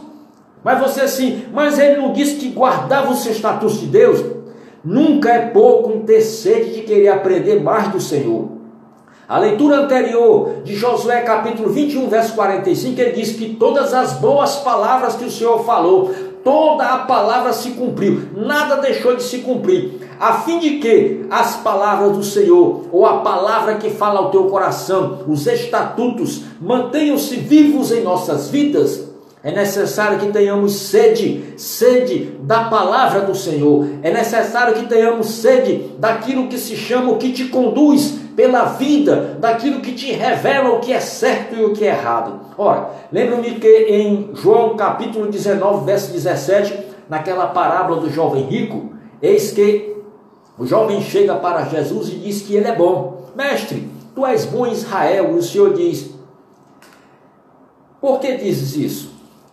Mas 0.63 0.79
você 0.79 1.01
assim, 1.01 1.43
mas 1.51 1.77
ele 1.77 2.01
não 2.01 2.13
disse 2.13 2.35
que 2.35 2.47
guardava 2.51 3.11
os 3.11 3.25
estatutos 3.25 3.81
de 3.81 3.87
Deus? 3.87 4.38
Nunca 4.83 5.29
é 5.29 5.47
pouco 5.47 5.99
ter 6.05 6.21
sede 6.21 6.73
de 6.73 6.81
querer 6.81 7.09
aprender 7.09 7.61
mais 7.61 7.89
do 7.89 7.99
Senhor. 7.99 8.59
A 9.27 9.37
leitura 9.37 9.81
anterior 9.81 10.63
de 10.63 10.75
Josué 10.75 11.21
capítulo 11.21 11.69
21, 11.69 12.09
verso 12.09 12.33
45, 12.33 12.99
ele 12.99 13.11
diz 13.11 13.33
que 13.33 13.55
todas 13.55 13.93
as 13.93 14.13
boas 14.13 14.55
palavras 14.55 15.15
que 15.15 15.25
o 15.25 15.29
Senhor 15.29 15.63
falou, 15.63 16.11
toda 16.43 16.83
a 16.85 16.97
palavra 16.99 17.53
se 17.53 17.71
cumpriu, 17.71 18.21
nada 18.35 18.77
deixou 18.77 19.15
de 19.15 19.21
se 19.21 19.39
cumprir, 19.39 19.99
a 20.19 20.33
fim 20.33 20.57
de 20.57 20.79
que 20.79 21.25
as 21.29 21.57
palavras 21.57 22.13
do 22.13 22.23
Senhor, 22.23 22.85
ou 22.91 23.05
a 23.05 23.17
palavra 23.17 23.75
que 23.75 23.89
fala 23.89 24.19
ao 24.19 24.31
teu 24.31 24.45
coração, 24.45 25.19
os 25.27 25.45
estatutos, 25.45 26.43
mantenham-se 26.59 27.35
vivos 27.35 27.91
em 27.91 28.01
nossas 28.01 28.49
vidas, 28.49 29.08
é 29.41 29.51
necessário 29.51 30.19
que 30.19 30.33
tenhamos 30.33 30.73
sede, 30.73 31.53
sede 31.55 32.37
da 32.41 32.65
palavra 32.65 33.21
do 33.21 33.33
Senhor. 33.33 33.87
É 34.03 34.11
necessário 34.11 34.73
que 34.73 34.85
tenhamos 34.85 35.27
sede 35.27 35.91
daquilo 35.97 36.49
que 36.49 36.57
se 36.57 36.75
chama 36.75 37.11
o 37.11 37.17
que 37.17 37.31
te 37.31 37.45
conduz 37.45 38.19
pela 38.35 38.65
vida, 38.65 39.37
daquilo 39.39 39.79
que 39.79 39.93
te 39.93 40.11
revela 40.11 40.71
o 40.71 40.81
que 40.81 40.91
é 40.91 40.99
certo 40.99 41.55
e 41.55 41.63
o 41.63 41.71
que 41.71 41.85
é 41.85 41.89
errado. 41.89 42.39
Ora, 42.57 42.89
lembra-me 43.11 43.51
que 43.51 43.67
em 43.67 44.31
João 44.33 44.75
capítulo 44.75 45.27
19, 45.27 45.85
verso 45.85 46.11
17, 46.11 46.77
naquela 47.07 47.47
parábola 47.47 48.01
do 48.01 48.09
jovem 48.09 48.43
rico, 48.43 48.93
eis 49.21 49.51
que 49.51 49.95
o 50.57 50.65
jovem 50.65 51.01
chega 51.01 51.35
para 51.35 51.63
Jesus 51.63 52.09
e 52.09 52.15
diz 52.15 52.41
que 52.41 52.55
ele 52.55 52.67
é 52.67 52.75
bom. 52.75 53.29
Mestre, 53.33 53.89
tu 54.13 54.25
és 54.25 54.43
bom 54.43 54.67
em 54.67 54.73
Israel. 54.73 55.31
E 55.33 55.39
o 55.39 55.43
Senhor 55.43 55.73
diz: 55.73 56.09
Por 58.01 58.19
que 58.19 58.35
dizes 58.35 58.75
isso? 58.75 59.08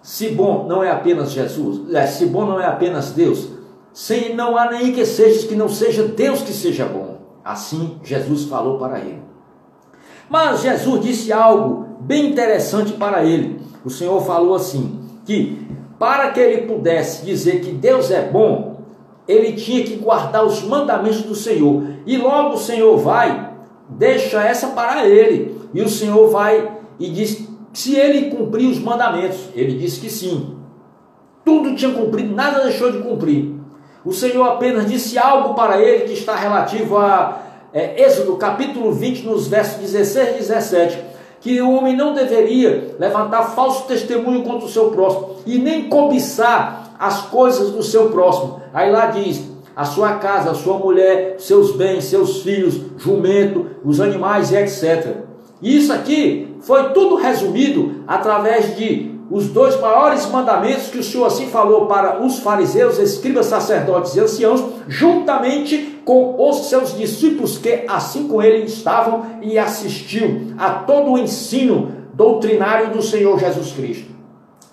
Se 0.07 0.29
bom 0.29 0.66
não 0.69 0.85
é 0.85 0.90
apenas 0.92 1.33
Jesus, 1.33 1.92
é, 1.92 2.07
se 2.07 2.27
bom 2.27 2.47
não 2.47 2.61
é 2.61 2.64
apenas 2.64 3.11
Deus, 3.11 3.49
sem 3.92 4.37
não 4.37 4.57
há 4.57 4.71
nem 4.71 4.92
que 4.92 5.05
seja 5.05 5.49
que 5.49 5.57
não 5.57 5.69
seja 5.69 6.05
Deus 6.05 6.42
que 6.42 6.53
seja 6.53 6.85
bom. 6.85 7.16
Assim 7.45 7.99
Jesus 8.05 8.45
falou 8.45 8.79
para 8.79 9.01
ele. 9.01 9.21
Mas 10.31 10.61
Jesus 10.62 11.01
disse 11.01 11.33
algo 11.33 11.88
bem 11.99 12.31
interessante 12.31 12.92
para 12.92 13.25
ele. 13.25 13.61
O 13.85 13.90
Senhor 13.90 14.25
falou 14.25 14.55
assim: 14.55 14.97
que 15.25 15.66
para 15.99 16.31
que 16.31 16.38
ele 16.38 16.69
pudesse 16.73 17.27
dizer 17.27 17.61
que 17.61 17.73
Deus 17.73 18.12
é 18.12 18.31
bom, 18.31 18.83
ele 19.27 19.55
tinha 19.55 19.83
que 19.83 19.97
guardar 19.97 20.47
os 20.47 20.62
mandamentos 20.62 21.23
do 21.23 21.35
Senhor. 21.35 21.83
E 22.07 22.16
logo 22.16 22.55
o 22.55 22.59
Senhor 22.59 22.97
vai, 22.97 23.55
deixa 23.88 24.40
essa 24.40 24.69
para 24.69 25.05
ele. 25.05 25.61
E 25.75 25.83
o 25.83 25.88
Senhor 25.88 26.31
vai 26.31 26.77
e 26.97 27.11
diz 27.11 27.46
se 27.77 27.95
ele 27.95 28.31
cumpriu 28.31 28.71
os 28.71 28.79
mandamentos. 28.79 29.51
Ele 29.55 29.77
disse 29.77 30.01
que 30.01 30.09
sim. 30.09 30.57
Tudo 31.45 31.77
tinha 31.77 31.93
cumprido, 31.93 32.35
nada 32.35 32.65
deixou 32.65 32.91
de 32.91 33.01
cumprir. 33.01 33.53
O 34.03 34.15
Senhor 34.15 34.45
apenas 34.45 34.91
disse 34.91 35.19
algo 35.19 35.53
para 35.53 35.79
ele 35.79 36.05
que 36.05 36.15
está 36.15 36.35
relativo 36.35 36.97
a 36.97 37.43
é, 37.75 38.03
Êxodo 38.03 38.35
capítulo 38.39 38.93
20, 38.93 39.27
nos 39.27 39.47
versos 39.47 39.77
16 39.77 40.29
e 40.29 40.33
17, 40.39 40.99
que 41.39 41.61
o 41.61 41.71
homem 41.71 41.95
não 41.95 42.15
deveria 42.15 42.97
levantar 42.99 43.43
falso 43.55 43.87
testemunho 43.87 44.43
contra 44.43 44.65
o 44.65 44.71
seu 44.71 44.91
próximo 44.91 45.37
e 45.45 45.59
nem 45.59 45.91
cobiçar 45.91 46.97
as 46.99 47.27
coisas 47.27 47.73
do 47.73 47.83
seu 47.83 48.09
próximo. 48.09 48.62
Aí 48.73 48.91
lá 48.91 49.09
diz: 49.09 49.43
a 49.77 49.85
sua 49.85 50.15
casa, 50.15 50.53
a 50.53 50.55
sua 50.55 50.79
mulher, 50.79 51.37
seus 51.39 51.77
bens, 51.77 52.05
seus 52.05 52.41
filhos, 52.41 52.81
jumento, 52.97 53.67
os 53.85 54.01
animais 54.01 54.51
e 54.51 54.57
etc. 54.57 55.27
Isso 55.62 55.92
aqui 55.92 56.55
foi 56.61 56.90
tudo 56.90 57.16
resumido 57.16 58.03
através 58.07 58.77
de 58.77 59.16
os 59.31 59.49
dois 59.49 59.79
maiores 59.81 60.27
mandamentos 60.27 60.88
que 60.88 60.99
o 60.99 61.03
Senhor 61.03 61.27
assim 61.27 61.49
falou 61.49 61.87
para 61.87 62.23
os 62.25 62.38
fariseus, 62.38 62.99
escribas, 62.99 63.47
sacerdotes 63.47 64.14
e 64.14 64.21
anciãos, 64.21 64.62
juntamente 64.87 66.01
com 66.05 66.37
os 66.49 66.69
seus 66.69 66.97
discípulos 66.97 67.59
que 67.59 67.85
assim 67.88 68.29
com 68.29 68.40
ele 68.40 68.64
estavam 68.64 69.27
e 69.42 69.59
assistiu 69.59 70.53
a 70.57 70.71
todo 70.71 71.11
o 71.11 71.19
ensino 71.19 71.92
doutrinário 72.14 72.92
do 72.92 73.03
Senhor 73.03 73.38
Jesus 73.38 73.73
Cristo. 73.73 74.14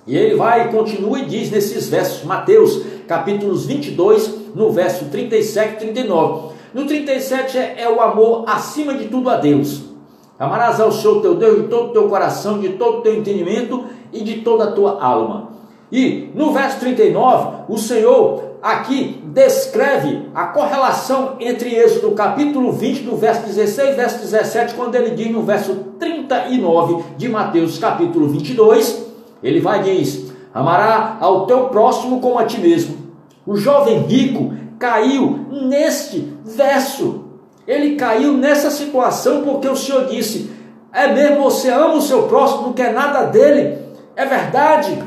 E 0.06 0.15
ele 0.15 0.36
vai 0.36 0.67
e 0.67 0.72
continua 0.72 1.19
e 1.19 1.26
diz 1.26 1.50
nesses 1.50 1.89
versos, 1.89 2.24
Mateus 2.24 2.84
capítulos 3.08 3.65
22, 3.65 4.54
no 4.54 4.72
verso 4.72 5.06
37 5.06 5.74
e 5.74 5.78
39. 5.78 6.54
No 6.74 6.86
37 6.86 7.58
é, 7.58 7.76
é 7.80 7.89
o 7.89 8.02
amor 8.02 8.43
acima 8.48 8.93
de 8.93 9.08
tudo 9.08 9.30
a 9.30 9.38
Deus. 9.38 9.92
Amarás 10.39 10.80
ao 10.80 10.91
Senhor 10.91 11.22
teu 11.22 11.36
Deus 11.36 11.63
de 11.63 11.67
todo 11.67 11.89
o 11.89 11.93
teu 11.93 12.10
coração, 12.10 12.60
de 12.60 12.69
todo 12.69 13.00
o 13.00 13.02
teu 13.02 13.15
entendimento 13.15 13.86
e 14.12 14.22
de 14.22 14.41
toda 14.41 14.65
a 14.65 14.72
tua 14.72 15.04
alma. 15.04 15.50
E 15.91 16.32
no 16.34 16.52
verso 16.52 16.80
39, 16.80 17.65
o 17.69 17.78
Senhor 17.78 18.54
aqui 18.62 19.22
descreve 19.26 20.24
a 20.34 20.48
correlação 20.48 21.36
entre 21.39 21.76
Êxodo 21.76 22.12
capítulo 22.12 22.72
20, 22.72 23.04
do 23.04 23.15
verso 23.15 23.46
16 23.46 23.96
verso 23.96 24.19
17, 24.19 24.74
quando 24.74 24.96
ele 24.96 25.12
diz 25.12 25.32
no 25.32 25.43
verso 25.43 25.76
39 26.00 27.04
de 27.15 27.30
Mateus 27.30 27.78
capítulo 27.78 28.28
22, 28.28 29.06
ele 29.43 29.60
vai 29.60 29.84
diz: 29.84 30.34
Amará 30.54 31.17
ao 31.19 31.46
teu 31.46 31.65
próximo 31.65 32.19
como 32.22 32.39
a 32.39 32.46
ti 32.46 32.60
mesmo. 32.60 32.98
O 33.46 33.56
jovem 33.56 34.00
rico 34.00 34.54
caiu 34.80 35.46
neste 35.52 36.34
verso. 36.46 37.23
Ele 37.67 37.95
caiu 37.95 38.34
nessa 38.34 38.69
situação 38.69 39.43
porque 39.43 39.67
o 39.67 39.76
Senhor 39.76 40.06
disse: 40.06 40.52
É 40.91 41.12
mesmo, 41.13 41.43
você 41.43 41.69
ama 41.69 41.95
o 41.95 42.02
seu 42.02 42.23
próximo, 42.23 42.63
não 42.63 42.73
quer 42.73 42.93
nada 42.93 43.23
dele. 43.23 43.80
É 44.15 44.26
verdade. 44.26 45.02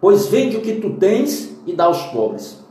Pois 0.00 0.26
vende 0.26 0.56
o 0.56 0.60
que 0.60 0.74
tu 0.74 0.90
tens 0.90 1.56
e 1.66 1.72
dá 1.72 1.84
aos 1.84 2.02
pobres. 2.06 2.64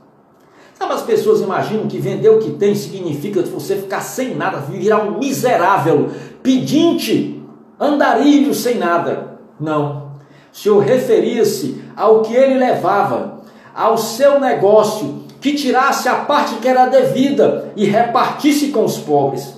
Sabe, 0.73 0.93
as 0.93 1.01
pessoas 1.03 1.41
imaginam 1.41 1.87
que 1.87 1.97
vender 1.97 2.29
o 2.29 2.39
que 2.39 2.51
tem 2.51 2.75
significa 2.75 3.41
você 3.43 3.77
ficar 3.77 4.01
sem 4.01 4.35
nada, 4.35 4.57
virar 4.59 5.03
um 5.03 5.19
miserável, 5.19 6.09
pedinte, 6.43 7.41
andarilho 7.79 8.53
sem 8.53 8.75
nada. 8.75 9.39
Não. 9.59 10.11
O 10.53 10.57
Senhor 10.57 10.79
referia-se 10.79 11.81
ao 11.95 12.21
que 12.21 12.33
ele 12.33 12.55
levava, 12.55 13.41
ao 13.73 13.97
seu 13.97 14.39
negócio, 14.39 15.24
que 15.45 15.53
tirasse 15.53 16.09
a 16.09 16.15
parte 16.15 16.55
que 16.55 16.67
era 16.67 16.87
devida 16.87 17.71
e 17.75 17.85
repartisse 17.85 18.69
com 18.69 18.83
os 18.83 18.97
pobres. 18.97 19.53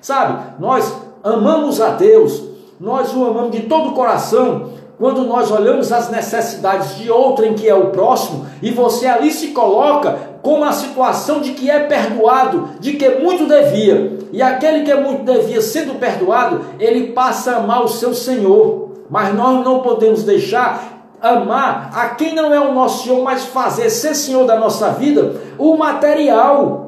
Sabe, 0.00 0.40
nós 0.60 0.94
amamos 1.24 1.80
a 1.80 1.88
Deus, 1.88 2.40
nós 2.78 3.12
o 3.12 3.24
amamos 3.24 3.50
de 3.50 3.62
todo 3.62 3.88
o 3.88 3.94
coração, 3.94 4.70
quando 4.96 5.24
nós 5.24 5.50
olhamos 5.50 5.90
as 5.90 6.08
necessidades 6.08 6.98
de 6.98 7.10
outrem 7.10 7.54
que 7.54 7.68
é 7.68 7.74
o 7.74 7.90
próximo, 7.90 8.46
e 8.62 8.70
você 8.70 9.08
ali 9.08 9.32
se 9.32 9.48
coloca 9.48 10.16
com 10.40 10.62
a 10.62 10.70
situação 10.70 11.40
de 11.40 11.50
que 11.50 11.68
é 11.68 11.80
perdoado, 11.80 12.68
de 12.78 12.92
que 12.92 13.08
muito 13.16 13.48
devia, 13.48 14.16
e 14.30 14.40
aquele 14.40 14.84
que 14.84 14.94
muito 14.94 15.24
devia, 15.24 15.60
sendo 15.60 15.98
perdoado, 15.98 16.60
ele 16.78 17.08
passa 17.08 17.54
a 17.54 17.56
amar 17.56 17.82
o 17.82 17.88
seu 17.88 18.14
Senhor. 18.14 18.84
Mas 19.10 19.34
nós 19.34 19.64
não 19.64 19.80
podemos 19.80 20.22
deixar 20.22 20.93
amar 21.24 21.90
a 21.94 22.10
quem 22.10 22.34
não 22.34 22.52
é 22.52 22.60
o 22.60 22.74
nosso 22.74 23.04
Senhor, 23.04 23.22
mas 23.22 23.46
fazer 23.46 23.88
ser 23.88 24.14
Senhor 24.14 24.46
da 24.46 24.58
nossa 24.58 24.90
vida, 24.90 25.40
o 25.58 25.76
material. 25.76 26.82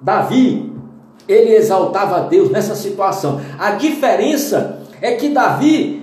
Davi, 0.00 0.72
ele 1.28 1.54
exaltava 1.54 2.16
a 2.16 2.20
Deus 2.20 2.50
nessa 2.50 2.74
situação. 2.74 3.38
A 3.58 3.72
diferença 3.72 4.80
é 5.02 5.12
que 5.12 5.28
Davi 5.28 6.00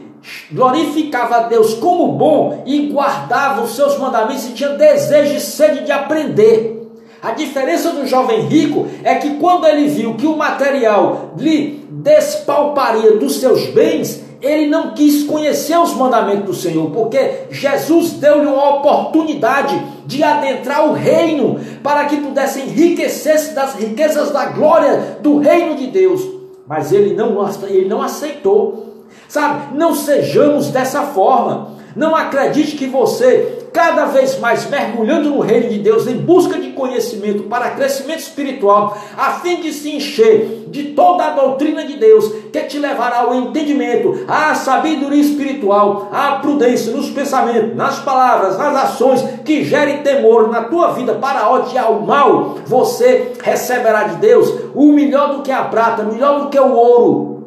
glorificava 0.52 1.38
a 1.38 1.44
Deus 1.44 1.74
como 1.76 2.12
bom 2.12 2.64
e 2.66 2.90
guardava 2.90 3.64
os 3.64 3.76
seus 3.76 3.98
mandamentos 3.98 4.46
e 4.46 4.52
tinha 4.52 4.70
desejo 4.70 5.36
e 5.36 5.40
sede 5.40 5.84
de 5.84 5.92
aprender. 5.92 6.78
A 7.24 7.32
diferença 7.32 7.92
do 7.92 8.06
jovem 8.06 8.42
rico 8.42 8.86
é 9.04 9.16
que 9.16 9.38
quando 9.38 9.66
ele 9.66 9.88
viu 9.88 10.14
que 10.14 10.28
o 10.28 10.38
material 10.38 11.34
lhe 11.38 11.88
despalparia 11.90 13.18
dos 13.18 13.40
seus 13.40 13.68
bens, 13.72 14.27
ele 14.42 14.68
não 14.68 14.92
quis 14.92 15.24
conhecer 15.24 15.78
os 15.78 15.94
mandamentos 15.94 16.46
do 16.46 16.54
Senhor, 16.54 16.92
porque 16.92 17.46
Jesus 17.50 18.14
deu-lhe 18.14 18.46
uma 18.46 18.78
oportunidade 18.78 19.82
de 20.06 20.24
adentrar 20.24 20.88
o 20.88 20.94
reino 20.94 21.60
para 21.82 22.06
que 22.06 22.18
pudesse 22.18 22.62
enriquecer-se 22.62 23.54
das 23.54 23.76
riquezas 23.76 24.32
da 24.32 24.46
glória 24.46 25.18
do 25.22 25.40
reino 25.40 25.76
de 25.76 25.88
Deus. 25.88 26.22
Mas 26.68 26.92
ele 26.92 27.14
não, 27.16 27.38
ele 27.68 27.88
não 27.88 28.02
aceitou. 28.02 29.06
Sabe, 29.28 29.78
não 29.78 29.96
sejamos 29.96 30.70
dessa 30.70 31.04
forma. 31.04 31.76
Não 31.96 32.16
acredite 32.16 32.76
que 32.76 32.86
você 32.86 33.67
cada 33.74 34.06
vez 34.06 34.40
mais 34.40 34.70
mergulhando 34.70 35.30
no 35.30 35.40
reino 35.40 35.70
de 35.70 35.80
Deus 35.80 36.08
em 36.08 36.18
busca 36.18 36.58
de 36.60 36.72
conhecimento 36.72 37.44
para 37.44 37.72
crescimento 37.72 38.20
espiritual, 38.20 38.98
a 39.18 39.34
fim 39.34 39.62
de 39.62 39.74
se 39.74 39.96
encher 39.96 40.66
de 40.68 40.86
toda 40.90 41.26
a 41.26 41.32
doutrina 41.32 41.86
de 41.86 41.98
Deus, 41.98 42.32
que 42.52 42.62
te 42.62 42.80
levará 42.80 43.20
ao 43.20 43.36
entendimento, 43.36 44.26
à 44.28 44.54
sabedoria 44.56 45.22
espiritual, 45.22 46.10
à 46.12 46.34
prudência 46.34 46.92
nos 46.92 47.10
pensamentos, 47.10 47.76
nas 47.76 48.00
palavras, 48.00 48.58
nas 48.58 48.76
ações, 48.76 49.24
que 49.44 49.64
gere 49.64 49.98
temor 49.98 50.50
na 50.50 50.64
tua 50.64 50.94
vida 50.94 51.16
para 51.16 51.50
odiar 51.50 51.92
o 51.92 52.06
mal, 52.06 52.58
você 52.66 53.34
receberá 53.42 54.04
de 54.04 54.16
Deus 54.18 54.54
o 54.76 54.92
melhor 54.92 55.36
do 55.36 55.42
que 55.42 55.52
a 55.52 55.64
prata, 55.64 56.04
melhor 56.04 56.42
do 56.42 56.50
que 56.50 56.60
o 56.60 56.74
ouro 56.74 57.38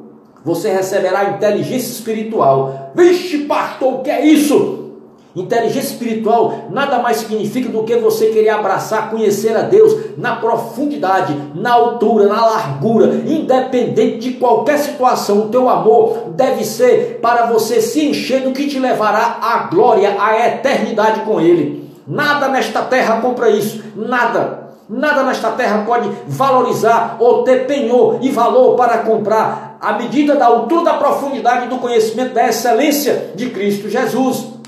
Você 0.44 0.70
receberá 0.70 1.24
inteligência 1.24 1.92
espiritual. 1.92 2.92
Vixe, 2.94 3.38
pastor, 3.44 3.94
o 3.94 4.02
que 4.02 4.10
é 4.10 4.24
isso? 4.24 4.79
Inteligência 5.34 5.92
espiritual 5.92 6.66
nada 6.70 6.98
mais 6.98 7.18
significa 7.18 7.68
do 7.68 7.84
que 7.84 7.96
você 7.96 8.26
querer 8.26 8.48
abraçar, 8.48 9.10
conhecer 9.10 9.56
a 9.56 9.62
Deus 9.62 9.96
na 10.18 10.36
profundidade, 10.36 11.36
na 11.54 11.72
altura, 11.72 12.26
na 12.26 12.44
largura, 12.44 13.14
independente 13.26 14.18
de 14.18 14.32
qualquer 14.32 14.78
situação. 14.78 15.38
O 15.38 15.48
teu 15.48 15.68
amor 15.68 16.30
deve 16.30 16.64
ser 16.64 17.20
para 17.22 17.46
você 17.46 17.80
se 17.80 18.04
encher 18.06 18.42
do 18.42 18.52
que 18.52 18.66
te 18.66 18.80
levará 18.80 19.38
à 19.40 19.68
glória, 19.70 20.16
à 20.18 20.48
eternidade 20.48 21.20
com 21.20 21.40
Ele. 21.40 21.88
Nada 22.08 22.48
nesta 22.48 22.82
terra 22.82 23.20
compra 23.20 23.50
isso, 23.50 23.84
nada. 23.94 24.70
Nada 24.88 25.22
nesta 25.22 25.52
terra 25.52 25.84
pode 25.86 26.10
valorizar 26.26 27.16
ou 27.20 27.44
ter 27.44 27.68
penhor 27.68 28.18
e 28.20 28.30
valor 28.30 28.74
para 28.74 28.98
comprar 28.98 29.78
a 29.80 29.92
medida 29.92 30.34
da 30.34 30.46
altura, 30.46 30.86
da 30.86 30.94
profundidade 30.94 31.68
do 31.68 31.78
conhecimento 31.78 32.34
da 32.34 32.48
excelência 32.48 33.30
de 33.36 33.50
Cristo 33.50 33.88
Jesus. 33.88 34.59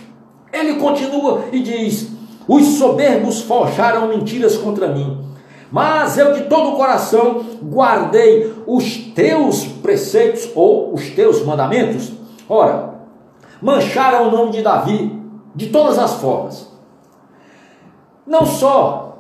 Ele 0.63 0.75
continua 0.75 1.47
e 1.51 1.61
diz: 1.61 2.09
Os 2.47 2.79
soberbos 2.79 3.41
forjaram 3.43 4.07
mentiras 4.09 4.57
contra 4.57 4.87
mim, 4.87 5.19
mas 5.71 6.17
eu 6.17 6.33
de 6.35 6.43
todo 6.43 6.71
o 6.71 6.77
coração 6.77 7.45
guardei 7.61 8.55
os 8.65 8.97
teus 9.13 9.65
preceitos 9.65 10.49
ou 10.55 10.95
os 10.95 11.11
teus 11.11 11.45
mandamentos. 11.45 12.13
Ora, 12.49 12.95
mancharam 13.61 14.29
o 14.29 14.31
nome 14.31 14.53
de 14.53 14.63
Davi 14.63 15.21
de 15.55 15.69
todas 15.69 15.99
as 15.99 16.15
formas. 16.15 16.71
Não 18.25 18.47
só 18.47 19.19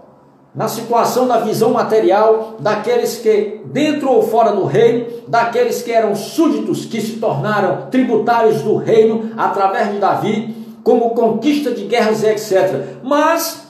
na 0.54 0.68
situação 0.68 1.26
da 1.26 1.38
visão 1.38 1.72
material 1.72 2.56
daqueles 2.60 3.16
que, 3.16 3.62
dentro 3.64 4.10
ou 4.10 4.22
fora 4.22 4.52
do 4.52 4.64
reino, 4.64 5.06
daqueles 5.26 5.82
que 5.82 5.90
eram 5.90 6.14
súditos 6.14 6.84
que 6.84 7.00
se 7.00 7.16
tornaram 7.16 7.86
tributários 7.90 8.60
do 8.60 8.76
reino 8.76 9.32
através 9.36 9.90
de 9.90 9.98
Davi, 9.98 10.61
como 10.82 11.10
conquista 11.10 11.70
de 11.70 11.84
guerras 11.84 12.22
e 12.22 12.26
etc. 12.26 13.00
Mas 13.02 13.62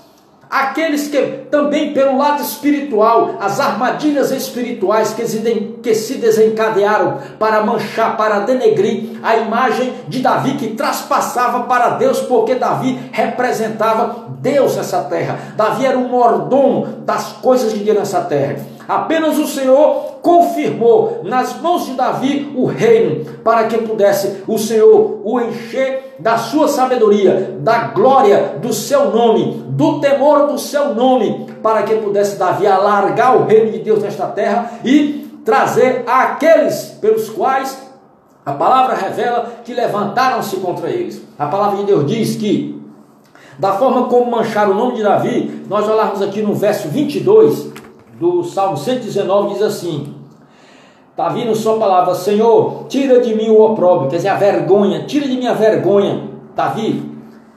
aqueles 0.53 1.09
que 1.09 1.23
também 1.51 1.95
pelo 1.95 2.19
lado 2.19 2.43
espiritual, 2.43 3.37
as 3.41 3.59
armadilhas 3.59 4.31
espirituais 4.31 5.15
que 5.15 5.27
se, 5.95 6.15
desencadearam 6.19 7.19
para 7.39 7.65
manchar, 7.65 8.19
para 8.19 8.41
denegrir 8.41 9.19
a 9.23 9.37
imagem 9.37 9.95
de 10.09 10.21
Davi 10.21 10.57
que 10.57 10.75
traspassava 10.75 11.63
para 11.63 11.91
Deus, 11.91 12.21
porque 12.21 12.55
Davi 12.55 12.99
representava 13.13 14.27
Deus 14.41 14.77
nessa 14.77 15.03
terra. 15.05 15.39
Davi 15.57 15.87
era 15.87 15.97
o 15.97 16.09
mordomo 16.09 16.87
das 17.07 17.33
coisas 17.41 17.73
de 17.73 17.79
Deus 17.79 17.99
nessa 17.99 18.21
terra. 18.21 18.72
Apenas 18.89 19.39
o 19.39 19.47
Senhor 19.47 20.19
confirmou 20.23 21.21
nas 21.25 21.61
mãos 21.61 21.87
de 21.87 21.95
Davi 21.95 22.53
o 22.55 22.65
reino, 22.65 23.25
para 23.43 23.65
que 23.65 23.79
pudesse 23.79 24.43
o 24.47 24.59
Senhor 24.59 25.21
o 25.25 25.41
encher 25.41 26.17
da 26.19 26.37
sua 26.39 26.69
sabedoria, 26.69 27.57
da 27.61 27.89
glória 27.89 28.57
do 28.61 28.73
seu 28.73 29.11
nome, 29.11 29.65
do 29.69 30.01
temor 30.01 30.47
do 30.47 30.59
seu 30.59 30.95
nome, 30.95 31.47
para 31.63 31.83
que 31.83 31.95
pudesse 31.97 32.37
Davi 32.37 32.67
alargar 32.67 33.37
o 33.37 33.45
reino 33.45 33.73
de 33.73 33.79
Deus 33.79 34.03
nesta 34.03 34.27
terra 34.27 34.81
e 34.85 35.41
trazer 35.45 36.05
aqueles 36.07 36.97
pelos 37.01 37.29
quais 37.29 37.91
a 38.45 38.53
palavra 38.53 38.95
revela 38.97 39.53
que 39.65 39.73
levantaram-se 39.73 40.57
contra 40.57 40.91
eles. 40.91 41.23
A 41.39 41.47
palavra 41.47 41.79
de 41.79 41.85
Deus 41.85 42.07
diz 42.07 42.37
que, 42.37 42.81
da 43.59 43.73
forma 43.75 44.05
como 44.05 44.31
mancharam 44.31 44.73
o 44.73 44.75
nome 44.75 44.97
de 44.97 45.03
Davi, 45.03 45.65
nós 45.69 45.89
olharmos 45.89 46.21
aqui 46.21 46.43
no 46.43 46.55
verso 46.55 46.89
22, 46.89 47.72
do 48.23 48.45
Salmo 48.45 48.77
119 48.77 49.55
diz 49.55 49.63
assim: 49.63 50.15
Está 51.11 51.29
vindo 51.31 51.57
sua 51.57 51.77
palavra, 51.77 52.15
Senhor, 52.15 52.85
tira 52.89 53.21
de 53.21 53.35
mim 53.35 53.49
o 53.49 53.61
opróbrio, 53.61 54.09
quer 54.09 54.17
dizer, 54.17 54.29
a 54.29 54.37
vergonha, 54.37 55.05
tira 55.07 55.27
de 55.27 55.37
mim 55.37 55.49
a 55.49 55.55
vergonha. 55.55 56.31
Davi, 56.55 57.03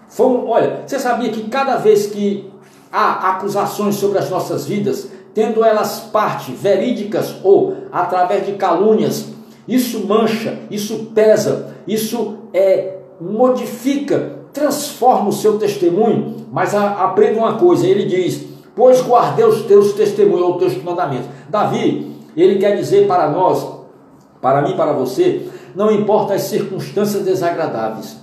foi 0.09 0.25
um, 0.25 0.49
olha, 0.49 0.81
você 0.83 0.97
sabia 0.97 1.29
que 1.29 1.43
cada 1.49 1.75
vez 1.75 2.07
que 2.07 2.51
há 2.91 3.33
acusações 3.33 3.93
sobre 3.93 4.17
as 4.17 4.31
nossas 4.31 4.65
vidas, 4.65 5.07
tendo 5.35 5.63
elas 5.63 5.99
parte 6.11 6.51
verídicas 6.51 7.35
ou 7.43 7.75
através 7.91 8.47
de 8.47 8.53
calúnias, 8.53 9.27
isso 9.67 10.07
mancha, 10.07 10.57
isso 10.71 11.11
pesa, 11.13 11.75
isso 11.87 12.37
é 12.51 12.95
modifica, 13.21 14.39
transforma 14.51 15.29
o 15.29 15.33
seu 15.33 15.59
testemunho. 15.59 16.47
Mas 16.51 16.73
aprenda 16.73 17.37
uma 17.37 17.53
coisa, 17.53 17.85
ele 17.85 18.05
diz: 18.05 18.54
pois 18.75 19.01
guardei 19.01 19.45
os 19.45 19.61
teus 19.63 19.93
testemunhos, 19.93 20.49
os 20.49 20.57
teus 20.57 20.83
mandamentos. 20.83 21.27
Davi, 21.49 22.15
ele 22.35 22.59
quer 22.59 22.75
dizer 22.75 23.07
para 23.07 23.29
nós, 23.29 23.65
para 24.41 24.61
mim, 24.61 24.75
para 24.75 24.93
você, 24.93 25.47
não 25.73 25.91
importa 25.91 26.33
as 26.33 26.41
circunstâncias 26.43 27.23
desagradáveis, 27.23 28.17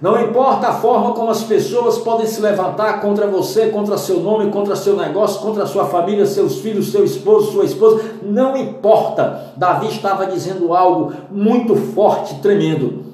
não 0.00 0.20
importa 0.20 0.68
a 0.68 0.72
forma 0.74 1.12
como 1.12 1.30
as 1.30 1.42
pessoas 1.42 1.96
podem 1.98 2.26
se 2.26 2.40
levantar 2.40 3.00
contra 3.00 3.26
você, 3.26 3.68
contra 3.68 3.96
seu 3.96 4.20
nome, 4.20 4.50
contra 4.50 4.76
seu 4.76 4.94
negócio, 4.94 5.40
contra 5.40 5.64
sua 5.64 5.86
família, 5.86 6.26
seus 6.26 6.58
filhos, 6.58 6.92
seu 6.92 7.02
esposo, 7.02 7.52
sua 7.52 7.64
esposa, 7.64 8.02
não 8.22 8.56
importa. 8.56 9.54
Davi 9.56 9.88
estava 9.88 10.26
dizendo 10.26 10.74
algo 10.74 11.14
muito 11.30 11.74
forte, 11.74 12.34
tremendo. 12.40 13.06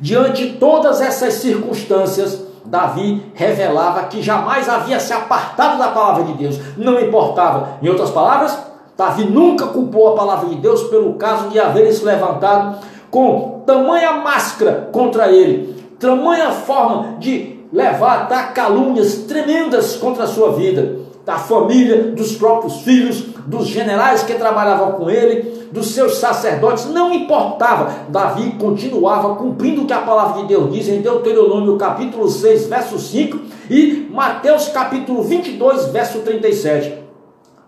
Diante 0.00 0.48
de 0.48 0.52
todas 0.54 1.00
essas 1.00 1.34
circunstâncias, 1.34 2.45
Davi 2.66 3.32
revelava 3.34 4.04
que 4.04 4.22
jamais 4.22 4.68
havia 4.68 5.00
se 5.00 5.12
apartado 5.12 5.78
da 5.78 5.88
palavra 5.88 6.24
de 6.24 6.34
Deus, 6.34 6.58
não 6.76 7.00
importava. 7.00 7.78
Em 7.82 7.88
outras 7.88 8.10
palavras, 8.10 8.58
Davi 8.96 9.24
nunca 9.24 9.66
culpou 9.66 10.08
a 10.08 10.16
palavra 10.16 10.48
de 10.48 10.56
Deus 10.56 10.84
pelo 10.84 11.14
caso 11.14 11.48
de 11.48 11.58
haver 11.58 11.92
se 11.92 12.04
levantado 12.04 12.78
com 13.10 13.62
tamanha 13.66 14.12
máscara 14.12 14.88
contra 14.92 15.28
ele, 15.30 15.74
tamanha 15.98 16.50
forma 16.50 17.16
de 17.18 17.60
levar 17.72 18.30
a 18.30 18.42
calúnias 18.44 19.14
tremendas 19.28 19.96
contra 19.96 20.24
a 20.24 20.26
sua 20.26 20.52
vida 20.52 21.06
da 21.26 21.36
família, 21.36 22.12
dos 22.12 22.36
próprios 22.36 22.82
filhos, 22.82 23.20
dos 23.46 23.66
generais 23.66 24.22
que 24.22 24.34
trabalhavam 24.34 24.92
com 24.92 25.10
ele, 25.10 25.55
dos 25.72 25.88
seus 25.88 26.16
sacerdotes, 26.16 26.86
não 26.86 27.12
importava. 27.12 27.92
Davi 28.08 28.52
continuava 28.58 29.34
cumprindo 29.36 29.82
o 29.82 29.86
que 29.86 29.92
a 29.92 30.00
palavra 30.00 30.42
de 30.42 30.48
Deus 30.48 30.72
diz 30.72 30.88
em 30.88 31.00
Deuteronômio 31.00 31.76
capítulo 31.76 32.28
6, 32.28 32.66
verso 32.66 32.98
5 32.98 33.38
e 33.70 34.08
Mateus 34.12 34.68
capítulo 34.68 35.22
22, 35.22 35.86
verso 35.86 36.20
37. 36.20 37.04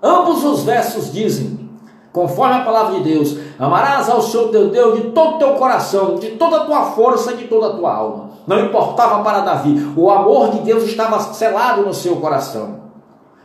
Ambos 0.02 0.44
os 0.44 0.62
versos 0.62 1.12
dizem, 1.12 1.68
conforme 2.12 2.54
a 2.54 2.64
palavra 2.64 2.98
de 2.98 3.04
Deus, 3.12 3.36
amarás 3.58 4.08
ao 4.08 4.22
Senhor 4.22 4.48
teu 4.48 4.70
Deus 4.70 5.00
de 5.00 5.10
todo 5.10 5.36
o 5.36 5.38
teu 5.38 5.54
coração, 5.54 6.14
de 6.14 6.30
toda 6.30 6.58
a 6.58 6.64
tua 6.64 6.84
força 6.92 7.34
de 7.34 7.44
toda 7.44 7.68
a 7.68 7.70
tua 7.70 7.94
alma. 7.94 8.30
Não 8.46 8.64
importava 8.64 9.22
para 9.22 9.40
Davi, 9.40 9.92
o 9.96 10.10
amor 10.10 10.50
de 10.50 10.60
Deus 10.60 10.84
estava 10.84 11.20
selado 11.20 11.82
no 11.82 11.92
seu 11.92 12.16
coração. 12.16 12.77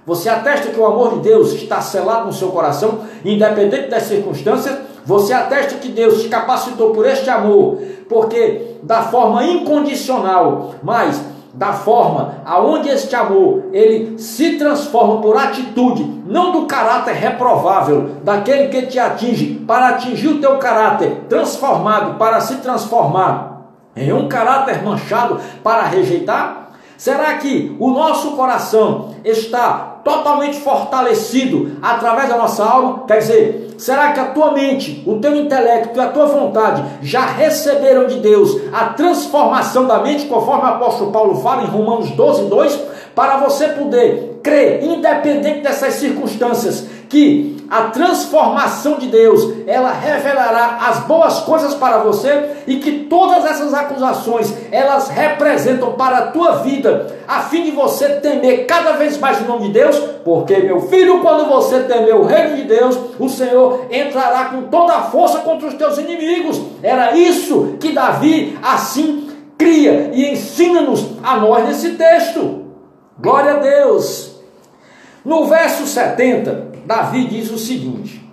Você 0.05 0.29
atesta 0.29 0.69
que 0.69 0.79
o 0.79 0.85
amor 0.85 1.15
de 1.15 1.19
Deus 1.19 1.53
está 1.53 1.79
selado 1.79 2.25
no 2.25 2.33
seu 2.33 2.49
coração, 2.49 2.99
independente 3.23 3.89
das 3.89 4.03
circunstâncias. 4.03 4.77
Você 5.05 5.33
atesta 5.33 5.75
que 5.75 5.89
Deus 5.89 6.21
te 6.21 6.29
capacitou 6.29 6.91
por 6.91 7.05
este 7.05 7.29
amor, 7.29 7.77
porque 8.09 8.77
da 8.83 9.03
forma 9.03 9.43
incondicional, 9.45 10.75
mas 10.81 11.21
da 11.53 11.71
forma 11.71 12.35
aonde 12.45 12.89
este 12.89 13.15
amor 13.15 13.65
ele 13.71 14.17
se 14.17 14.57
transforma 14.57 15.21
por 15.21 15.37
atitude, 15.37 16.03
não 16.25 16.51
do 16.51 16.65
caráter 16.65 17.13
reprovável 17.13 18.11
daquele 18.23 18.69
que 18.69 18.87
te 18.87 18.97
atinge, 18.97 19.63
para 19.67 19.89
atingir 19.89 20.29
o 20.29 20.39
teu 20.41 20.57
caráter 20.57 21.25
transformado, 21.29 22.17
para 22.17 22.41
se 22.41 22.55
transformar 22.55 23.53
em 23.95 24.11
um 24.11 24.27
caráter 24.27 24.83
manchado 24.83 25.39
para 25.63 25.83
rejeitar? 25.83 26.62
Será 27.03 27.33
que 27.33 27.75
o 27.81 27.89
nosso 27.89 28.31
coração 28.31 29.09
está 29.25 29.99
totalmente 30.05 30.61
fortalecido 30.61 31.73
através 31.81 32.29
da 32.29 32.37
nossa 32.37 32.63
alma? 32.63 33.03
Quer 33.05 33.17
dizer, 33.17 33.75
será 33.77 34.13
que 34.13 34.21
a 34.21 34.27
tua 34.27 34.53
mente, 34.53 35.03
o 35.05 35.19
teu 35.19 35.35
intelecto 35.35 35.97
e 35.97 36.01
a 36.01 36.07
tua 36.07 36.27
vontade 36.27 36.81
já 37.01 37.25
receberam 37.25 38.07
de 38.07 38.21
Deus 38.21 38.55
a 38.71 38.85
transformação 38.85 39.85
da 39.85 39.99
mente, 39.99 40.27
conforme 40.27 40.63
o 40.63 40.67
apóstolo 40.75 41.11
Paulo 41.11 41.35
fala 41.41 41.63
em 41.63 41.67
Romanos 41.67 42.09
12, 42.11 42.45
2, 42.45 42.79
para 43.13 43.35
você 43.35 43.67
poder 43.67 44.39
crer, 44.41 44.81
independente 44.81 45.59
dessas 45.59 45.95
circunstâncias, 45.95 46.87
que 47.09 47.62
a 47.73 47.85
transformação 47.85 48.99
de 48.99 49.07
Deus, 49.07 49.51
ela 49.65 49.91
revelará 49.91 50.77
as 50.89 50.99
boas 51.05 51.39
coisas 51.39 51.73
para 51.73 51.97
você 51.97 52.57
e 52.67 52.75
que 52.75 53.05
todas 53.05 53.43
essas 53.43 53.73
acusações, 53.73 54.53
elas 54.71 55.09
representam 55.09 55.93
para 55.93 56.19
a 56.19 56.27
tua 56.27 56.57
vida, 56.57 57.17
a 57.27 57.39
fim 57.39 57.63
de 57.63 57.71
você 57.71 58.09
temer 58.17 58.67
cada 58.67 58.91
vez 58.91 59.17
mais 59.17 59.41
o 59.41 59.45
nome 59.45 59.65
de 59.65 59.73
Deus, 59.73 59.97
porque 60.23 60.55
meu 60.57 60.81
filho, 60.81 61.21
quando 61.21 61.49
você 61.49 61.79
temer 61.79 62.13
o 62.13 62.23
reino 62.23 62.57
de 62.57 62.65
Deus, 62.65 62.95
o 63.17 63.27
Senhor 63.27 63.87
entrará 63.89 64.45
com 64.45 64.65
toda 64.69 64.93
a 64.93 65.01
força 65.05 65.39
contra 65.39 65.67
os 65.67 65.73
teus 65.73 65.97
inimigos. 65.97 66.61
Era 66.83 67.17
isso 67.17 67.77
que 67.79 67.91
Davi 67.91 68.55
assim 68.61 69.31
cria 69.57 70.11
e 70.13 70.31
ensina-nos 70.31 71.13
a 71.23 71.37
nós 71.37 71.67
nesse 71.67 71.93
texto. 71.93 72.65
Glória 73.19 73.53
a 73.53 73.57
Deus. 73.57 74.35
No 75.25 75.45
verso 75.45 75.87
70, 75.87 76.72
Davi 76.85 77.27
diz 77.27 77.51
o 77.51 77.57
seguinte: 77.57 78.23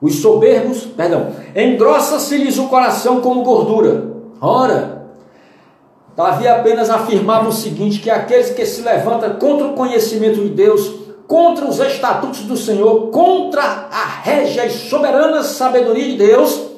Os 0.00 0.16
soberbos, 0.16 0.84
perdão, 0.84 1.32
engrossa-se-lhes 1.54 2.58
o 2.58 2.68
coração 2.68 3.20
como 3.20 3.42
gordura. 3.42 4.10
Ora, 4.40 5.00
Davi 6.16 6.46
apenas 6.48 6.90
afirmava 6.90 7.48
o 7.48 7.52
seguinte: 7.52 8.00
que 8.00 8.10
aqueles 8.10 8.50
que 8.50 8.66
se 8.66 8.82
levantam 8.82 9.34
contra 9.34 9.66
o 9.66 9.74
conhecimento 9.74 10.40
de 10.40 10.50
Deus, 10.50 10.92
contra 11.26 11.66
os 11.66 11.78
estatutos 11.78 12.40
do 12.40 12.56
Senhor, 12.56 13.08
contra 13.10 13.62
a 13.62 14.04
régia 14.22 14.66
e 14.66 14.70
soberana 14.70 15.42
sabedoria 15.42 16.08
de 16.10 16.16
Deus, 16.16 16.70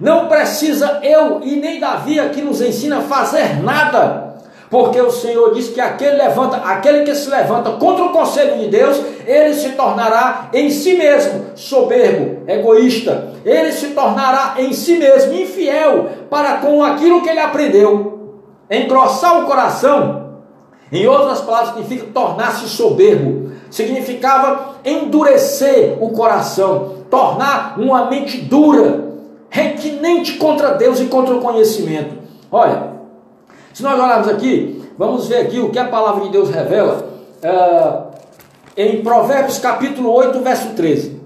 não 0.00 0.28
precisa 0.28 1.00
eu 1.02 1.40
e 1.42 1.56
nem 1.56 1.78
Davi 1.78 2.18
aqui 2.18 2.42
nos 2.42 2.60
ensina 2.60 2.98
a 2.98 3.02
fazer 3.02 3.62
nada, 3.62 4.33
porque 4.70 5.00
o 5.00 5.10
Senhor 5.10 5.52
diz 5.54 5.68
que 5.68 5.80
aquele 5.80 6.16
levanta, 6.16 6.56
aquele 6.56 7.04
que 7.04 7.14
se 7.14 7.30
levanta 7.30 7.72
contra 7.72 8.04
o 8.04 8.12
conselho 8.12 8.58
de 8.58 8.68
Deus, 8.68 9.00
ele 9.26 9.54
se 9.54 9.70
tornará 9.70 10.48
em 10.52 10.70
si 10.70 10.94
mesmo 10.94 11.46
soberbo, 11.54 12.42
egoísta. 12.48 13.34
Ele 13.44 13.70
se 13.72 13.88
tornará 13.88 14.54
em 14.58 14.72
si 14.72 14.96
mesmo 14.96 15.32
infiel 15.34 16.08
para 16.28 16.58
com 16.58 16.82
aquilo 16.82 17.22
que 17.22 17.28
ele 17.28 17.40
aprendeu. 17.40 18.34
Engrossar 18.70 19.42
o 19.42 19.46
coração, 19.46 20.24
em 20.90 21.06
outras 21.06 21.40
palavras, 21.40 21.74
significa 21.74 22.06
tornar-se 22.12 22.68
soberbo. 22.68 23.52
Significava 23.70 24.76
endurecer 24.84 25.98
o 26.00 26.10
coração, 26.10 26.94
tornar 27.10 27.74
uma 27.78 28.06
mente 28.06 28.38
dura, 28.38 29.04
retinente 29.50 30.34
contra 30.34 30.74
Deus 30.74 31.00
e 31.00 31.06
contra 31.06 31.34
o 31.34 31.40
conhecimento. 31.40 32.16
Olha, 32.50 32.93
se 33.74 33.82
nós 33.82 33.98
olharmos 33.98 34.28
aqui, 34.28 34.88
vamos 34.96 35.26
ver 35.26 35.38
aqui 35.38 35.58
o 35.58 35.68
que 35.68 35.78
a 35.80 35.88
palavra 35.88 36.22
de 36.22 36.30
Deus 36.30 36.48
revela 36.48 37.08
uh, 37.42 38.14
em 38.76 39.02
Provérbios 39.02 39.58
capítulo 39.58 40.12
8, 40.12 40.38
verso 40.38 40.68
13. 40.74 41.20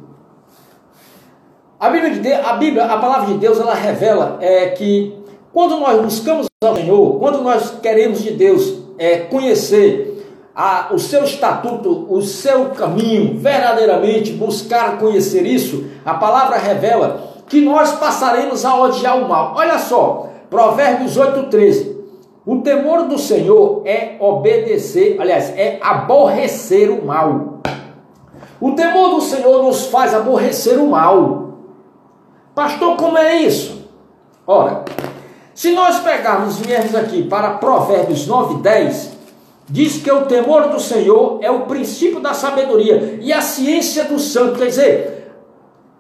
A 1.78 1.90
Bíblia, 1.90 2.10
de 2.14 2.20
Deus, 2.20 2.46
a 2.46 2.54
Bíblia, 2.54 2.84
a 2.86 2.96
palavra 2.96 3.26
de 3.26 3.34
Deus, 3.34 3.60
ela 3.60 3.74
revela 3.74 4.38
é, 4.40 4.68
que 4.70 5.14
quando 5.52 5.78
nós 5.78 6.00
buscamos 6.00 6.46
ao 6.64 6.74
Senhor, 6.74 7.18
quando 7.18 7.42
nós 7.42 7.74
queremos 7.82 8.22
de 8.22 8.30
Deus 8.30 8.78
é, 8.98 9.18
conhecer 9.18 10.26
a, 10.56 10.88
o 10.90 10.98
seu 10.98 11.24
estatuto, 11.24 12.06
o 12.08 12.22
seu 12.22 12.70
caminho, 12.70 13.38
verdadeiramente 13.38 14.32
buscar 14.32 14.98
conhecer 14.98 15.44
isso, 15.44 15.84
a 16.02 16.14
palavra 16.14 16.56
revela 16.56 17.28
que 17.46 17.60
nós 17.60 17.92
passaremos 17.92 18.64
a 18.64 18.74
odiar 18.74 19.18
o 19.18 19.28
mal. 19.28 19.52
Olha 19.54 19.78
só, 19.78 20.30
Provérbios 20.48 21.18
8,13. 21.18 21.97
O 22.48 22.62
temor 22.62 23.02
do 23.02 23.18
Senhor 23.18 23.82
é 23.84 24.16
obedecer, 24.18 25.20
aliás, 25.20 25.50
é 25.54 25.78
aborrecer 25.82 26.90
o 26.90 27.04
mal. 27.04 27.60
O 28.58 28.72
temor 28.72 29.10
do 29.10 29.20
Senhor 29.20 29.62
nos 29.62 29.84
faz 29.88 30.14
aborrecer 30.14 30.78
o 30.78 30.88
mal. 30.88 31.58
Pastor, 32.54 32.96
como 32.96 33.18
é 33.18 33.42
isso? 33.42 33.86
Ora, 34.46 34.82
se 35.54 35.72
nós 35.72 35.98
pegarmos 35.98 36.56
viermos 36.56 36.94
aqui 36.94 37.22
para 37.22 37.50
Provérbios 37.50 38.26
9, 38.26 38.62
10, 38.62 39.10
diz 39.68 40.02
que 40.02 40.10
o 40.10 40.24
temor 40.24 40.70
do 40.70 40.80
Senhor 40.80 41.40
é 41.42 41.50
o 41.50 41.66
princípio 41.66 42.18
da 42.18 42.32
sabedoria 42.32 43.18
e 43.20 43.30
a 43.30 43.42
ciência 43.42 44.04
do 44.04 44.18
santo. 44.18 44.58
Quer 44.58 44.68
dizer, 44.68 45.17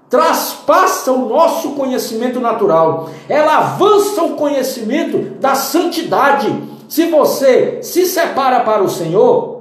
traspassa 0.08 1.12
o 1.12 1.28
nosso 1.28 1.70
conhecimento 1.70 2.40
natural, 2.40 3.10
ela 3.28 3.58
avança 3.58 4.22
o 4.22 4.34
conhecimento 4.34 5.38
da 5.38 5.54
santidade. 5.54 6.52
Se 6.88 7.06
você 7.06 7.80
se 7.82 8.06
separa 8.06 8.60
para 8.60 8.82
o 8.82 8.88
Senhor, 8.88 9.58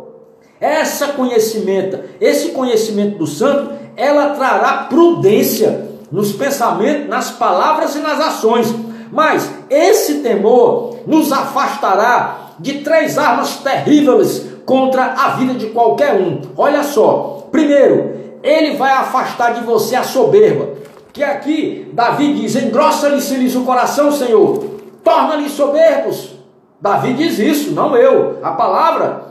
essa 0.60 1.10
conhecimento, 1.10 2.00
esse 2.20 2.50
conhecimento 2.50 3.18
do 3.18 3.28
santo, 3.28 3.72
ela 3.96 4.30
trará 4.30 4.86
prudência 4.90 5.88
nos 6.12 6.32
pensamentos, 6.32 7.10
nas 7.10 7.32
palavras 7.32 7.96
e 7.96 8.00
nas 8.00 8.20
ações. 8.20 8.74
Mas 9.12 9.50
esse 9.70 10.16
temor 10.16 10.98
nos 11.06 11.32
afastará 11.32 12.54
de 12.60 12.80
três 12.80 13.18
armas 13.18 13.58
terríveis 13.58 14.46
contra 14.66 15.14
a 15.14 15.30
vida 15.30 15.54
de 15.54 15.68
qualquer 15.68 16.16
um. 16.16 16.42
Olha 16.58 16.84
só, 16.84 17.48
primeiro, 17.52 18.17
ele 18.44 18.76
vai 18.76 18.92
afastar 18.92 19.54
de 19.54 19.62
você 19.62 19.96
a 19.96 20.04
soberba. 20.04 20.78
Que 21.14 21.24
aqui 21.24 21.90
Davi 21.94 22.34
diz: 22.34 22.56
engrossa-lhe 22.56 23.58
o 23.58 23.64
coração, 23.64 24.12
Senhor, 24.12 24.64
torna-lhe 25.04 25.50
soberbos. 25.50 26.36
Davi 26.80 27.14
diz 27.14 27.40
isso, 27.40 27.72
não 27.72 27.96
eu. 27.96 28.38
A 28.44 28.52
palavra, 28.52 29.24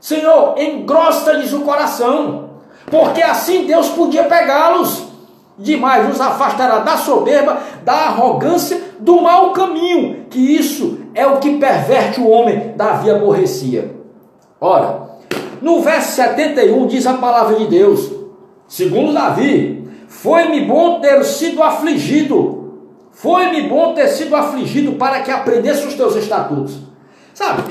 Senhor, 0.00 0.54
engrossa-lhes 0.58 1.52
o 1.52 1.60
coração, 1.60 2.50
porque 2.90 3.22
assim 3.22 3.64
Deus 3.64 3.88
podia 3.88 4.24
pegá-los. 4.24 5.08
Demais 5.58 6.08
nos 6.08 6.20
afastará 6.20 6.78
da 6.78 6.96
soberba, 6.96 7.58
da 7.84 7.92
arrogância, 7.92 8.80
do 8.98 9.20
mau 9.20 9.52
caminho, 9.52 10.24
que 10.30 10.38
isso 10.38 10.98
é 11.14 11.26
o 11.26 11.36
que 11.36 11.58
perverte 11.58 12.18
o 12.18 12.28
homem. 12.28 12.72
Davi 12.76 13.10
aborrecia. 13.10 13.94
Ora, 14.58 15.10
no 15.60 15.82
verso 15.82 16.12
71 16.12 16.86
diz 16.86 17.06
a 17.06 17.14
palavra 17.14 17.56
de 17.56 17.66
Deus: 17.66 18.10
Segundo 18.70 19.12
Davi, 19.12 19.84
foi-me 20.06 20.60
bom 20.60 21.00
ter 21.00 21.24
sido 21.24 21.60
afligido. 21.60 22.72
Foi-me 23.10 23.62
bom 23.62 23.94
ter 23.94 24.06
sido 24.06 24.36
afligido 24.36 24.92
para 24.92 25.22
que 25.22 25.30
aprendesse 25.32 25.84
os 25.88 25.94
teus 25.94 26.14
estatutos. 26.14 26.78
Sabe? 27.34 27.64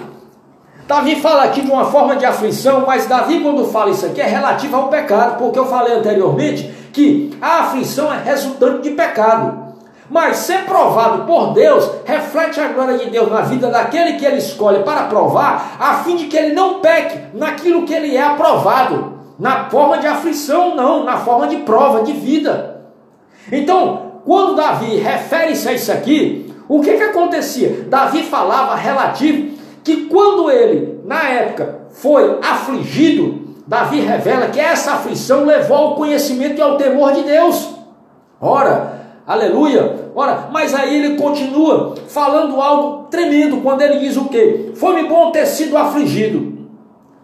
Davi 0.86 1.16
fala 1.16 1.44
aqui 1.44 1.62
de 1.62 1.72
uma 1.72 1.86
forma 1.86 2.18
de 2.18 2.26
aflição, 2.26 2.84
mas 2.86 3.08
Davi, 3.08 3.40
quando 3.40 3.64
fala 3.72 3.92
isso 3.92 4.06
aqui, 4.08 4.20
é 4.20 4.26
relativo 4.26 4.76
ao 4.76 4.90
pecado, 4.90 5.38
porque 5.38 5.58
eu 5.58 5.68
falei 5.68 5.94
anteriormente 5.94 6.70
que 6.92 7.32
a 7.42 7.62
aflição 7.62 8.14
é 8.14 8.22
resultante 8.22 8.90
de 8.90 8.90
pecado. 8.90 9.70
Mas 10.10 10.36
ser 10.38 10.66
provado 10.66 11.24
por 11.24 11.54
Deus 11.54 11.90
reflete 12.04 12.60
a 12.60 12.68
glória 12.68 12.98
de 12.98 13.10
Deus 13.10 13.32
na 13.32 13.40
vida 13.40 13.70
daquele 13.70 14.18
que 14.18 14.26
ele 14.26 14.40
escolhe 14.40 14.84
para 14.84 15.04
provar, 15.04 15.78
a 15.80 16.04
fim 16.04 16.18
de 16.18 16.26
que 16.26 16.36
ele 16.36 16.54
não 16.54 16.82
peque 16.82 17.38
naquilo 17.38 17.86
que 17.86 17.94
ele 17.94 18.18
é 18.18 18.22
aprovado 18.22 19.19
na 19.40 19.70
forma 19.70 19.98
de 19.98 20.06
aflição, 20.06 20.76
não, 20.76 21.06
na 21.06 21.18
forma 21.18 21.48
de 21.48 21.58
prova 21.58 22.04
de 22.04 22.12
vida. 22.12 22.82
Então, 23.50 24.22
quando 24.26 24.56
Davi 24.56 24.98
refere-se 24.98 25.70
a 25.70 25.74
isso 25.74 25.92
aqui, 25.92 26.54
o 26.68 26.82
que 26.82 26.98
que 26.98 27.04
acontecia? 27.04 27.86
Davi 27.90 28.24
falava 28.24 28.76
relativo 28.76 29.58
que 29.84 30.08
quando 30.08 30.52
ele, 30.52 31.00
na 31.06 31.30
época, 31.30 31.80
foi 31.90 32.38
afligido, 32.44 33.56
Davi 33.66 34.02
revela 34.02 34.48
que 34.48 34.60
essa 34.60 34.94
aflição 34.94 35.46
levou 35.46 35.78
ao 35.78 35.96
conhecimento 35.96 36.60
e 36.60 36.62
ao 36.62 36.76
temor 36.76 37.14
de 37.14 37.24
Deus. 37.24 37.70
Ora, 38.42 39.00
aleluia. 39.26 40.10
Ora, 40.16 40.50
mas 40.52 40.74
aí 40.74 40.96
ele 40.96 41.18
continua 41.18 41.96
falando 42.08 42.60
algo 42.60 43.04
tremendo 43.10 43.62
quando 43.62 43.82
ele 43.82 44.00
diz 44.00 44.18
o 44.18 44.26
quê? 44.26 44.72
Foi-me 44.76 45.08
bom 45.08 45.32
ter 45.32 45.46
sido 45.46 45.78
afligido. 45.78 46.49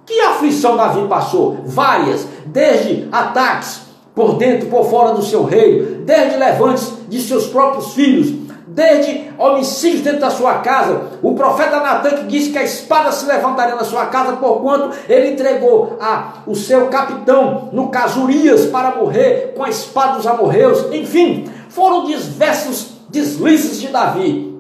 Que 0.06 0.20
aflição 0.22 0.78
Davi 0.78 1.08
passou? 1.08 1.58
Várias, 1.66 2.28
desde 2.46 3.08
ataques 3.12 3.82
por 4.14 4.36
dentro, 4.36 4.70
por 4.70 4.90
fora 4.90 5.14
do 5.14 5.22
seu 5.22 5.44
reino, 5.44 6.06
desde 6.06 6.38
levantes 6.38 6.94
de 7.10 7.22
seus 7.22 7.48
próprios 7.48 7.94
filhos, 7.94 8.34
desde 8.68 9.30
homicídios 9.38 10.02
dentro 10.02 10.22
da 10.22 10.30
sua 10.30 10.56
casa. 10.56 11.02
O 11.22 11.34
profeta 11.34 11.80
Natan 11.80 12.18
que 12.18 12.28
disse 12.28 12.52
que 12.52 12.58
a 12.58 12.64
espada 12.64 13.12
se 13.12 13.26
levantaria 13.26 13.76
na 13.76 13.84
sua 13.84 14.06
casa, 14.06 14.38
porquanto 14.38 14.96
ele 15.10 15.32
entregou 15.32 15.98
a 16.00 16.36
o 16.48 16.56
seu 16.56 16.88
capitão, 16.88 17.70
no 17.74 17.90
caso 17.90 18.24
Urias, 18.24 18.66
para 18.68 18.96
morrer 18.96 19.54
com 19.56 19.64
a 19.64 19.70
espada 19.70 20.18
dos 20.18 20.28
amorreus. 20.28 20.86
Enfim, 20.94 21.50
foram 21.70 22.06
diversos 22.06 22.96
deslizes 23.10 23.82
de 23.82 23.88
Davi. 23.88 24.56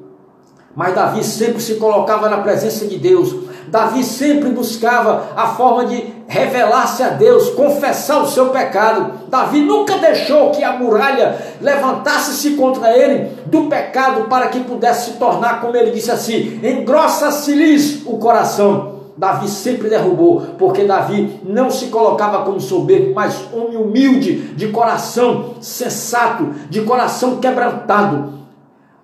Mas 0.75 0.93
Davi 0.93 1.23
sempre 1.23 1.61
se 1.61 1.75
colocava 1.75 2.29
na 2.29 2.39
presença 2.39 2.85
de 2.85 2.97
Deus. 2.97 3.33
Davi 3.76 4.05
sempre 4.05 4.51
buscava 4.51 5.32
a 5.36 5.47
forma 5.47 5.84
de 5.84 6.01
revelar-se 6.30 7.03
a 7.03 7.09
Deus, 7.09 7.49
confessar 7.49 8.21
o 8.21 8.26
seu 8.26 8.47
pecado. 8.47 9.28
Davi 9.28 9.59
nunca 9.59 9.97
deixou 9.97 10.51
que 10.51 10.63
a 10.63 10.78
muralha 10.78 11.38
levantasse-se 11.59 12.51
contra 12.51 12.97
ele 12.97 13.32
do 13.47 13.63
pecado 13.63 14.30
para 14.30 14.47
que 14.47 14.61
pudesse 14.61 15.11
se 15.11 15.17
tornar, 15.17 15.59
como 15.59 15.76
ele 15.76 15.91
disse 15.91 16.09
assim, 16.09 16.57
engrossa-se-lhes 16.63 18.03
o 18.05 18.17
coração. 18.17 18.95
Davi 19.17 19.49
sempre 19.49 19.89
derrubou, 19.89 20.41
porque 20.57 20.86
Davi 20.86 21.41
não 21.43 21.69
se 21.69 21.88
colocava 21.88 22.45
como 22.45 22.61
soberbo, 22.61 23.13
mas 23.13 23.36
homem 23.51 23.76
humilde, 23.76 24.53
de 24.55 24.69
coração 24.69 25.55
sensato, 25.59 26.49
de 26.69 26.80
coração 26.84 27.41
quebrantado. 27.41 28.36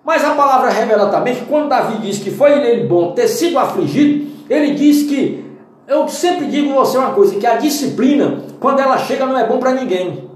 Mas 0.06 0.24
a 0.24 0.30
palavra 0.32 0.70
revela 0.70 1.10
também 1.10 1.36
que 1.36 1.44
quando 1.44 1.68
Davi 1.68 1.98
diz 1.98 2.20
que 2.20 2.32
foi 2.32 2.56
nele 2.56 2.88
bom 2.88 3.12
ter 3.12 3.28
sido 3.28 3.60
afligido, 3.60 4.31
ele 4.50 4.74
diz 4.76 5.04
que, 5.04 5.46
eu 5.88 6.08
sempre 6.08 6.46
digo 6.48 6.72
a 6.72 6.76
você 6.76 6.98
uma 6.98 7.12
coisa, 7.12 7.36
que 7.36 7.46
a 7.46 7.58
disciplina, 7.58 8.44
quando 8.60 8.80
ela 8.80 8.98
chega, 8.98 9.26
não 9.26 9.38
é 9.38 9.46
bom 9.46 9.60
para 9.60 9.74
ninguém. 9.74 10.30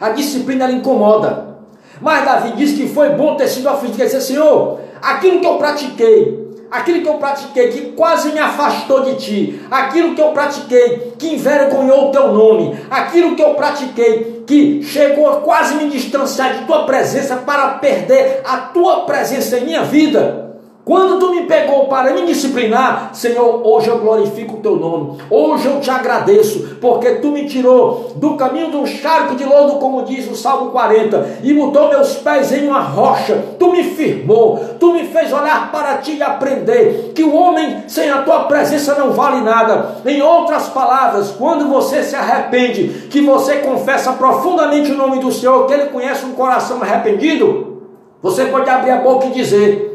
A 0.00 0.10
disciplina 0.10 0.64
ela 0.64 0.72
incomoda. 0.72 1.54
Mas 2.00 2.24
Davi 2.24 2.52
diz 2.52 2.76
que 2.76 2.88
foi 2.88 3.10
bom 3.10 3.36
ter 3.36 3.48
sido 3.48 3.68
afligido, 3.68 3.98
quer 3.98 4.06
dizer, 4.06 4.20
Senhor, 4.20 4.80
aquilo 5.00 5.40
que 5.40 5.46
eu 5.46 5.56
pratiquei, 5.56 6.44
aquilo 6.70 7.02
que 7.02 7.08
eu 7.08 7.14
pratiquei 7.14 7.68
que 7.68 7.92
quase 7.92 8.32
me 8.32 8.38
afastou 8.38 9.04
de 9.04 9.14
ti, 9.14 9.60
aquilo 9.70 10.14
que 10.14 10.20
eu 10.20 10.32
pratiquei 10.32 11.14
que 11.18 11.34
envergonhou 11.34 12.08
o 12.08 12.10
teu 12.10 12.32
nome, 12.32 12.76
aquilo 12.90 13.36
que 13.36 13.42
eu 13.42 13.54
pratiquei 13.54 14.42
que 14.46 14.82
chegou 14.82 15.28
a 15.30 15.36
quase 15.40 15.74
me 15.76 15.88
distanciar 15.88 16.58
de 16.58 16.66
tua 16.66 16.84
presença 16.84 17.36
para 17.36 17.68
perder 17.78 18.42
a 18.44 18.58
tua 18.58 19.02
presença 19.02 19.58
em 19.58 19.64
minha 19.64 19.84
vida. 19.84 20.43
Quando 20.84 21.18
tu 21.18 21.30
me 21.30 21.44
pegou 21.44 21.86
para 21.86 22.12
me 22.12 22.26
disciplinar, 22.26 23.08
Senhor, 23.14 23.62
hoje 23.64 23.88
eu 23.88 24.00
glorifico 24.00 24.56
o 24.56 24.60
teu 24.60 24.76
nome. 24.76 25.16
Hoje 25.30 25.64
eu 25.64 25.80
te 25.80 25.90
agradeço, 25.90 26.76
porque 26.78 27.12
tu 27.12 27.28
me 27.28 27.46
tirou 27.46 28.12
do 28.16 28.34
caminho 28.34 28.70
do 28.70 28.86
charco 28.86 29.34
de 29.34 29.44
lodo, 29.44 29.78
como 29.78 30.02
diz 30.02 30.30
o 30.30 30.34
Salmo 30.34 30.72
40, 30.72 31.38
e 31.42 31.54
mudou 31.54 31.88
meus 31.88 32.16
pés 32.16 32.52
em 32.52 32.68
uma 32.68 32.80
rocha. 32.80 33.42
Tu 33.58 33.72
me 33.72 33.82
firmou, 33.82 34.62
tu 34.78 34.92
me 34.92 35.06
fez 35.06 35.32
olhar 35.32 35.72
para 35.72 35.96
ti 35.98 36.16
e 36.16 36.22
aprender 36.22 37.12
que 37.14 37.22
o 37.22 37.34
homem 37.34 37.84
sem 37.88 38.10
a 38.10 38.20
tua 38.20 38.40
presença 38.40 38.94
não 38.94 39.12
vale 39.12 39.40
nada. 39.40 40.02
Em 40.04 40.20
outras 40.20 40.68
palavras, 40.68 41.30
quando 41.30 41.66
você 41.66 42.02
se 42.02 42.14
arrepende, 42.14 43.08
que 43.08 43.22
você 43.22 43.56
confessa 43.56 44.12
profundamente 44.12 44.92
o 44.92 44.98
nome 44.98 45.18
do 45.18 45.32
Senhor, 45.32 45.66
que 45.66 45.72
ele 45.72 45.86
conhece 45.86 46.26
um 46.26 46.32
coração 46.32 46.82
arrependido, 46.82 47.80
você 48.20 48.44
pode 48.44 48.68
abrir 48.68 48.90
a 48.90 48.96
boca 48.96 49.28
e 49.28 49.30
dizer: 49.30 49.93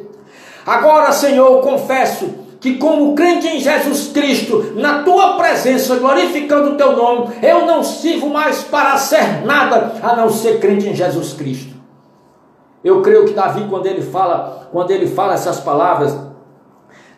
Agora, 0.70 1.12
Senhor, 1.12 1.62
confesso 1.62 2.30
que, 2.60 2.76
como 2.76 3.16
crente 3.16 3.48
em 3.48 3.60
Jesus 3.60 4.10
Cristo, 4.10 4.74
na 4.76 5.02
tua 5.02 5.36
presença, 5.36 5.96
glorificando 5.96 6.74
o 6.74 6.76
teu 6.76 6.96
nome, 6.96 7.34
eu 7.42 7.66
não 7.66 7.84
sirvo 7.84 8.30
mais 8.30 8.62
para 8.62 8.96
ser 8.96 9.44
nada 9.48 9.94
a 10.00 10.16
não 10.16 10.30
ser 10.30 10.60
crente 10.60 10.88
em 10.88 10.94
Jesus 10.94 11.34
Cristo. 11.34 11.74
Eu 12.84 13.02
creio 13.02 13.26
que 13.26 13.34
Davi, 13.34 13.66
quando 13.68 13.88
ele 13.88 14.04
fala, 14.04 14.70
quando 14.72 14.92
ele 14.92 15.08
fala 15.08 15.34
essas 15.34 15.60
palavras, 15.60 16.16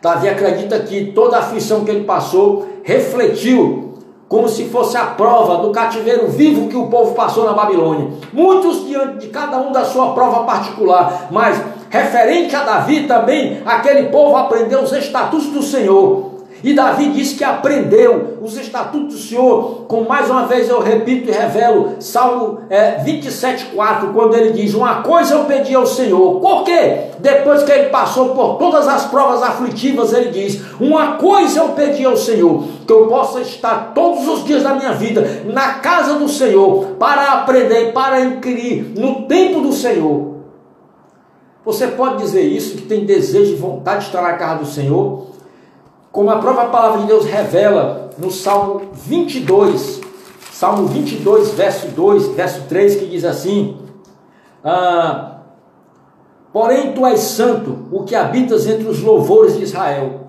Davi 0.00 0.30
acredita 0.30 0.80
que 0.80 1.12
toda 1.12 1.36
a 1.36 1.40
aflição 1.40 1.84
que 1.84 1.90
ele 1.90 2.04
passou 2.04 2.66
refletiu 2.82 3.98
como 4.32 4.48
se 4.48 4.64
fosse 4.70 4.96
a 4.96 5.04
prova 5.04 5.58
do 5.58 5.70
cativeiro 5.72 6.26
vivo 6.26 6.70
que 6.70 6.76
o 6.76 6.86
povo 6.86 7.14
passou 7.14 7.44
na 7.44 7.52
Babilônia. 7.52 8.12
Muitos 8.32 8.86
diante 8.86 9.18
de 9.18 9.28
cada 9.28 9.58
um 9.58 9.70
da 9.70 9.84
sua 9.84 10.14
prova 10.14 10.44
particular, 10.44 11.28
mas 11.30 11.62
referente 11.92 12.56
a 12.56 12.64
Davi 12.64 13.06
também, 13.06 13.60
aquele 13.66 14.04
povo 14.04 14.34
aprendeu 14.34 14.80
os 14.80 14.92
estatutos 14.92 15.48
do 15.48 15.62
Senhor. 15.62 16.32
E 16.64 16.72
Davi 16.72 17.10
disse 17.10 17.34
que 17.34 17.44
aprendeu 17.44 18.38
os 18.40 18.56
estatutos 18.56 19.14
do 19.14 19.20
Senhor, 19.20 19.84
como 19.88 20.08
mais 20.08 20.30
uma 20.30 20.46
vez 20.46 20.70
eu 20.70 20.80
repito 20.80 21.28
e 21.28 21.32
revelo, 21.32 21.96
Salmo 21.98 22.60
é, 22.70 23.02
27,4, 23.04 24.12
quando 24.14 24.36
ele 24.36 24.52
diz: 24.52 24.72
Uma 24.72 25.02
coisa 25.02 25.34
eu 25.34 25.44
pedi 25.44 25.74
ao 25.74 25.84
Senhor, 25.84 26.40
por 26.40 26.62
quê? 26.62 27.08
Depois 27.18 27.64
que 27.64 27.72
ele 27.72 27.88
passou 27.90 28.30
por 28.30 28.58
todas 28.58 28.86
as 28.86 29.06
provas 29.06 29.42
aflitivas, 29.42 30.12
ele 30.12 30.30
diz: 30.30 30.62
Uma 30.80 31.16
coisa 31.16 31.60
eu 31.60 31.70
pedi 31.70 32.04
ao 32.06 32.16
Senhor, 32.16 32.64
que 32.86 32.92
eu 32.92 33.08
possa 33.08 33.40
estar 33.40 33.92
todos 33.92 34.26
os 34.28 34.44
dias 34.44 34.62
da 34.62 34.72
minha 34.74 34.92
vida 34.92 35.42
na 35.44 35.74
casa 35.74 36.14
do 36.14 36.28
Senhor, 36.28 36.94
para 36.98 37.32
aprender, 37.32 37.92
para 37.92 38.20
inquirir 38.20 38.94
no 38.96 39.22
tempo 39.22 39.60
do 39.60 39.72
Senhor. 39.72 40.31
Você 41.64 41.88
pode 41.88 42.22
dizer 42.22 42.42
isso, 42.42 42.76
que 42.76 42.82
tem 42.82 43.04
desejo 43.04 43.52
e 43.52 43.56
vontade 43.56 44.00
de 44.00 44.06
estar 44.06 44.22
na 44.22 44.32
casa 44.34 44.60
do 44.60 44.66
Senhor, 44.66 45.26
como 46.10 46.30
a 46.30 46.38
própria 46.38 46.68
palavra 46.68 47.02
de 47.02 47.06
Deus 47.06 47.24
revela 47.24 48.10
no 48.18 48.30
Salmo 48.30 48.82
22, 48.92 50.00
Salmo 50.50 50.86
22, 50.86 51.50
verso 51.50 51.88
2, 51.88 52.28
verso 52.28 52.62
3, 52.68 52.96
que 52.96 53.06
diz 53.06 53.24
assim: 53.24 53.78
ah, 54.64 55.38
Porém, 56.52 56.92
tu 56.92 57.06
és 57.06 57.18
santo, 57.20 57.86
o 57.90 58.02
que 58.02 58.14
habitas 58.14 58.66
entre 58.66 58.86
os 58.86 59.00
louvores 59.00 59.56
de 59.56 59.62
Israel. 59.62 60.20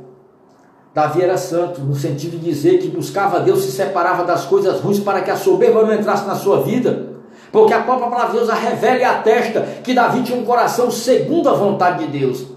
Davi 0.93 1.23
era 1.23 1.37
santo, 1.37 1.81
no 1.81 1.95
sentido 1.95 2.37
de 2.37 2.45
dizer 2.45 2.77
que 2.77 2.87
buscava 2.87 3.39
Deus, 3.39 3.63
se 3.63 3.71
separava 3.71 4.23
das 4.23 4.45
coisas 4.45 4.79
ruins 4.79 4.99
para 4.99 5.21
que 5.21 5.31
a 5.31 5.35
soberba 5.35 5.81
não 5.81 5.93
entrasse 5.93 6.25
na 6.27 6.35
sua 6.35 6.61
vida. 6.61 7.12
Porque 7.53 7.71
a 7.71 7.81
própria 7.81 8.09
palavra 8.09 8.31
de 8.31 8.37
Deus 8.39 8.49
a 8.49 8.55
revela 8.55 8.97
e 8.97 9.03
atesta 9.03 9.61
que 9.83 9.93
Davi 9.93 10.23
tinha 10.23 10.35
um 10.35 10.43
coração 10.43 10.89
segundo 10.89 11.47
a 11.47 11.53
vontade 11.53 12.07
de 12.07 12.19
Deus. 12.19 12.47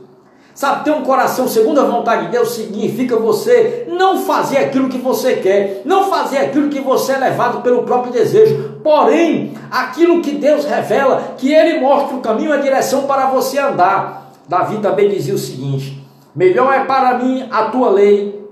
Sabe, 0.54 0.84
ter 0.84 0.90
um 0.90 1.02
coração 1.02 1.46
segundo 1.46 1.78
a 1.78 1.84
vontade 1.84 2.24
de 2.24 2.32
Deus 2.32 2.54
significa 2.54 3.14
você 3.14 3.86
não 3.90 4.16
fazer 4.22 4.56
aquilo 4.56 4.88
que 4.88 4.96
você 4.96 5.36
quer, 5.36 5.82
não 5.84 6.04
fazer 6.04 6.38
aquilo 6.38 6.70
que 6.70 6.80
você 6.80 7.12
é 7.12 7.18
levado 7.18 7.60
pelo 7.60 7.82
próprio 7.82 8.10
desejo, 8.10 8.80
porém, 8.82 9.52
aquilo 9.70 10.22
que 10.22 10.30
Deus 10.30 10.64
revela, 10.64 11.34
que 11.36 11.52
Ele 11.52 11.78
mostra 11.78 12.16
o 12.16 12.22
caminho, 12.22 12.54
a 12.54 12.56
direção 12.56 13.02
para 13.02 13.26
você 13.26 13.58
andar. 13.58 14.32
Davi 14.48 14.78
também 14.78 15.10
dizia 15.10 15.34
o 15.34 15.38
seguinte: 15.38 16.02
Melhor 16.34 16.72
é 16.72 16.86
para 16.86 17.18
mim 17.18 17.46
a 17.50 17.64
tua 17.64 17.90
lei, 17.90 18.48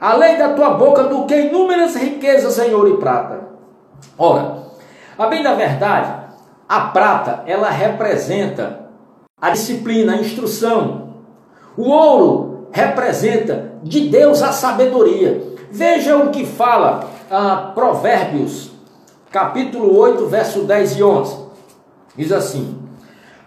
a 0.00 0.14
lei 0.14 0.36
da 0.36 0.50
tua 0.50 0.74
boca, 0.74 1.02
do 1.02 1.24
que 1.24 1.34
inúmeras 1.34 1.96
riquezas 1.96 2.56
em 2.60 2.72
ouro 2.72 2.90
e 2.94 2.96
prata. 2.98 3.48
Ora, 4.16 4.62
a 5.22 5.28
bem 5.28 5.40
da 5.40 5.54
verdade, 5.54 6.12
a 6.68 6.80
prata, 6.80 7.44
ela 7.46 7.70
representa 7.70 8.88
a 9.40 9.50
disciplina, 9.50 10.14
a 10.14 10.16
instrução. 10.16 11.14
O 11.76 11.88
ouro 11.90 12.66
representa 12.72 13.72
de 13.84 14.08
Deus 14.08 14.42
a 14.42 14.50
sabedoria. 14.50 15.54
Veja 15.70 16.16
o 16.16 16.30
que 16.30 16.44
fala 16.44 17.08
ah, 17.30 17.70
Provérbios, 17.72 18.72
capítulo 19.30 19.96
8, 19.96 20.26
verso 20.26 20.64
10 20.64 20.96
e 20.96 21.04
11. 21.04 21.38
Diz 22.16 22.32
assim: 22.32 22.82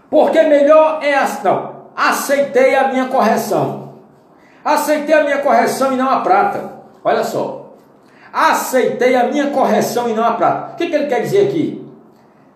Porque 0.09 0.41
melhor 0.43 1.03
é 1.03 1.13
a. 1.13 1.27
Não, 1.43 1.87
aceitei 1.93 2.73
a 2.73 2.87
minha 2.87 3.07
correção. 3.07 3.95
Aceitei 4.63 5.13
a 5.13 5.23
minha 5.25 5.39
correção 5.39 5.91
e 5.91 5.97
não 5.97 6.09
a 6.09 6.21
prata. 6.21 6.71
Olha 7.03 7.23
só 7.23 7.64
aceitei 8.35 9.15
a 9.15 9.31
minha 9.31 9.51
correção 9.51 10.09
e 10.09 10.13
não 10.13 10.25
a 10.25 10.31
prata. 10.31 10.73
O 10.73 10.75
que, 10.75 10.87
que 10.87 10.95
ele 10.95 11.07
quer 11.07 11.21
dizer 11.21 11.47
aqui? 11.47 11.81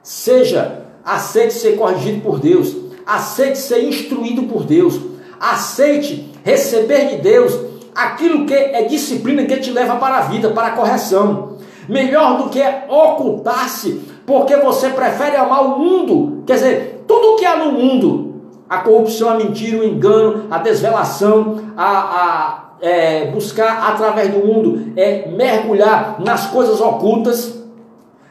Seja, 0.03 0.83
aceite 1.05 1.53
ser 1.53 1.77
corrigido 1.77 2.19
por 2.19 2.37
Deus, 2.37 2.75
aceite 3.05 3.57
ser 3.57 3.85
instruído 3.85 4.43
por 4.43 4.65
Deus, 4.65 4.99
aceite 5.39 6.33
receber 6.43 7.07
de 7.07 7.17
Deus 7.19 7.57
aquilo 7.95 8.45
que 8.45 8.53
é 8.53 8.83
disciplina 8.83 9.45
que 9.45 9.55
te 9.57 9.71
leva 9.71 9.95
para 9.95 10.17
a 10.17 10.21
vida, 10.21 10.49
para 10.49 10.67
a 10.67 10.71
correção. 10.71 11.57
Melhor 11.87 12.37
do 12.37 12.49
que 12.49 12.61
ocultar-se, 12.89 14.01
porque 14.25 14.57
você 14.57 14.89
prefere 14.89 15.37
amar 15.37 15.63
o 15.63 15.79
mundo, 15.79 16.43
quer 16.45 16.55
dizer, 16.55 17.03
tudo 17.07 17.37
que 17.37 17.45
há 17.45 17.55
no 17.55 17.71
mundo, 17.71 18.35
a 18.69 18.79
corrupção, 18.79 19.29
a 19.29 19.35
mentira, 19.35 19.79
o 19.79 19.83
engano, 19.83 20.45
a 20.51 20.57
desvelação, 20.59 21.59
a, 21.75 21.87
a 21.87 22.68
é, 22.81 23.25
buscar 23.27 23.89
através 23.89 24.31
do 24.31 24.39
mundo, 24.39 24.93
é 24.95 25.27
mergulhar 25.29 26.19
nas 26.19 26.47
coisas 26.47 26.79
ocultas. 26.79 27.59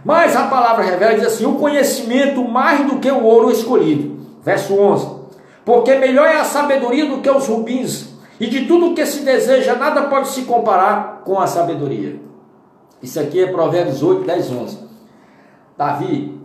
Mas 0.04 0.34
a 0.36 0.46
palavra 0.46 0.84
revela 0.84 1.14
diz 1.14 1.26
assim: 1.26 1.46
o 1.46 1.56
conhecimento 1.56 2.42
mais 2.42 2.86
do 2.86 2.98
que 2.98 3.10
o 3.10 3.24
ouro 3.24 3.50
escolhido. 3.50 4.18
Verso 4.42 4.74
11: 4.74 5.08
Porque 5.64 5.94
melhor 5.96 6.26
é 6.26 6.40
a 6.40 6.44
sabedoria 6.44 7.06
do 7.06 7.20
que 7.20 7.30
os 7.30 7.46
rubins, 7.46 8.08
e 8.40 8.46
de 8.46 8.66
tudo 8.66 8.94
que 8.94 9.04
se 9.04 9.20
deseja, 9.20 9.74
nada 9.74 10.02
pode 10.02 10.28
se 10.28 10.42
comparar 10.42 11.22
com 11.24 11.38
a 11.38 11.46
sabedoria. 11.46 12.20
Isso 13.02 13.20
aqui 13.20 13.42
é 13.42 13.46
Provérbios 13.46 14.02
8, 14.02 14.24
10, 14.24 14.52
11. 14.52 14.78
Davi 15.76 16.36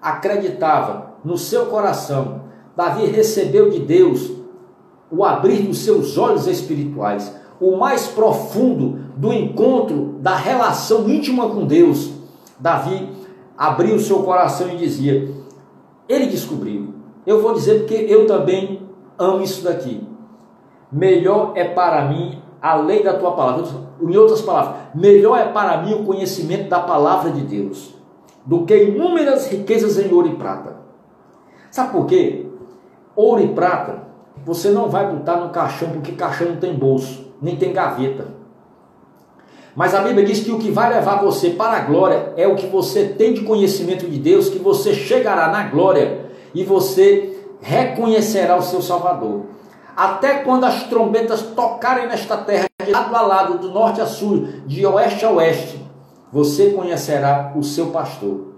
acreditava 0.00 1.14
no 1.24 1.36
seu 1.36 1.66
coração, 1.66 2.42
Davi 2.76 3.06
recebeu 3.06 3.70
de 3.70 3.80
Deus 3.80 4.30
o 5.10 5.24
abrir 5.24 5.62
dos 5.62 5.78
seus 5.84 6.16
olhos 6.16 6.46
espirituais 6.46 7.39
o 7.60 7.76
mais 7.76 8.08
profundo 8.08 9.00
do 9.16 9.32
encontro, 9.32 10.16
da 10.20 10.34
relação 10.34 11.08
íntima 11.08 11.48
com 11.50 11.66
Deus, 11.66 12.10
Davi 12.58 13.08
abriu 13.56 13.98
seu 13.98 14.22
coração 14.22 14.70
e 14.70 14.76
dizia: 14.76 15.30
Ele 16.08 16.26
descobriu. 16.26 16.94
Eu 17.26 17.42
vou 17.42 17.52
dizer 17.52 17.80
porque 17.80 17.94
eu 17.94 18.26
também 18.26 18.80
amo 19.18 19.42
isso 19.42 19.62
daqui. 19.62 20.06
Melhor 20.90 21.52
é 21.54 21.64
para 21.64 22.06
mim 22.06 22.42
a 22.60 22.76
lei 22.76 23.02
da 23.02 23.14
tua 23.14 23.32
palavra. 23.32 23.64
Em 24.00 24.16
outras 24.16 24.40
palavras, 24.40 24.76
melhor 24.94 25.38
é 25.38 25.44
para 25.44 25.82
mim 25.82 25.92
o 25.92 26.04
conhecimento 26.04 26.70
da 26.70 26.80
palavra 26.80 27.30
de 27.30 27.42
Deus 27.42 27.94
do 28.46 28.64
que 28.64 28.84
inúmeras 28.84 29.46
riquezas 29.48 29.98
em 29.98 30.10
ouro 30.12 30.28
e 30.28 30.36
prata. 30.36 30.76
Sabe 31.70 31.92
por 31.92 32.06
quê? 32.06 32.46
Ouro 33.14 33.42
e 33.42 33.48
prata 33.48 34.08
você 34.44 34.70
não 34.70 34.88
vai 34.88 35.14
botar 35.14 35.36
no 35.36 35.50
caixão 35.50 35.90
porque 35.90 36.12
caixão 36.12 36.48
não 36.48 36.56
tem 36.56 36.74
bolso 36.74 37.29
nem 37.40 37.56
tem 37.56 37.72
gaveta. 37.72 38.40
Mas 39.74 39.94
a 39.94 40.00
Bíblia 40.00 40.24
diz 40.26 40.40
que 40.40 40.50
o 40.50 40.58
que 40.58 40.70
vai 40.70 40.92
levar 40.92 41.22
você 41.22 41.50
para 41.50 41.76
a 41.76 41.80
glória 41.80 42.32
é 42.36 42.46
o 42.46 42.56
que 42.56 42.66
você 42.66 43.04
tem 43.04 43.32
de 43.32 43.42
conhecimento 43.42 44.06
de 44.06 44.18
Deus, 44.18 44.48
que 44.48 44.58
você 44.58 44.92
chegará 44.92 45.48
na 45.48 45.64
glória 45.64 46.26
e 46.54 46.64
você 46.64 47.38
reconhecerá 47.60 48.56
o 48.56 48.62
seu 48.62 48.82
Salvador. 48.82 49.46
Até 49.96 50.38
quando 50.38 50.64
as 50.64 50.84
trombetas 50.84 51.42
tocarem 51.42 52.08
nesta 52.08 52.36
terra, 52.36 52.66
de 52.84 52.90
lado 52.90 53.14
a 53.14 53.20
lado, 53.20 53.58
do 53.58 53.70
norte 53.70 54.00
a 54.00 54.06
sul, 54.06 54.48
de 54.66 54.84
oeste 54.86 55.24
a 55.24 55.30
oeste, 55.30 55.80
você 56.32 56.70
conhecerá 56.70 57.52
o 57.54 57.62
seu 57.62 57.88
pastor. 57.88 58.54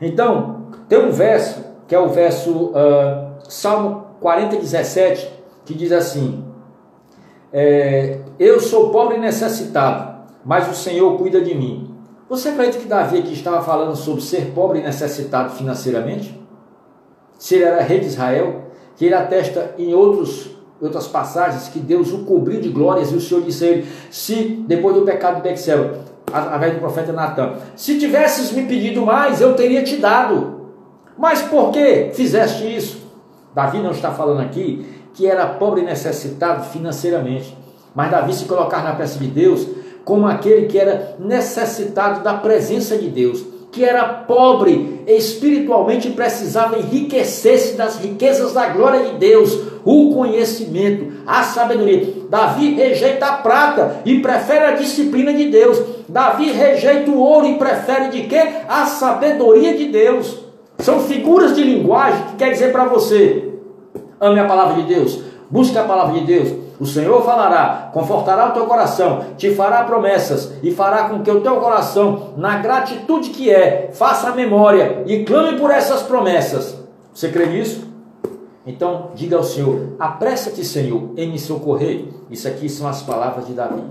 Então, 0.00 0.68
tem 0.88 0.98
um 0.98 1.10
verso, 1.10 1.64
que 1.86 1.94
é 1.94 1.98
o 1.98 2.08
verso 2.08 2.70
uh, 2.70 3.28
Salmo 3.48 4.06
40, 4.20 4.56
17, 4.56 5.28
que 5.64 5.74
diz 5.74 5.90
assim: 5.92 6.44
é, 7.52 8.18
eu 8.38 8.60
sou 8.60 8.90
pobre 8.90 9.16
e 9.16 9.20
necessitado, 9.20 10.22
mas 10.44 10.68
o 10.70 10.74
Senhor 10.74 11.16
cuida 11.16 11.40
de 11.40 11.54
mim. 11.54 11.94
Você 12.28 12.50
acredita 12.50 12.78
que 12.78 12.86
Davi 12.86 13.18
aqui 13.18 13.32
estava 13.32 13.62
falando 13.62 13.96
sobre 13.96 14.20
ser 14.20 14.52
pobre 14.54 14.80
e 14.80 14.82
necessitado 14.82 15.54
financeiramente? 15.54 16.38
Se 17.38 17.54
ele 17.54 17.64
era 17.64 17.82
rei 17.82 18.00
de 18.00 18.06
Israel, 18.06 18.64
que 18.96 19.06
ele 19.06 19.14
atesta 19.14 19.74
em 19.78 19.94
outros, 19.94 20.50
outras 20.80 21.06
passagens 21.06 21.68
que 21.68 21.78
Deus 21.78 22.12
o 22.12 22.24
cobriu 22.24 22.60
de 22.60 22.68
glórias 22.68 23.12
e 23.12 23.14
o 23.14 23.20
Senhor 23.20 23.42
disse 23.42 23.64
a 23.64 23.68
ele: 23.68 23.88
se 24.10 24.62
depois 24.66 24.94
do 24.94 25.02
pecado 25.02 25.36
de 25.36 25.42
Bexel, 25.42 26.02
através 26.30 26.74
do 26.74 26.80
profeta 26.80 27.12
Natan, 27.12 27.54
se 27.74 27.98
tivesses 27.98 28.52
me 28.52 28.66
pedido 28.66 29.06
mais, 29.06 29.40
eu 29.40 29.54
teria 29.54 29.82
te 29.82 29.96
dado. 29.96 30.58
Mas 31.16 31.40
por 31.42 31.70
que 31.70 32.10
fizeste 32.12 32.64
isso? 32.76 32.98
Davi 33.54 33.78
não 33.78 33.90
está 33.90 34.10
falando 34.12 34.40
aqui 34.40 34.86
que 35.14 35.26
era 35.26 35.46
pobre 35.46 35.82
e 35.82 35.84
necessitado 35.84 36.64
financeiramente, 36.64 37.56
mas 37.94 38.10
Davi 38.10 38.32
se 38.32 38.44
colocar 38.44 38.82
na 38.82 38.94
presença 38.94 39.18
de 39.18 39.30
Deus 39.30 39.66
como 40.04 40.26
aquele 40.26 40.66
que 40.66 40.78
era 40.78 41.16
necessitado 41.18 42.22
da 42.22 42.34
presença 42.34 42.96
de 42.96 43.08
Deus, 43.08 43.44
que 43.70 43.84
era 43.84 44.04
pobre 44.04 45.02
espiritualmente 45.06 46.08
e 46.08 46.12
precisava 46.12 46.78
enriquecer-se 46.78 47.76
das 47.76 47.98
riquezas 47.98 48.54
da 48.54 48.68
glória 48.68 49.04
de 49.04 49.18
Deus, 49.18 49.58
o 49.84 50.14
conhecimento, 50.14 51.12
a 51.26 51.42
sabedoria. 51.42 52.14
Davi 52.30 52.74
rejeita 52.74 53.26
a 53.26 53.32
prata 53.34 54.00
e 54.04 54.20
prefere 54.20 54.64
a 54.64 54.70
disciplina 54.72 55.32
de 55.32 55.46
Deus. 55.46 55.78
Davi 56.08 56.50
rejeita 56.50 57.10
o 57.10 57.18
ouro 57.18 57.46
e 57.46 57.58
prefere 57.58 58.08
de 58.08 58.22
quê? 58.22 58.42
A 58.68 58.86
sabedoria 58.86 59.76
de 59.76 59.86
Deus. 59.86 60.38
São 60.78 61.00
figuras 61.00 61.54
de 61.54 61.62
linguagem 61.62 62.22
que 62.30 62.36
quer 62.36 62.52
dizer 62.52 62.72
para 62.72 62.84
você: 62.84 63.47
ame 64.20 64.40
a 64.40 64.46
palavra 64.46 64.82
de 64.82 64.94
Deus, 64.94 65.20
busque 65.50 65.76
a 65.78 65.84
palavra 65.84 66.18
de 66.20 66.26
Deus, 66.26 66.68
o 66.80 66.86
Senhor 66.86 67.24
falará, 67.24 67.90
confortará 67.92 68.50
o 68.50 68.52
teu 68.52 68.66
coração, 68.66 69.24
te 69.36 69.50
fará 69.50 69.82
promessas 69.82 70.52
e 70.62 70.70
fará 70.70 71.08
com 71.08 71.22
que 71.22 71.30
o 71.30 71.40
teu 71.40 71.56
coração, 71.56 72.34
na 72.36 72.58
gratitude 72.58 73.30
que 73.30 73.50
é, 73.50 73.90
faça 73.92 74.30
memória 74.32 75.02
e 75.06 75.24
clame 75.24 75.58
por 75.58 75.72
essas 75.72 76.02
promessas. 76.02 76.76
Você 77.12 77.30
crê 77.30 77.46
nisso? 77.46 77.88
Então, 78.64 79.10
diga 79.14 79.36
ao 79.36 79.42
Senhor: 79.42 79.94
apressa-te, 79.98 80.64
Senhor, 80.64 81.10
em 81.16 81.32
me 81.32 81.38
socorrer. 81.38 82.04
Isso 82.30 82.46
aqui 82.46 82.68
são 82.68 82.86
as 82.86 83.02
palavras 83.02 83.46
de 83.46 83.54
Davi. 83.54 83.82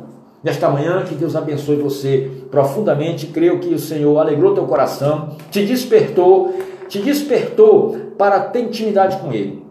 Nesta 0.41 0.69
manhã, 0.69 1.03
que 1.03 1.15
Deus 1.15 1.35
abençoe 1.35 1.75
você 1.75 2.31
profundamente. 2.49 3.27
Creio 3.27 3.59
que 3.59 3.73
o 3.73 3.79
Senhor 3.79 4.17
alegrou 4.17 4.53
teu 4.53 4.65
coração, 4.65 5.35
te 5.51 5.65
despertou, 5.65 6.53
te 6.87 6.99
despertou 6.99 7.97
para 8.17 8.39
ter 8.39 8.61
intimidade 8.61 9.17
com 9.17 9.33
Ele. 9.33 9.66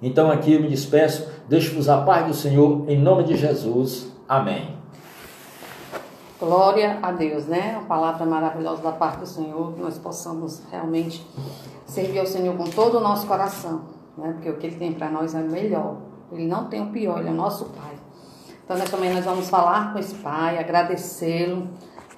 Então, 0.00 0.30
aqui 0.30 0.52
eu 0.52 0.60
me 0.60 0.68
despeço 0.68 1.28
Deixo-vos 1.48 1.88
a 1.88 2.02
paz 2.02 2.26
do 2.26 2.34
Senhor, 2.34 2.84
em 2.90 2.98
nome 3.00 3.24
de 3.24 3.34
Jesus. 3.34 4.12
Amém. 4.28 4.76
Glória 6.38 6.98
a 7.02 7.10
Deus, 7.10 7.46
né? 7.46 7.78
Uma 7.78 7.86
palavra 7.86 8.26
maravilhosa 8.26 8.82
da 8.82 8.92
parte 8.92 9.20
do 9.20 9.26
Senhor, 9.26 9.72
que 9.72 9.80
nós 9.80 9.96
possamos 9.96 10.60
realmente 10.70 11.26
servir 11.86 12.18
ao 12.18 12.26
Senhor 12.26 12.54
com 12.54 12.64
todo 12.64 12.98
o 12.98 13.00
nosso 13.00 13.26
coração, 13.26 13.80
né? 14.18 14.32
Porque 14.34 14.50
o 14.50 14.58
que 14.58 14.66
Ele 14.66 14.76
tem 14.76 14.92
para 14.92 15.10
nós 15.10 15.34
é 15.34 15.40
melhor. 15.40 15.96
Ele 16.30 16.46
não 16.46 16.66
tem 16.66 16.82
o 16.82 16.90
pior, 16.90 17.20
Ele 17.20 17.28
é 17.30 17.32
o 17.32 17.34
nosso 17.34 17.64
Pai. 17.64 17.94
Então, 18.62 18.76
nessa 18.76 18.98
manhã 18.98 19.14
nós 19.14 19.24
vamos 19.24 19.48
falar 19.48 19.94
com 19.94 19.98
esse 19.98 20.16
Pai, 20.16 20.58
agradecê-lo 20.58 21.66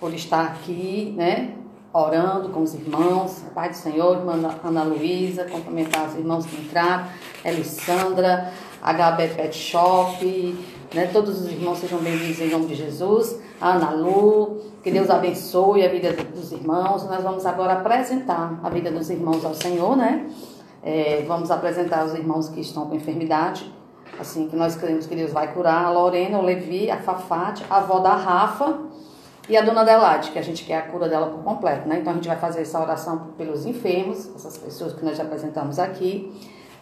por 0.01 0.13
estar 0.13 0.45
aqui, 0.45 1.15
né? 1.17 1.55
Orando 1.93 2.51
com 2.51 2.63
os 2.63 2.73
irmãos, 2.73 3.43
Pai 3.53 3.71
do 3.71 3.75
Senhor, 3.75 4.19
irmã 4.19 4.35
Ana 4.63 4.85
Luísa, 4.85 5.45
cumprimentar 5.47 6.07
os 6.07 6.15
irmãos 6.15 6.47
que 6.47 6.55
entraram, 6.55 7.07
Elissandra, 7.45 8.53
HB 8.81 9.35
Pet 9.35 9.57
Shop, 9.57 10.57
né? 10.95 11.11
Todos 11.13 11.41
os 11.41 11.51
irmãos 11.51 11.79
sejam 11.79 11.99
bem-vindos 11.99 12.41
em 12.41 12.49
nome 12.49 12.67
de 12.67 12.77
Jesus. 12.77 13.41
Ana 13.61 13.91
Lu, 13.91 14.61
que 14.85 14.91
Deus 14.93 15.11
abençoe 15.11 15.85
a 15.85 15.89
vida 15.89 16.13
dos 16.13 16.53
irmãos. 16.53 17.03
Nós 17.09 17.25
vamos 17.25 17.45
agora 17.45 17.73
apresentar 17.73 18.61
a 18.63 18.71
vida 18.71 18.93
dos 18.93 19.11
irmãos 19.11 19.45
ao 19.45 19.57
Senhor, 19.57 19.97
né? 19.97 20.31
É, 20.85 21.25
vamos 21.27 21.51
apresentar 21.51 22.07
os 22.07 22.15
irmãos 22.15 22.49
que 22.49 22.61
estão 22.61 22.87
com 22.87 22.95
enfermidade, 22.95 23.69
assim, 24.17 24.47
que 24.47 24.55
nós 24.55 24.77
cremos 24.77 25.09
que 25.09 25.17
Deus 25.17 25.33
vai 25.33 25.53
curar. 25.53 25.87
A 25.87 25.91
Lorena, 25.91 26.39
o 26.39 26.43
Levi, 26.43 26.89
a 26.89 26.99
Fafate, 26.99 27.65
a 27.69 27.79
avó 27.79 27.99
da 27.99 28.15
Rafa 28.15 28.79
e 29.51 29.57
a 29.57 29.63
dona 29.63 29.81
Adelaide, 29.81 30.31
que 30.31 30.39
a 30.39 30.43
gente 30.43 30.65
quer 30.65 30.79
a 30.79 30.83
cura 30.83 31.09
dela 31.09 31.27
por 31.27 31.43
completo, 31.43 31.89
né? 31.89 31.99
Então 31.99 32.13
a 32.13 32.15
gente 32.15 32.29
vai 32.29 32.37
fazer 32.37 32.63
essa 32.63 32.81
oração 32.81 33.33
pelos 33.37 33.67
enfermos, 33.67 34.31
essas 34.37 34.57
pessoas 34.57 34.93
que 34.93 35.05
nós 35.05 35.19
apresentamos 35.19 35.81
aqui. 35.81 36.33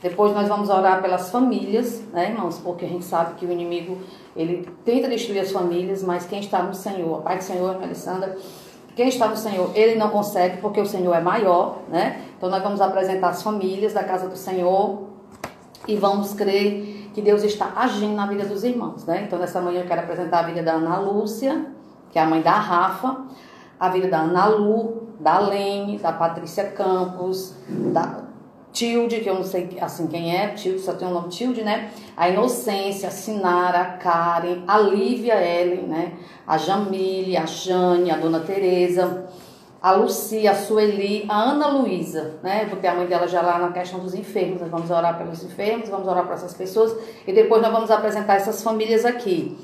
Depois 0.02 0.34
nós 0.34 0.46
vamos 0.46 0.68
orar 0.68 1.00
pelas 1.00 1.30
famílias, 1.30 2.02
né, 2.12 2.28
irmãos? 2.28 2.58
Porque 2.58 2.84
a 2.84 2.88
gente 2.88 3.06
sabe 3.06 3.36
que 3.36 3.46
o 3.46 3.50
inimigo, 3.50 3.96
ele 4.36 4.68
tenta 4.84 5.08
destruir 5.08 5.40
as 5.40 5.50
famílias, 5.50 6.02
mas 6.02 6.26
quem 6.26 6.40
está 6.40 6.62
no 6.62 6.74
Senhor, 6.74 7.22
Pai 7.22 7.38
do 7.38 7.42
Senhor, 7.42 7.82
Alessandra, 7.82 8.36
quem 8.94 9.08
está 9.08 9.28
no 9.28 9.36
Senhor, 9.36 9.70
ele 9.74 9.94
não 9.94 10.10
consegue, 10.10 10.58
porque 10.58 10.78
o 10.78 10.86
Senhor 10.86 11.14
é 11.14 11.20
maior, 11.22 11.78
né? 11.88 12.20
Então 12.36 12.50
nós 12.50 12.62
vamos 12.62 12.82
apresentar 12.82 13.30
as 13.30 13.42
famílias 13.42 13.94
da 13.94 14.04
casa 14.04 14.28
do 14.28 14.36
Senhor 14.36 15.04
e 15.86 15.96
vamos 15.96 16.34
crer 16.34 17.08
que 17.14 17.22
Deus 17.22 17.42
está 17.42 17.72
agindo 17.76 18.14
na 18.14 18.26
vida 18.26 18.44
dos 18.44 18.62
irmãos, 18.62 19.06
né? 19.06 19.22
Então 19.26 19.38
nessa 19.38 19.58
manhã 19.58 19.80
eu 19.80 19.86
quero 19.86 20.02
apresentar 20.02 20.40
a 20.40 20.42
vida 20.42 20.62
da 20.62 20.74
Ana 20.74 20.98
Lúcia, 20.98 21.78
que 22.11 22.18
é 22.18 22.22
a 22.22 22.26
mãe 22.26 22.40
da 22.40 22.52
Rafa, 22.52 23.24
a 23.78 23.88
vida 23.88 24.09
da 24.09 24.20
Ana 24.20 24.46
Lu, 24.46 25.09
da 25.20 25.38
Lene, 25.38 25.98
da 25.98 26.12
Patrícia 26.12 26.64
Campos, 26.70 27.54
da 27.68 28.28
Tilde, 28.72 29.20
que 29.20 29.28
eu 29.28 29.34
não 29.34 29.44
sei 29.44 29.76
assim 29.80 30.06
quem 30.06 30.36
é, 30.36 30.48
Tilde, 30.48 30.80
só 30.80 30.92
tem 30.92 31.09
o 31.09 31.11
nome 31.11 31.28
Tilde, 31.28 31.62
né? 31.62 31.90
A 32.16 32.28
Inocência, 32.28 33.09
a 33.09 33.11
Sinara, 33.11 33.80
a 33.80 33.84
Karen, 33.96 34.62
a 34.66 34.78
Lívia 34.78 35.34
Ellen, 35.34 35.88
né? 35.88 36.12
A 36.46 36.59
Jamile, 36.59 37.36
a 37.36 37.46
Jane, 37.46 38.11
a 38.11 38.16
Dona 38.16 38.40
Tereza, 38.40 39.26
a 39.80 39.92
Lucia, 39.92 40.50
a 40.50 40.54
Sueli, 40.54 41.24
a 41.28 41.36
Ana 41.50 41.68
Luísa, 41.68 42.34
né? 42.42 42.66
Porque 42.66 42.86
a 42.86 42.94
mãe 42.94 43.06
dela 43.06 43.26
já 43.26 43.40
lá 43.40 43.59
na 43.59 43.72
questão 43.72 44.00
dos 44.00 44.14
enfermos. 44.14 44.61
Nós 44.61 44.70
vamos 44.70 44.90
orar 44.90 45.16
pelos 45.16 45.42
enfermos, 45.42 45.88
vamos 45.88 46.06
orar 46.06 46.24
para 46.24 46.34
essas 46.34 46.54
pessoas 46.54 46.94
e 47.26 47.32
depois 47.32 47.62
nós 47.62 47.72
vamos 47.72 47.90
apresentar 47.90 48.34
essas 48.34 48.62
famílias 48.62 49.04
aqui. 49.04 49.56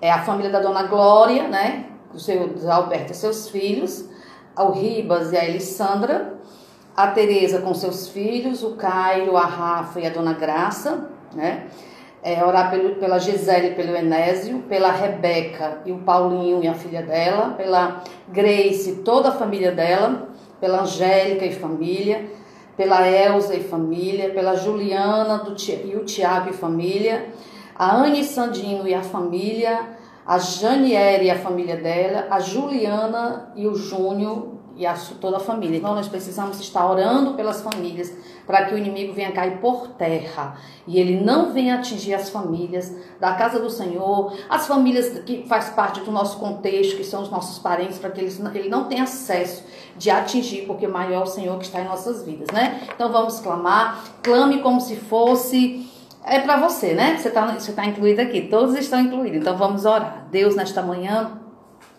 É 0.00 0.10
a 0.10 0.22
família 0.22 0.50
da 0.50 0.60
Dona 0.60 0.84
Glória, 0.84 1.48
né? 1.48 1.86
Do 2.12 2.18
seu 2.18 2.50
Alberto 2.70 3.12
e 3.12 3.14
seus 3.14 3.48
filhos, 3.48 4.08
o 4.56 4.70
Ribas 4.70 5.32
e 5.32 5.36
a 5.36 5.44
Elissandra 5.44 6.40
a 6.96 7.06
Tereza 7.08 7.60
com 7.60 7.72
seus 7.72 8.08
filhos, 8.08 8.62
o 8.62 8.72
Cairo, 8.72 9.36
a 9.36 9.46
Rafa 9.46 10.00
e 10.00 10.06
a 10.06 10.10
Dona 10.10 10.34
Graça, 10.34 11.08
né? 11.34 11.66
É, 12.22 12.44
orar 12.44 12.70
pelo, 12.70 12.96
pela 12.96 13.18
Gisele 13.18 13.68
e 13.68 13.74
pelo 13.74 13.96
Enésio, 13.96 14.58
pela 14.68 14.90
Rebeca 14.90 15.80
e 15.86 15.92
o 15.92 16.00
Paulinho 16.00 16.62
e 16.62 16.68
a 16.68 16.74
filha 16.74 17.00
dela, 17.00 17.54
pela 17.56 18.02
Grace 18.28 18.90
e 18.90 18.96
toda 18.96 19.30
a 19.30 19.32
família 19.32 19.72
dela, 19.72 20.28
pela 20.60 20.82
Angélica 20.82 21.46
e 21.46 21.54
família, 21.54 22.26
pela 22.76 23.08
Elza 23.08 23.54
e 23.54 23.62
família, 23.62 24.28
pela 24.30 24.54
Juliana 24.54 25.38
do, 25.38 25.56
e 25.58 25.96
o 25.96 26.04
Tiago 26.04 26.50
e 26.50 26.52
família, 26.52 27.28
a 27.74 27.96
Anne 27.96 28.24
Sandino 28.24 28.86
e 28.86 28.94
a 28.94 29.02
família, 29.02 29.98
a 30.26 30.38
Janiere 30.38 31.26
e 31.26 31.30
a 31.30 31.38
família 31.38 31.76
dela, 31.76 32.26
a 32.30 32.38
Juliana 32.40 33.52
e 33.56 33.66
o 33.66 33.74
Júnior 33.74 34.60
e 34.76 34.86
a 34.86 34.94
toda 35.20 35.36
a 35.36 35.40
família. 35.40 35.76
Então 35.76 35.94
nós 35.94 36.08
precisamos 36.08 36.58
estar 36.58 36.88
orando 36.88 37.34
pelas 37.34 37.60
famílias 37.60 38.12
para 38.46 38.64
que 38.64 38.74
o 38.74 38.78
inimigo 38.78 39.12
venha 39.12 39.30
cair 39.30 39.58
por 39.58 39.88
terra 39.88 40.56
e 40.86 40.98
ele 40.98 41.20
não 41.20 41.52
venha 41.52 41.74
atingir 41.74 42.14
as 42.14 42.30
famílias 42.30 42.94
da 43.20 43.34
casa 43.34 43.60
do 43.60 43.68
Senhor, 43.68 44.34
as 44.48 44.66
famílias 44.66 45.18
que 45.20 45.44
faz 45.46 45.68
parte 45.70 46.00
do 46.00 46.10
nosso 46.10 46.38
contexto, 46.38 46.96
que 46.96 47.04
são 47.04 47.22
os 47.22 47.30
nossos 47.30 47.58
parentes, 47.58 47.98
para 47.98 48.10
que 48.10 48.20
eles, 48.20 48.40
ele 48.54 48.68
não 48.68 48.84
tenha 48.84 49.02
acesso 49.02 49.64
de 49.96 50.10
atingir, 50.10 50.66
porque 50.66 50.86
maior 50.86 51.20
é 51.20 51.22
o 51.24 51.26
Senhor 51.26 51.58
que 51.58 51.64
está 51.64 51.80
em 51.80 51.84
nossas 51.84 52.24
vidas, 52.24 52.48
né? 52.52 52.80
Então 52.94 53.12
vamos 53.12 53.38
clamar, 53.40 54.02
clame 54.22 54.62
como 54.62 54.80
se 54.80 54.96
fosse 54.96 55.89
é 56.24 56.40
para 56.40 56.58
você, 56.58 56.94
né? 56.94 57.16
Você 57.16 57.28
está 57.28 57.46
você 57.46 57.72
tá 57.72 57.86
incluído 57.86 58.20
aqui, 58.20 58.42
todos 58.42 58.74
estão 58.76 59.00
incluídos. 59.00 59.40
Então 59.40 59.56
vamos 59.56 59.84
orar. 59.84 60.26
Deus, 60.30 60.54
nesta 60.54 60.82
manhã, 60.82 61.40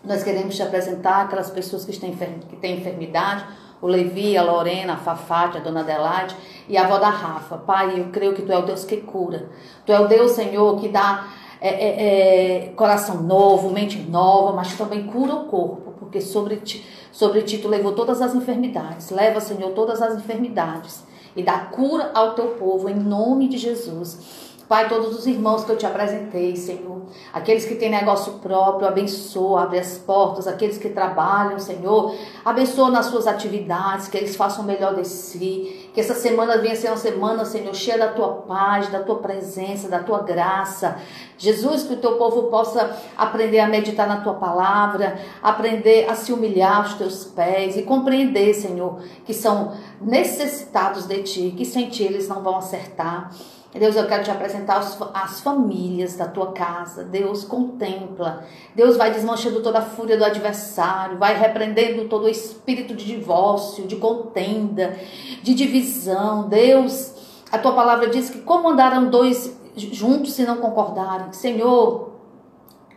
nós 0.04 0.22
queremos 0.22 0.54
te 0.54 0.62
apresentar 0.62 1.22
aquelas 1.22 1.50
pessoas 1.50 1.84
que 1.84 1.98
têm, 1.98 2.12
que 2.48 2.56
têm 2.56 2.78
enfermidade, 2.78 3.44
o 3.80 3.86
Levi, 3.86 4.36
a 4.36 4.42
Lorena, 4.42 4.94
a 4.94 4.96
Fafate, 4.96 5.58
a 5.58 5.60
Dona 5.60 5.80
Adelaide 5.80 6.36
e 6.68 6.76
a 6.76 6.84
avó 6.84 6.98
da 6.98 7.10
Rafa. 7.10 7.56
Pai, 7.58 7.98
eu 7.98 8.06
creio 8.06 8.32
que 8.32 8.42
Tu 8.42 8.52
é 8.52 8.58
o 8.58 8.62
Deus 8.62 8.84
que 8.84 8.98
cura. 8.98 9.50
Tu 9.84 9.92
é 9.92 9.98
o 9.98 10.06
Deus, 10.06 10.32
Senhor, 10.32 10.80
que 10.80 10.88
dá 10.88 11.26
é, 11.60 11.68
é, 11.68 12.66
é, 12.66 12.68
coração 12.70 13.22
novo, 13.22 13.70
mente 13.70 13.98
nova, 13.98 14.52
mas 14.52 14.76
também 14.76 15.04
cura 15.06 15.34
o 15.34 15.44
corpo, 15.44 15.94
porque 15.98 16.20
sobre 16.20 16.56
ti, 16.56 16.86
sobre 17.10 17.42
ti 17.42 17.58
Tu 17.58 17.68
levou 17.68 17.92
todas 17.92 18.22
as 18.22 18.34
enfermidades. 18.34 19.10
Leva, 19.10 19.40
Senhor, 19.40 19.70
todas 19.72 20.00
as 20.00 20.16
enfermidades 20.16 21.04
e 21.36 21.42
dá 21.42 21.58
cura 21.58 22.10
ao 22.14 22.34
Teu 22.34 22.48
povo, 22.48 22.88
em 22.88 22.94
nome 22.94 23.48
de 23.48 23.58
Jesus. 23.58 24.42
Pai, 24.68 24.88
todos 24.88 25.18
os 25.18 25.26
irmãos 25.26 25.64
que 25.64 25.70
eu 25.70 25.76
te 25.76 25.84
apresentei, 25.84 26.56
Senhor, 26.56 27.02
aqueles 27.30 27.66
que 27.66 27.74
têm 27.74 27.90
negócio 27.90 28.34
próprio, 28.34 28.88
abençoa, 28.88 29.64
abre 29.64 29.78
as 29.78 29.98
portas, 29.98 30.46
aqueles 30.46 30.78
que 30.78 30.88
trabalham, 30.88 31.58
Senhor, 31.58 32.14
abençoa 32.42 32.90
nas 32.90 33.06
suas 33.06 33.26
atividades, 33.26 34.08
que 34.08 34.16
eles 34.16 34.34
façam 34.34 34.64
o 34.64 34.66
melhor 34.66 34.94
de 34.94 35.06
si, 35.06 35.81
Que 35.92 36.00
essa 36.00 36.14
semana 36.14 36.56
venha 36.56 36.74
ser 36.74 36.88
uma 36.88 36.96
semana, 36.96 37.44
Senhor, 37.44 37.74
cheia 37.74 37.98
da 37.98 38.08
tua 38.08 38.28
paz, 38.28 38.88
da 38.88 39.00
tua 39.00 39.18
presença, 39.18 39.88
da 39.88 39.98
tua 39.98 40.22
graça. 40.22 40.96
Jesus, 41.36 41.82
que 41.82 41.92
o 41.92 41.98
teu 41.98 42.16
povo 42.16 42.44
possa 42.44 42.96
aprender 43.16 43.58
a 43.58 43.68
meditar 43.68 44.08
na 44.08 44.22
tua 44.22 44.34
palavra, 44.34 45.18
aprender 45.42 46.08
a 46.08 46.14
se 46.14 46.32
humilhar 46.32 46.78
aos 46.78 46.94
teus 46.94 47.24
pés 47.26 47.76
e 47.76 47.82
compreender, 47.82 48.54
Senhor, 48.54 49.02
que 49.26 49.34
são 49.34 49.76
necessitados 50.00 51.06
de 51.06 51.22
ti, 51.22 51.54
que 51.56 51.66
sem 51.66 51.90
ti 51.90 52.04
eles 52.04 52.26
não 52.26 52.42
vão 52.42 52.56
acertar. 52.56 53.30
Deus, 53.78 53.96
eu 53.96 54.06
quero 54.06 54.22
te 54.22 54.30
apresentar 54.30 54.78
as 55.14 55.40
famílias 55.40 56.14
da 56.14 56.28
tua 56.28 56.52
casa. 56.52 57.04
Deus, 57.04 57.42
contempla. 57.42 58.44
Deus 58.74 58.98
vai 58.98 59.10
desmanchando 59.10 59.62
toda 59.62 59.78
a 59.78 59.82
fúria 59.82 60.16
do 60.16 60.24
adversário, 60.24 61.18
vai 61.18 61.38
repreendendo 61.38 62.06
todo 62.06 62.24
o 62.24 62.28
espírito 62.28 62.94
de 62.94 63.06
divórcio, 63.06 63.86
de 63.86 63.96
contenda, 63.96 64.94
de 65.42 65.54
divisão. 65.54 66.48
Deus, 66.48 67.14
a 67.50 67.58
tua 67.58 67.72
palavra 67.72 68.08
diz 68.08 68.28
que 68.28 68.42
como 68.42 68.68
andarão 68.68 69.08
dois 69.08 69.58
juntos 69.74 70.34
se 70.34 70.44
não 70.44 70.58
concordarem? 70.58 71.32
Senhor, 71.32 72.12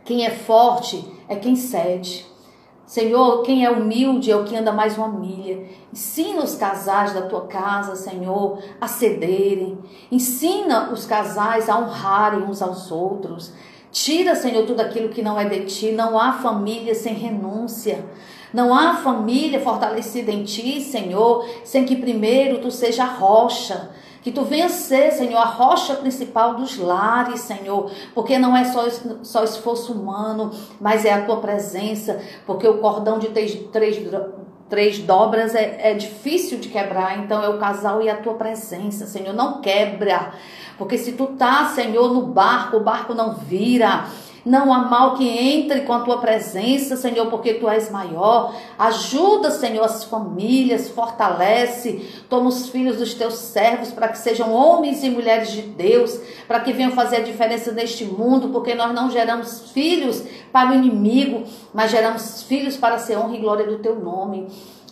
quem 0.04 0.26
é 0.26 0.30
forte 0.30 1.10
é 1.30 1.36
quem 1.38 1.56
cede. 1.56 2.26
Senhor, 2.86 3.42
quem 3.42 3.66
é 3.66 3.70
humilde 3.72 4.30
é 4.30 4.36
o 4.36 4.44
que 4.44 4.56
anda 4.56 4.72
mais 4.72 4.96
uma 4.96 5.08
milha. 5.08 5.64
Ensina 5.92 6.44
os 6.44 6.56
casais 6.56 7.14
da 7.14 7.24
tua 7.24 7.48
casa, 7.48 7.96
Senhor, 7.96 8.60
a 8.80 8.88
cederem. 8.88 9.78
Ensina 10.12 10.92
os 10.92 11.06
casais 11.06 11.68
a 11.68 11.80
honrarem 11.80 12.44
uns 12.44 12.62
aos 12.62 12.92
outros. 12.92 13.52
Tira, 13.92 14.36
Senhor, 14.36 14.68
tudo 14.68 14.82
aquilo 14.82 15.10
que 15.10 15.24
não 15.24 15.40
é 15.40 15.46
de 15.46 15.66
ti. 15.66 15.92
Não 15.94 16.20
há 16.20 16.34
família 16.34 16.94
sem 16.94 17.16
renúncia. 17.16 18.06
Não 18.54 18.74
há 18.74 18.98
família 18.98 19.60
fortalecida 19.60 20.32
em 20.32 20.44
ti, 20.44 20.80
Senhor, 20.80 21.46
sem 21.64 21.86
que 21.86 21.96
primeiro 21.96 22.62
tu 22.62 22.70
seja 22.70 23.04
a 23.04 23.08
rocha. 23.08 23.90
Que 24.26 24.32
tu 24.32 24.44
venha 24.44 24.70
ser, 24.70 25.12
Senhor, 25.12 25.38
a 25.38 25.46
rocha 25.46 25.94
principal 25.94 26.56
dos 26.56 26.80
lares, 26.80 27.42
Senhor, 27.42 27.92
porque 28.16 28.40
não 28.40 28.58
é 28.58 28.64
só, 28.64 28.84
só 29.22 29.44
esforço 29.44 29.94
humano, 29.94 30.50
mas 30.82 31.06
é 31.06 31.14
a 31.14 31.24
tua 31.28 31.38
presença, 31.38 32.20
porque 32.44 32.68
o 32.68 32.80
cordão 32.80 33.20
de 33.20 33.28
três, 33.28 33.54
três, 33.72 34.02
três 34.68 34.98
dobras 34.98 35.54
é, 35.54 35.92
é 35.92 35.94
difícil 35.94 36.58
de 36.58 36.70
quebrar, 36.70 37.20
então 37.20 37.44
é 37.44 37.50
o 37.50 37.60
casal 37.60 38.02
e 38.02 38.10
a 38.10 38.18
tua 38.18 38.34
presença, 38.34 39.06
Senhor, 39.06 39.32
não 39.32 39.62
quebra, 39.62 40.34
porque 40.76 40.98
se 40.98 41.12
tu 41.12 41.28
tá, 41.28 41.66
Senhor, 41.66 42.12
no 42.12 42.24
barco, 42.24 42.78
o 42.78 42.84
barco 42.84 43.14
não 43.14 43.36
vira. 43.36 44.06
Não 44.46 44.72
há 44.72 44.78
mal 44.78 45.16
que 45.16 45.28
entre 45.28 45.82
com 45.82 45.93
a 45.93 46.02
tua 46.02 46.20
presença, 46.20 46.96
Senhor, 46.96 47.26
porque 47.32 47.56
tu 47.56 47.68
és 47.68 47.89
maior. 47.89 48.56
Ajuda, 48.78 49.50
Senhor, 49.50 49.84
as 49.84 50.04
famílias, 50.04 50.88
fortalece. 50.88 52.08
Toma 52.30 52.50
os 52.50 52.70
filhos 52.70 52.98
dos 52.98 53.16
teus 53.16 53.34
servos 53.34 53.91
para 53.91 54.08
que 54.10 54.20
sejam 54.20 54.54
homens 54.54 55.04
e 55.04 55.10
mulheres 55.10 55.52
de 55.52 55.64
Deus, 55.64 56.20
para 56.48 56.60
que 56.60 56.72
venham 56.72 56.91
fazer 56.91 57.18
a 57.18 57.22
diferença 57.22 57.72
neste 57.72 58.06
mundo, 58.06 58.50
porque 58.50 58.76
nós 58.76 58.93
não 58.93 59.10
geramos 59.10 59.72
filhos 59.72 60.24
para 60.52 60.72
o 60.72 60.76
inimigo, 60.76 61.43
mas 61.74 61.89
geramos 61.89 62.43
filhos 62.43 62.78
para 62.78 63.00
ser 63.00 63.18
honra 63.18 63.36
e 63.36 63.39
glória 63.39 63.66
do 63.66 63.80
teu 63.80 64.00
nome. 64.00 64.48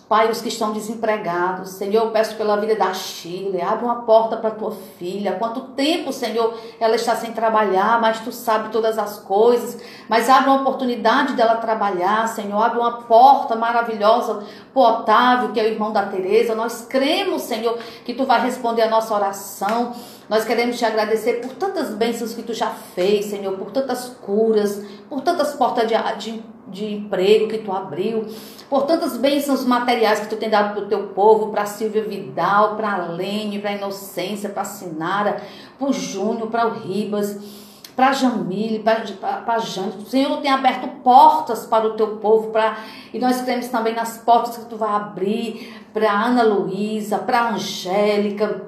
Pai, 0.07 0.29
os 0.29 0.41
que 0.41 0.49
estão 0.49 0.73
desempregados, 0.73 1.69
Senhor, 1.71 2.03
eu 2.03 2.11
peço 2.11 2.35
pela 2.35 2.57
vida 2.57 2.75
da 2.75 2.93
Chile, 2.93 3.61
abre 3.61 3.85
uma 3.85 4.01
porta 4.01 4.35
para 4.37 4.51
tua 4.51 4.71
filha. 4.99 5.37
Quanto 5.39 5.61
tempo, 5.61 6.11
Senhor, 6.11 6.53
ela 6.79 6.95
está 6.95 7.15
sem 7.15 7.31
trabalhar, 7.31 7.99
mas 8.01 8.19
tu 8.19 8.31
sabe 8.31 8.69
todas 8.69 8.99
as 8.99 9.19
coisas. 9.19 9.81
Mas 10.09 10.29
abre 10.29 10.49
uma 10.49 10.61
oportunidade 10.61 11.33
dela 11.33 11.55
trabalhar, 11.55 12.27
Senhor, 12.27 12.61
abre 12.61 12.79
uma 12.79 13.03
porta 13.03 13.55
maravilhosa 13.55 14.43
para 14.73 14.81
o 14.81 14.85
Otávio, 14.85 15.51
que 15.51 15.59
é 15.59 15.63
o 15.63 15.67
irmão 15.67 15.91
da 15.91 16.05
Tereza. 16.05 16.53
Nós 16.53 16.85
cremos, 16.87 17.43
Senhor, 17.43 17.77
que 18.05 18.13
tu 18.13 18.25
vai 18.25 18.41
responder 18.41 18.83
a 18.83 18.89
nossa 18.89 19.13
oração. 19.13 19.93
Nós 20.29 20.45
queremos 20.45 20.77
te 20.77 20.85
agradecer 20.85 21.41
por 21.41 21.53
tantas 21.53 21.89
bênçãos 21.89 22.33
que 22.33 22.43
tu 22.43 22.53
já 22.53 22.67
fez, 22.67 23.25
Senhor, 23.25 23.57
por 23.57 23.71
tantas 23.71 24.09
curas, 24.21 24.83
por 25.09 25.21
tantas 25.21 25.53
portas 25.53 25.87
de, 25.87 25.95
de, 26.17 26.43
de 26.67 26.93
emprego 26.93 27.47
que 27.47 27.59
tu 27.59 27.71
abriu, 27.71 28.25
por 28.69 28.83
tantas 28.83 29.17
bênçãos 29.17 29.65
materiais 29.65 30.21
que 30.21 30.29
tu 30.29 30.37
tem 30.37 30.49
dado 30.49 30.73
para 30.73 30.83
o 30.83 30.87
teu 30.87 31.07
povo, 31.07 31.51
para 31.51 31.65
Silvia 31.65 32.03
Vidal, 32.03 32.75
para 32.75 33.07
Lene, 33.07 33.59
para 33.59 33.73
Inocência, 33.73 34.49
para 34.49 34.63
Sinara, 34.63 35.41
para 35.77 35.87
o 35.87 35.93
Júnior, 35.93 36.49
para 36.49 36.67
o 36.67 36.71
Ribas, 36.71 37.37
para 37.95 38.11
Jamile, 38.11 38.79
para 38.79 39.59
Jane. 39.59 39.93
O 39.99 40.05
Senhor 40.05 40.41
tem 40.41 40.49
aberto 40.49 40.87
portas 41.03 41.65
para 41.65 41.85
o 41.85 41.93
teu 41.93 42.17
povo, 42.17 42.49
pra, 42.49 42.77
e 43.13 43.19
nós 43.19 43.41
cremos 43.41 43.67
também 43.67 43.93
nas 43.93 44.17
portas 44.17 44.57
que 44.57 44.65
tu 44.65 44.77
vai 44.77 44.89
abrir 44.89 45.83
para 45.93 46.11
Ana 46.11 46.43
Luísa, 46.43 47.19
para 47.19 47.49
Angélica, 47.49 48.63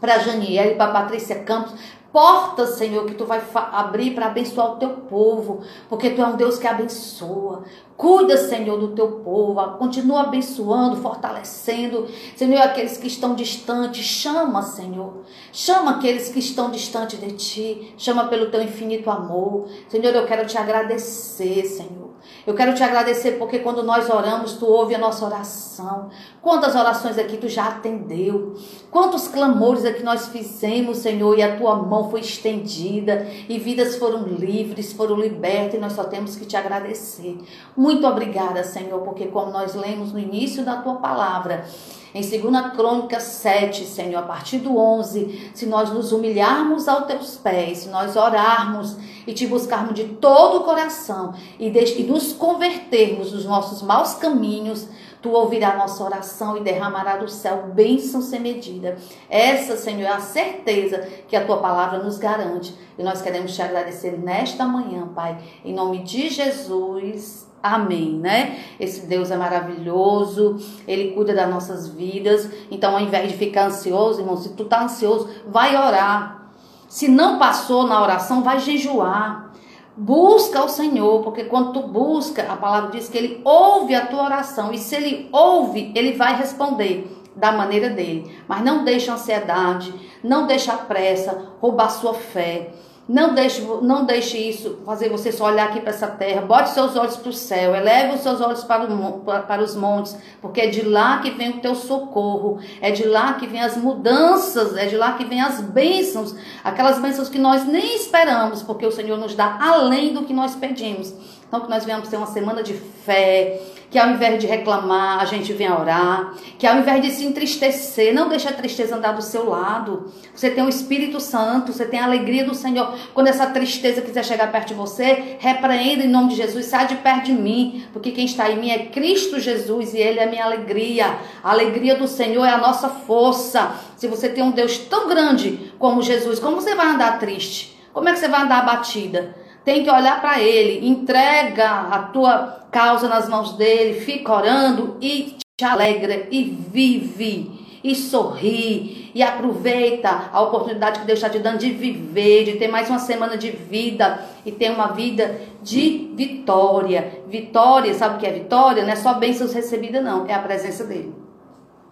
para 0.00 0.18
Janiele, 0.18 0.74
para 0.74 0.92
Patrícia 0.92 1.42
Campos, 1.42 1.74
portas, 2.12 2.70
Senhor, 2.70 3.04
que 3.06 3.14
tu 3.14 3.24
vai 3.24 3.42
abrir 3.54 4.14
para 4.14 4.26
abençoar 4.26 4.72
o 4.72 4.76
teu 4.76 4.90
povo, 4.90 5.62
porque 5.88 6.10
tu 6.10 6.20
é 6.20 6.26
um 6.26 6.36
Deus 6.36 6.58
que 6.58 6.66
abençoa. 6.66 7.64
Cuida, 8.00 8.34
Senhor, 8.38 8.78
do 8.78 8.94
teu 8.94 9.20
povo, 9.20 9.60
continua 9.76 10.22
abençoando, 10.22 10.96
fortalecendo. 11.02 12.08
Senhor, 12.34 12.62
aqueles 12.62 12.96
que 12.96 13.06
estão 13.06 13.34
distantes, 13.34 14.06
chama, 14.06 14.62
Senhor. 14.62 15.18
Chama 15.52 15.90
aqueles 15.90 16.30
que 16.30 16.38
estão 16.38 16.70
distantes 16.70 17.20
de 17.20 17.32
ti, 17.32 17.94
chama 17.98 18.26
pelo 18.28 18.50
teu 18.50 18.62
infinito 18.62 19.10
amor. 19.10 19.68
Senhor, 19.86 20.14
eu 20.14 20.24
quero 20.24 20.46
te 20.46 20.56
agradecer, 20.56 21.66
Senhor. 21.66 22.10
Eu 22.46 22.54
quero 22.54 22.74
te 22.74 22.82
agradecer 22.82 23.32
porque 23.32 23.58
quando 23.58 23.82
nós 23.82 24.08
oramos, 24.08 24.54
tu 24.54 24.66
ouve 24.66 24.94
a 24.94 24.98
nossa 24.98 25.24
oração. 25.24 26.08
Quantas 26.40 26.74
orações 26.74 27.18
aqui 27.18 27.36
tu 27.36 27.48
já 27.48 27.66
atendeu? 27.66 28.54
Quantos 28.90 29.28
clamores 29.28 29.84
aqui 29.84 30.02
nós 30.02 30.28
fizemos, 30.28 30.98
Senhor, 30.98 31.38
e 31.38 31.42
a 31.42 31.56
tua 31.56 31.76
mão 31.76 32.10
foi 32.10 32.20
estendida 32.20 33.26
e 33.48 33.58
vidas 33.58 33.96
foram 33.96 34.24
livres, 34.24 34.92
foram 34.92 35.16
libertas, 35.16 35.74
e 35.74 35.78
nós 35.78 35.92
só 35.92 36.04
temos 36.04 36.36
que 36.36 36.46
te 36.46 36.56
agradecer. 36.56 37.38
Muito 37.76 37.89
obrigada, 38.06 38.62
Senhor, 38.64 39.00
porque 39.00 39.26
como 39.26 39.50
nós 39.50 39.74
lemos 39.74 40.12
no 40.12 40.18
início 40.18 40.64
da 40.64 40.76
tua 40.76 40.96
palavra, 40.96 41.64
em 42.12 42.22
2 42.22 42.72
Crônica 42.74 43.20
7, 43.20 43.84
Senhor, 43.84 44.18
a 44.18 44.22
partir 44.22 44.58
do 44.58 44.76
11, 44.76 45.52
se 45.54 45.66
nós 45.66 45.90
nos 45.90 46.10
humilharmos 46.10 46.88
aos 46.88 47.06
teus 47.06 47.36
pés, 47.36 47.78
se 47.78 47.88
nós 47.88 48.16
orarmos 48.16 48.96
e 49.26 49.32
te 49.32 49.46
buscarmos 49.46 49.94
de 49.94 50.04
todo 50.04 50.58
o 50.58 50.64
coração 50.64 51.34
e, 51.58 51.70
de, 51.70 52.00
e 52.00 52.02
nos 52.04 52.32
convertermos 52.32 53.30
dos 53.30 53.44
nossos 53.44 53.80
maus 53.80 54.14
caminhos, 54.14 54.88
tu 55.22 55.30
ouvirás 55.30 55.78
nossa 55.78 56.02
oração 56.02 56.56
e 56.56 56.60
derramará 56.60 57.16
do 57.16 57.28
céu 57.28 57.68
bênção 57.74 58.20
sem 58.20 58.40
medida. 58.40 58.96
Essa, 59.28 59.76
Senhor, 59.76 60.06
é 60.06 60.12
a 60.12 60.20
certeza 60.20 61.06
que 61.28 61.36
a 61.36 61.44
tua 61.44 61.58
palavra 61.58 62.02
nos 62.02 62.18
garante. 62.18 62.74
E 62.98 63.02
nós 63.02 63.22
queremos 63.22 63.54
te 63.54 63.62
agradecer 63.62 64.18
nesta 64.18 64.64
manhã, 64.64 65.06
Pai, 65.14 65.38
em 65.64 65.72
nome 65.72 66.02
de 66.02 66.28
Jesus. 66.28 67.49
Amém, 67.62 68.12
né? 68.12 68.58
Esse 68.78 69.06
Deus 69.06 69.30
é 69.30 69.36
maravilhoso, 69.36 70.56
ele 70.88 71.12
cuida 71.12 71.34
das 71.34 71.48
nossas 71.48 71.88
vidas. 71.88 72.50
Então, 72.70 72.94
ao 72.94 73.00
invés 73.00 73.30
de 73.30 73.36
ficar 73.36 73.66
ansioso, 73.66 74.20
irmão, 74.20 74.36
se 74.36 74.50
tu 74.50 74.64
tá 74.64 74.84
ansioso, 74.84 75.28
vai 75.46 75.76
orar. 75.76 76.50
Se 76.88 77.06
não 77.06 77.38
passou 77.38 77.86
na 77.86 78.02
oração, 78.02 78.42
vai 78.42 78.58
jejuar. 78.58 79.52
Busca 79.94 80.64
o 80.64 80.68
Senhor, 80.68 81.22
porque 81.22 81.44
quando 81.44 81.74
tu 81.74 81.86
busca, 81.86 82.50
a 82.50 82.56
palavra 82.56 82.90
diz 82.90 83.08
que 83.10 83.18
ele 83.18 83.40
ouve 83.44 83.94
a 83.94 84.06
tua 84.06 84.24
oração. 84.24 84.72
E 84.72 84.78
se 84.78 84.96
ele 84.96 85.28
ouve, 85.30 85.92
ele 85.94 86.12
vai 86.12 86.36
responder 86.36 87.14
da 87.36 87.52
maneira 87.52 87.90
dele. 87.90 88.34
Mas 88.48 88.64
não 88.64 88.84
deixe 88.84 89.10
a 89.10 89.14
ansiedade, 89.14 89.92
não 90.24 90.46
deixe 90.46 90.70
a 90.70 90.76
pressa 90.76 91.52
roubar 91.60 91.90
sua 91.90 92.14
fé. 92.14 92.70
Não 93.08 93.34
deixe, 93.34 93.60
não 93.82 94.04
deixe 94.04 94.38
isso 94.38 94.78
fazer 94.86 95.08
você 95.08 95.32
só 95.32 95.46
olhar 95.46 95.68
aqui 95.68 95.80
para 95.80 95.90
essa 95.90 96.06
terra. 96.06 96.42
Bote 96.42 96.70
seus 96.70 96.94
olhos 96.94 97.16
para 97.16 97.30
o 97.30 97.32
céu. 97.32 97.74
Eleve 97.74 98.14
os 98.14 98.20
seus 98.20 98.40
olhos 98.40 98.62
para, 98.62 98.84
o, 98.84 99.20
para 99.20 99.62
os 99.62 99.74
montes. 99.74 100.16
Porque 100.40 100.60
é 100.60 100.66
de 100.68 100.82
lá 100.82 101.18
que 101.18 101.30
vem 101.30 101.50
o 101.50 101.60
teu 101.60 101.74
socorro. 101.74 102.60
É 102.80 102.92
de 102.92 103.04
lá 103.04 103.34
que 103.34 103.48
vem 103.48 103.60
as 103.60 103.76
mudanças. 103.76 104.76
É 104.76 104.86
de 104.86 104.96
lá 104.96 105.14
que 105.14 105.24
vem 105.24 105.40
as 105.40 105.60
bênçãos. 105.60 106.36
Aquelas 106.62 107.00
bênçãos 107.00 107.28
que 107.28 107.38
nós 107.38 107.66
nem 107.66 107.96
esperamos. 107.96 108.62
Porque 108.62 108.86
o 108.86 108.92
Senhor 108.92 109.18
nos 109.18 109.34
dá 109.34 109.58
além 109.60 110.14
do 110.14 110.22
que 110.22 110.32
nós 110.32 110.54
pedimos. 110.54 111.12
Então, 111.50 111.62
que 111.62 111.68
nós 111.68 111.84
venhamos 111.84 112.08
ter 112.08 112.16
uma 112.16 112.28
semana 112.28 112.62
de 112.62 112.74
fé, 112.74 113.60
que 113.90 113.98
ao 113.98 114.10
invés 114.10 114.40
de 114.40 114.46
reclamar, 114.46 115.20
a 115.20 115.24
gente 115.24 115.52
venha 115.52 115.76
orar, 115.76 116.34
que 116.56 116.66
ao 116.66 116.78
invés 116.78 117.02
de 117.02 117.10
se 117.10 117.24
entristecer, 117.24 118.14
não 118.14 118.28
deixe 118.28 118.48
a 118.48 118.52
tristeza 118.52 118.94
andar 118.94 119.12
do 119.12 119.22
seu 119.22 119.48
lado. 119.48 120.12
Você 120.32 120.48
tem 120.48 120.64
o 120.64 120.68
Espírito 120.68 121.18
Santo, 121.18 121.72
você 121.72 121.84
tem 121.84 121.98
a 121.98 122.04
alegria 122.04 122.44
do 122.44 122.54
Senhor. 122.54 122.94
Quando 123.12 123.26
essa 123.26 123.46
tristeza 123.46 124.00
quiser 124.00 124.24
chegar 124.24 124.52
perto 124.52 124.68
de 124.68 124.74
você, 124.74 125.36
repreenda 125.40 126.04
em 126.04 126.08
nome 126.08 126.28
de 126.28 126.36
Jesus, 126.36 126.66
sai 126.66 126.86
de 126.86 126.94
perto 126.96 127.24
de 127.24 127.32
mim, 127.32 127.84
porque 127.92 128.12
quem 128.12 128.26
está 128.26 128.48
em 128.48 128.58
mim 128.58 128.70
é 128.70 128.86
Cristo 128.86 129.40
Jesus 129.40 129.92
e 129.92 129.98
Ele 129.98 130.20
é 130.20 130.24
a 130.24 130.30
minha 130.30 130.44
alegria. 130.44 131.18
A 131.42 131.50
alegria 131.50 131.96
do 131.96 132.06
Senhor 132.06 132.44
é 132.44 132.50
a 132.50 132.58
nossa 132.58 132.88
força. 132.88 133.74
Se 133.96 134.06
você 134.06 134.28
tem 134.28 134.44
um 134.44 134.52
Deus 134.52 134.78
tão 134.78 135.08
grande 135.08 135.72
como 135.78 136.00
Jesus, 136.00 136.38
como 136.38 136.60
você 136.60 136.76
vai 136.76 136.86
andar 136.86 137.18
triste? 137.18 137.76
Como 137.92 138.08
é 138.08 138.12
que 138.12 138.20
você 138.20 138.28
vai 138.28 138.42
andar 138.42 138.60
abatida? 138.60 139.34
Tem 139.64 139.84
que 139.84 139.90
olhar 139.90 140.20
para 140.20 140.40
ele, 140.40 140.86
entrega 140.86 141.68
a 141.68 142.02
tua 142.04 142.60
causa 142.70 143.08
nas 143.08 143.28
mãos 143.28 143.52
dele, 143.54 144.00
fica 144.00 144.32
orando 144.32 144.96
e 145.00 145.36
te 145.56 145.64
alegra 145.64 146.26
e 146.30 146.44
vive. 146.44 147.60
e 147.82 147.94
sorri 147.94 149.10
e 149.14 149.22
aproveita 149.22 150.30
a 150.32 150.40
oportunidade 150.42 151.00
que 151.00 151.06
Deus 151.06 151.18
está 151.18 151.30
te 151.30 151.38
dando 151.38 151.58
de 151.58 151.70
viver, 151.70 152.44
de 152.44 152.52
ter 152.58 152.68
mais 152.68 152.88
uma 152.88 152.98
semana 152.98 153.36
de 153.36 153.50
vida 153.50 154.22
e 154.44 154.52
ter 154.52 154.70
uma 154.70 154.88
vida 154.88 155.40
de 155.62 156.12
vitória. 156.14 157.22
Vitória, 157.26 157.94
sabe 157.94 158.16
o 158.16 158.18
que 158.18 158.26
é 158.26 158.32
vitória? 158.32 158.82
Não 158.82 158.90
é 158.92 158.96
só 158.96 159.14
bênçãos 159.14 159.52
recebidas, 159.52 160.04
não, 160.04 160.26
é 160.26 160.34
a 160.34 160.38
presença 160.38 160.84
dele. 160.84 161.14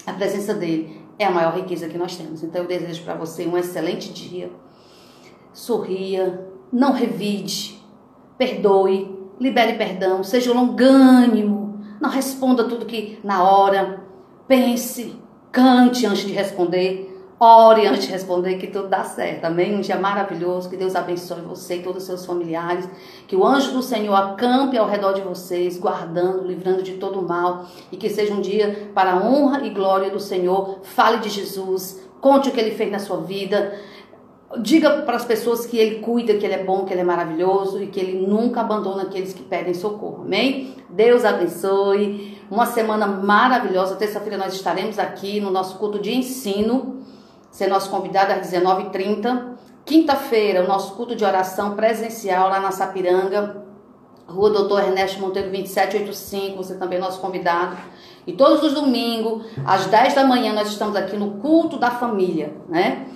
A 0.06 0.12
presença 0.12 0.54
dele 0.54 1.00
é 1.18 1.24
a 1.24 1.30
maior 1.30 1.54
riqueza 1.54 1.88
que 1.88 1.98
nós 1.98 2.16
temos. 2.16 2.42
Então 2.42 2.62
eu 2.62 2.68
desejo 2.68 3.02
para 3.02 3.14
você 3.14 3.46
um 3.46 3.56
excelente 3.56 4.12
dia. 4.12 4.50
Sorria, 5.52 6.47
não 6.72 6.92
revide, 6.92 7.82
perdoe, 8.36 9.16
libere 9.40 9.74
perdão, 9.74 10.22
seja 10.22 10.52
longânimo, 10.52 11.80
não 12.00 12.10
responda 12.10 12.64
tudo 12.64 12.86
que 12.86 13.18
na 13.24 13.42
hora. 13.42 14.04
Pense, 14.46 15.14
cante 15.52 16.06
antes 16.06 16.26
de 16.26 16.32
responder. 16.32 17.06
Ore 17.40 17.86
antes 17.86 18.06
de 18.06 18.10
responder 18.10 18.56
que 18.56 18.66
tudo 18.66 18.88
dá 18.88 19.04
certo. 19.04 19.44
Amém? 19.44 19.76
Um 19.76 19.80
dia 19.80 19.96
maravilhoso. 19.96 20.68
Que 20.68 20.76
Deus 20.76 20.96
abençoe 20.96 21.40
você 21.42 21.76
e 21.76 21.82
todos 21.82 22.02
os 22.02 22.06
seus 22.06 22.26
familiares. 22.26 22.88
Que 23.28 23.36
o 23.36 23.46
anjo 23.46 23.70
do 23.70 23.82
Senhor 23.82 24.14
acampe 24.14 24.76
ao 24.76 24.88
redor 24.88 25.12
de 25.12 25.20
vocês, 25.20 25.78
guardando, 25.78 26.44
livrando 26.44 26.82
de 26.82 26.94
todo 26.94 27.20
o 27.20 27.28
mal. 27.28 27.66
E 27.92 27.96
que 27.96 28.10
seja 28.10 28.34
um 28.34 28.40
dia 28.40 28.90
para 28.92 29.12
a 29.12 29.24
honra 29.24 29.64
e 29.64 29.70
glória 29.70 30.10
do 30.10 30.18
Senhor. 30.18 30.80
Fale 30.82 31.18
de 31.18 31.28
Jesus. 31.28 32.02
Conte 32.20 32.48
o 32.48 32.52
que 32.52 32.58
ele 32.58 32.74
fez 32.74 32.90
na 32.90 32.98
sua 32.98 33.18
vida. 33.18 33.72
Diga 34.56 35.02
para 35.02 35.16
as 35.16 35.24
pessoas 35.24 35.66
que 35.66 35.76
ele 35.76 36.00
cuida, 36.00 36.34
que 36.34 36.46
ele 36.46 36.54
é 36.54 36.64
bom, 36.64 36.84
que 36.84 36.92
ele 36.92 37.02
é 37.02 37.04
maravilhoso 37.04 37.82
e 37.82 37.86
que 37.88 38.00
ele 38.00 38.26
nunca 38.26 38.62
abandona 38.62 39.02
aqueles 39.02 39.34
que 39.34 39.42
pedem 39.42 39.74
socorro. 39.74 40.22
Amém? 40.22 40.74
Deus 40.88 41.24
abençoe. 41.24 42.38
Uma 42.50 42.64
semana 42.64 43.06
maravilhosa. 43.06 43.96
Terça-feira 43.96 44.38
nós 44.38 44.54
estaremos 44.54 44.98
aqui 44.98 45.38
no 45.38 45.50
nosso 45.50 45.76
culto 45.76 45.98
de 45.98 46.16
ensino 46.16 46.98
ser 47.50 47.68
nosso 47.68 47.90
convidado 47.90 48.32
às 48.32 48.46
19h30. 48.46 49.56
Quinta-feira, 49.84 50.64
o 50.64 50.68
nosso 50.68 50.94
culto 50.94 51.16
de 51.16 51.24
oração 51.24 51.74
presencial 51.74 52.48
lá 52.48 52.60
na 52.60 52.70
Sapiranga, 52.70 53.64
Rua 54.26 54.50
Doutor 54.50 54.84
Ernesto 54.84 55.20
Monteiro 55.20 55.50
2785, 55.50 56.56
você 56.56 56.74
também 56.74 56.98
é 56.98 57.00
nosso 57.00 57.20
convidado. 57.20 57.76
E 58.26 58.34
todos 58.34 58.62
os 58.62 58.74
domingos, 58.74 59.46
às 59.64 59.86
10 59.86 60.14
da 60.14 60.24
manhã, 60.24 60.52
nós 60.52 60.68
estamos 60.68 60.94
aqui 60.94 61.16
no 61.16 61.40
culto 61.40 61.78
da 61.78 61.90
família, 61.90 62.54
né? 62.68 63.06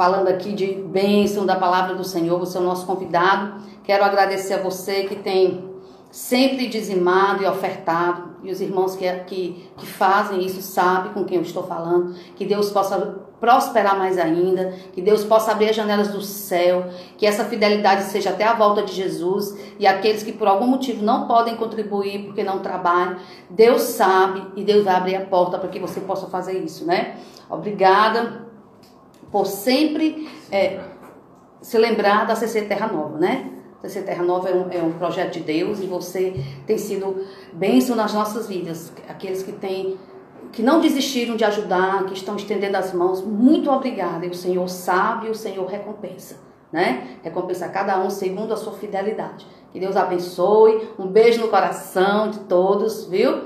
Falando 0.00 0.28
aqui 0.28 0.54
de 0.54 0.66
bênção 0.66 1.44
da 1.44 1.56
palavra 1.56 1.94
do 1.94 2.04
Senhor, 2.04 2.38
você 2.38 2.56
é 2.56 2.60
o 2.62 2.64
nosso 2.64 2.86
convidado. 2.86 3.62
Quero 3.84 4.02
agradecer 4.02 4.54
a 4.54 4.62
você 4.62 5.04
que 5.04 5.16
tem 5.16 5.62
sempre 6.10 6.68
dizimado 6.68 7.42
e 7.42 7.46
ofertado. 7.46 8.30
E 8.42 8.50
os 8.50 8.62
irmãos 8.62 8.96
que, 8.96 9.06
que, 9.26 9.70
que 9.76 9.86
fazem 9.86 10.42
isso 10.42 10.62
sabem 10.62 11.12
com 11.12 11.22
quem 11.22 11.36
eu 11.36 11.42
estou 11.42 11.64
falando. 11.64 12.14
Que 12.34 12.46
Deus 12.46 12.70
possa 12.70 13.20
prosperar 13.38 13.98
mais 13.98 14.16
ainda, 14.16 14.72
que 14.94 15.02
Deus 15.02 15.22
possa 15.22 15.52
abrir 15.52 15.68
as 15.68 15.76
janelas 15.76 16.08
do 16.08 16.22
céu, 16.22 16.86
que 17.18 17.26
essa 17.26 17.44
fidelidade 17.44 18.04
seja 18.04 18.30
até 18.30 18.44
a 18.44 18.54
volta 18.54 18.82
de 18.82 18.94
Jesus 18.94 19.54
e 19.78 19.86
aqueles 19.86 20.22
que 20.22 20.32
por 20.32 20.48
algum 20.48 20.66
motivo 20.66 21.04
não 21.04 21.26
podem 21.26 21.56
contribuir 21.56 22.24
porque 22.24 22.42
não 22.42 22.60
trabalham, 22.60 23.16
Deus 23.50 23.82
sabe 23.82 24.46
e 24.56 24.64
Deus 24.64 24.82
vai 24.82 24.94
abrir 24.94 25.16
a 25.16 25.26
porta 25.26 25.58
para 25.58 25.68
que 25.68 25.78
você 25.78 26.00
possa 26.00 26.26
fazer 26.26 26.58
isso, 26.58 26.86
né? 26.86 27.18
Obrigada 27.50 28.49
por 29.30 29.46
sempre 29.46 30.28
é, 30.50 30.80
se 31.60 31.78
lembrar 31.78 32.26
da 32.26 32.34
CC 32.34 32.62
Terra 32.62 32.88
Nova, 32.88 33.18
né? 33.18 33.50
CC 33.82 34.02
Terra 34.02 34.22
Nova 34.22 34.48
é 34.48 34.54
um, 34.54 34.70
é 34.70 34.82
um 34.82 34.92
projeto 34.92 35.34
de 35.34 35.40
Deus 35.40 35.80
e 35.80 35.86
você 35.86 36.34
tem 36.66 36.76
sido 36.76 37.24
bênção 37.52 37.96
nas 37.96 38.12
nossas 38.12 38.46
vidas. 38.46 38.92
Aqueles 39.08 39.42
que 39.42 39.52
têm 39.52 39.98
que 40.52 40.62
não 40.62 40.80
desistiram 40.80 41.36
de 41.36 41.44
ajudar, 41.44 42.04
que 42.06 42.14
estão 42.14 42.34
estendendo 42.34 42.76
as 42.76 42.92
mãos, 42.92 43.22
muito 43.22 43.70
obrigada. 43.70 44.26
E 44.26 44.30
o 44.30 44.34
Senhor 44.34 44.68
sabe 44.68 45.28
e 45.28 45.30
o 45.30 45.34
Senhor 45.34 45.64
recompensa, 45.66 46.36
né? 46.72 47.18
Recompensa 47.22 47.68
cada 47.68 47.98
um 48.00 48.10
segundo 48.10 48.52
a 48.52 48.56
sua 48.56 48.72
fidelidade. 48.72 49.46
Que 49.72 49.78
Deus 49.78 49.96
abençoe. 49.96 50.88
Um 50.98 51.06
beijo 51.06 51.40
no 51.40 51.48
coração 51.48 52.30
de 52.30 52.40
todos, 52.40 53.04
viu? 53.06 53.44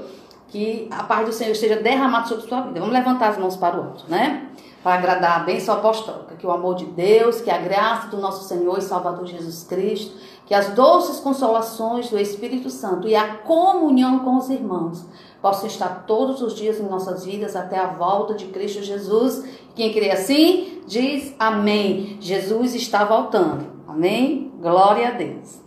Que 0.49 0.89
a 0.91 1.03
paz 1.03 1.27
do 1.27 1.33
Senhor 1.33 1.53
esteja 1.53 1.77
derramada 1.77 2.27
sobre 2.27 2.47
sua 2.47 2.63
vida. 2.63 2.81
Vamos 2.81 2.95
levantar 2.95 3.29
as 3.29 3.39
mãos 3.39 3.57
para 3.57 3.79
o 3.79 3.83
alto, 3.83 4.05
né? 4.09 4.49
Para 4.85 4.95
agradar 4.95 5.41
a 5.41 5.45
bênção 5.45 5.75
apostólica. 5.75 6.37
Que 6.37 6.47
o 6.47 6.53
amor 6.53 6.77
de 6.77 6.85
Deus, 6.85 7.41
que 7.41 7.51
a 7.51 7.59
graça 7.59 8.09
do 8.09 8.19
nosso 8.19 8.47
Senhor 8.47 8.79
e 8.79 8.83
Salvador 8.83 9.27
Jesus 9.27 9.65
Cristo, 9.65 10.15
que 10.47 10.55
as 10.55 10.69
doces 10.75 11.19
consolações 11.21 12.11
do 12.11 12.19
Espírito 12.19 12.69
Santo 12.69 13.09
e 13.09 13.17
a 13.17 13.39
comunhão 13.39 14.21
com 14.21 14.37
os 14.37 14.51
irmãos 14.51 15.07
possa 15.41 15.67
estar 15.67 16.05
todos 16.07 16.43
os 16.43 16.55
dias 16.55 16.79
em 16.79 16.85
nossas 16.85 17.25
vidas 17.25 17.57
até 17.57 17.79
a 17.79 17.89
volta 17.89 18.35
de 18.35 18.47
Cristo 18.47 18.83
Jesus. 18.83 19.45
Quem 19.75 19.93
crê 19.93 20.11
assim, 20.11 20.83
diz 20.87 21.35
amém. 21.39 22.19
Jesus 22.21 22.75
está 22.75 23.05
voltando. 23.05 23.67
Amém? 23.89 24.53
Glória 24.61 25.09
a 25.09 25.11
Deus. 25.13 25.64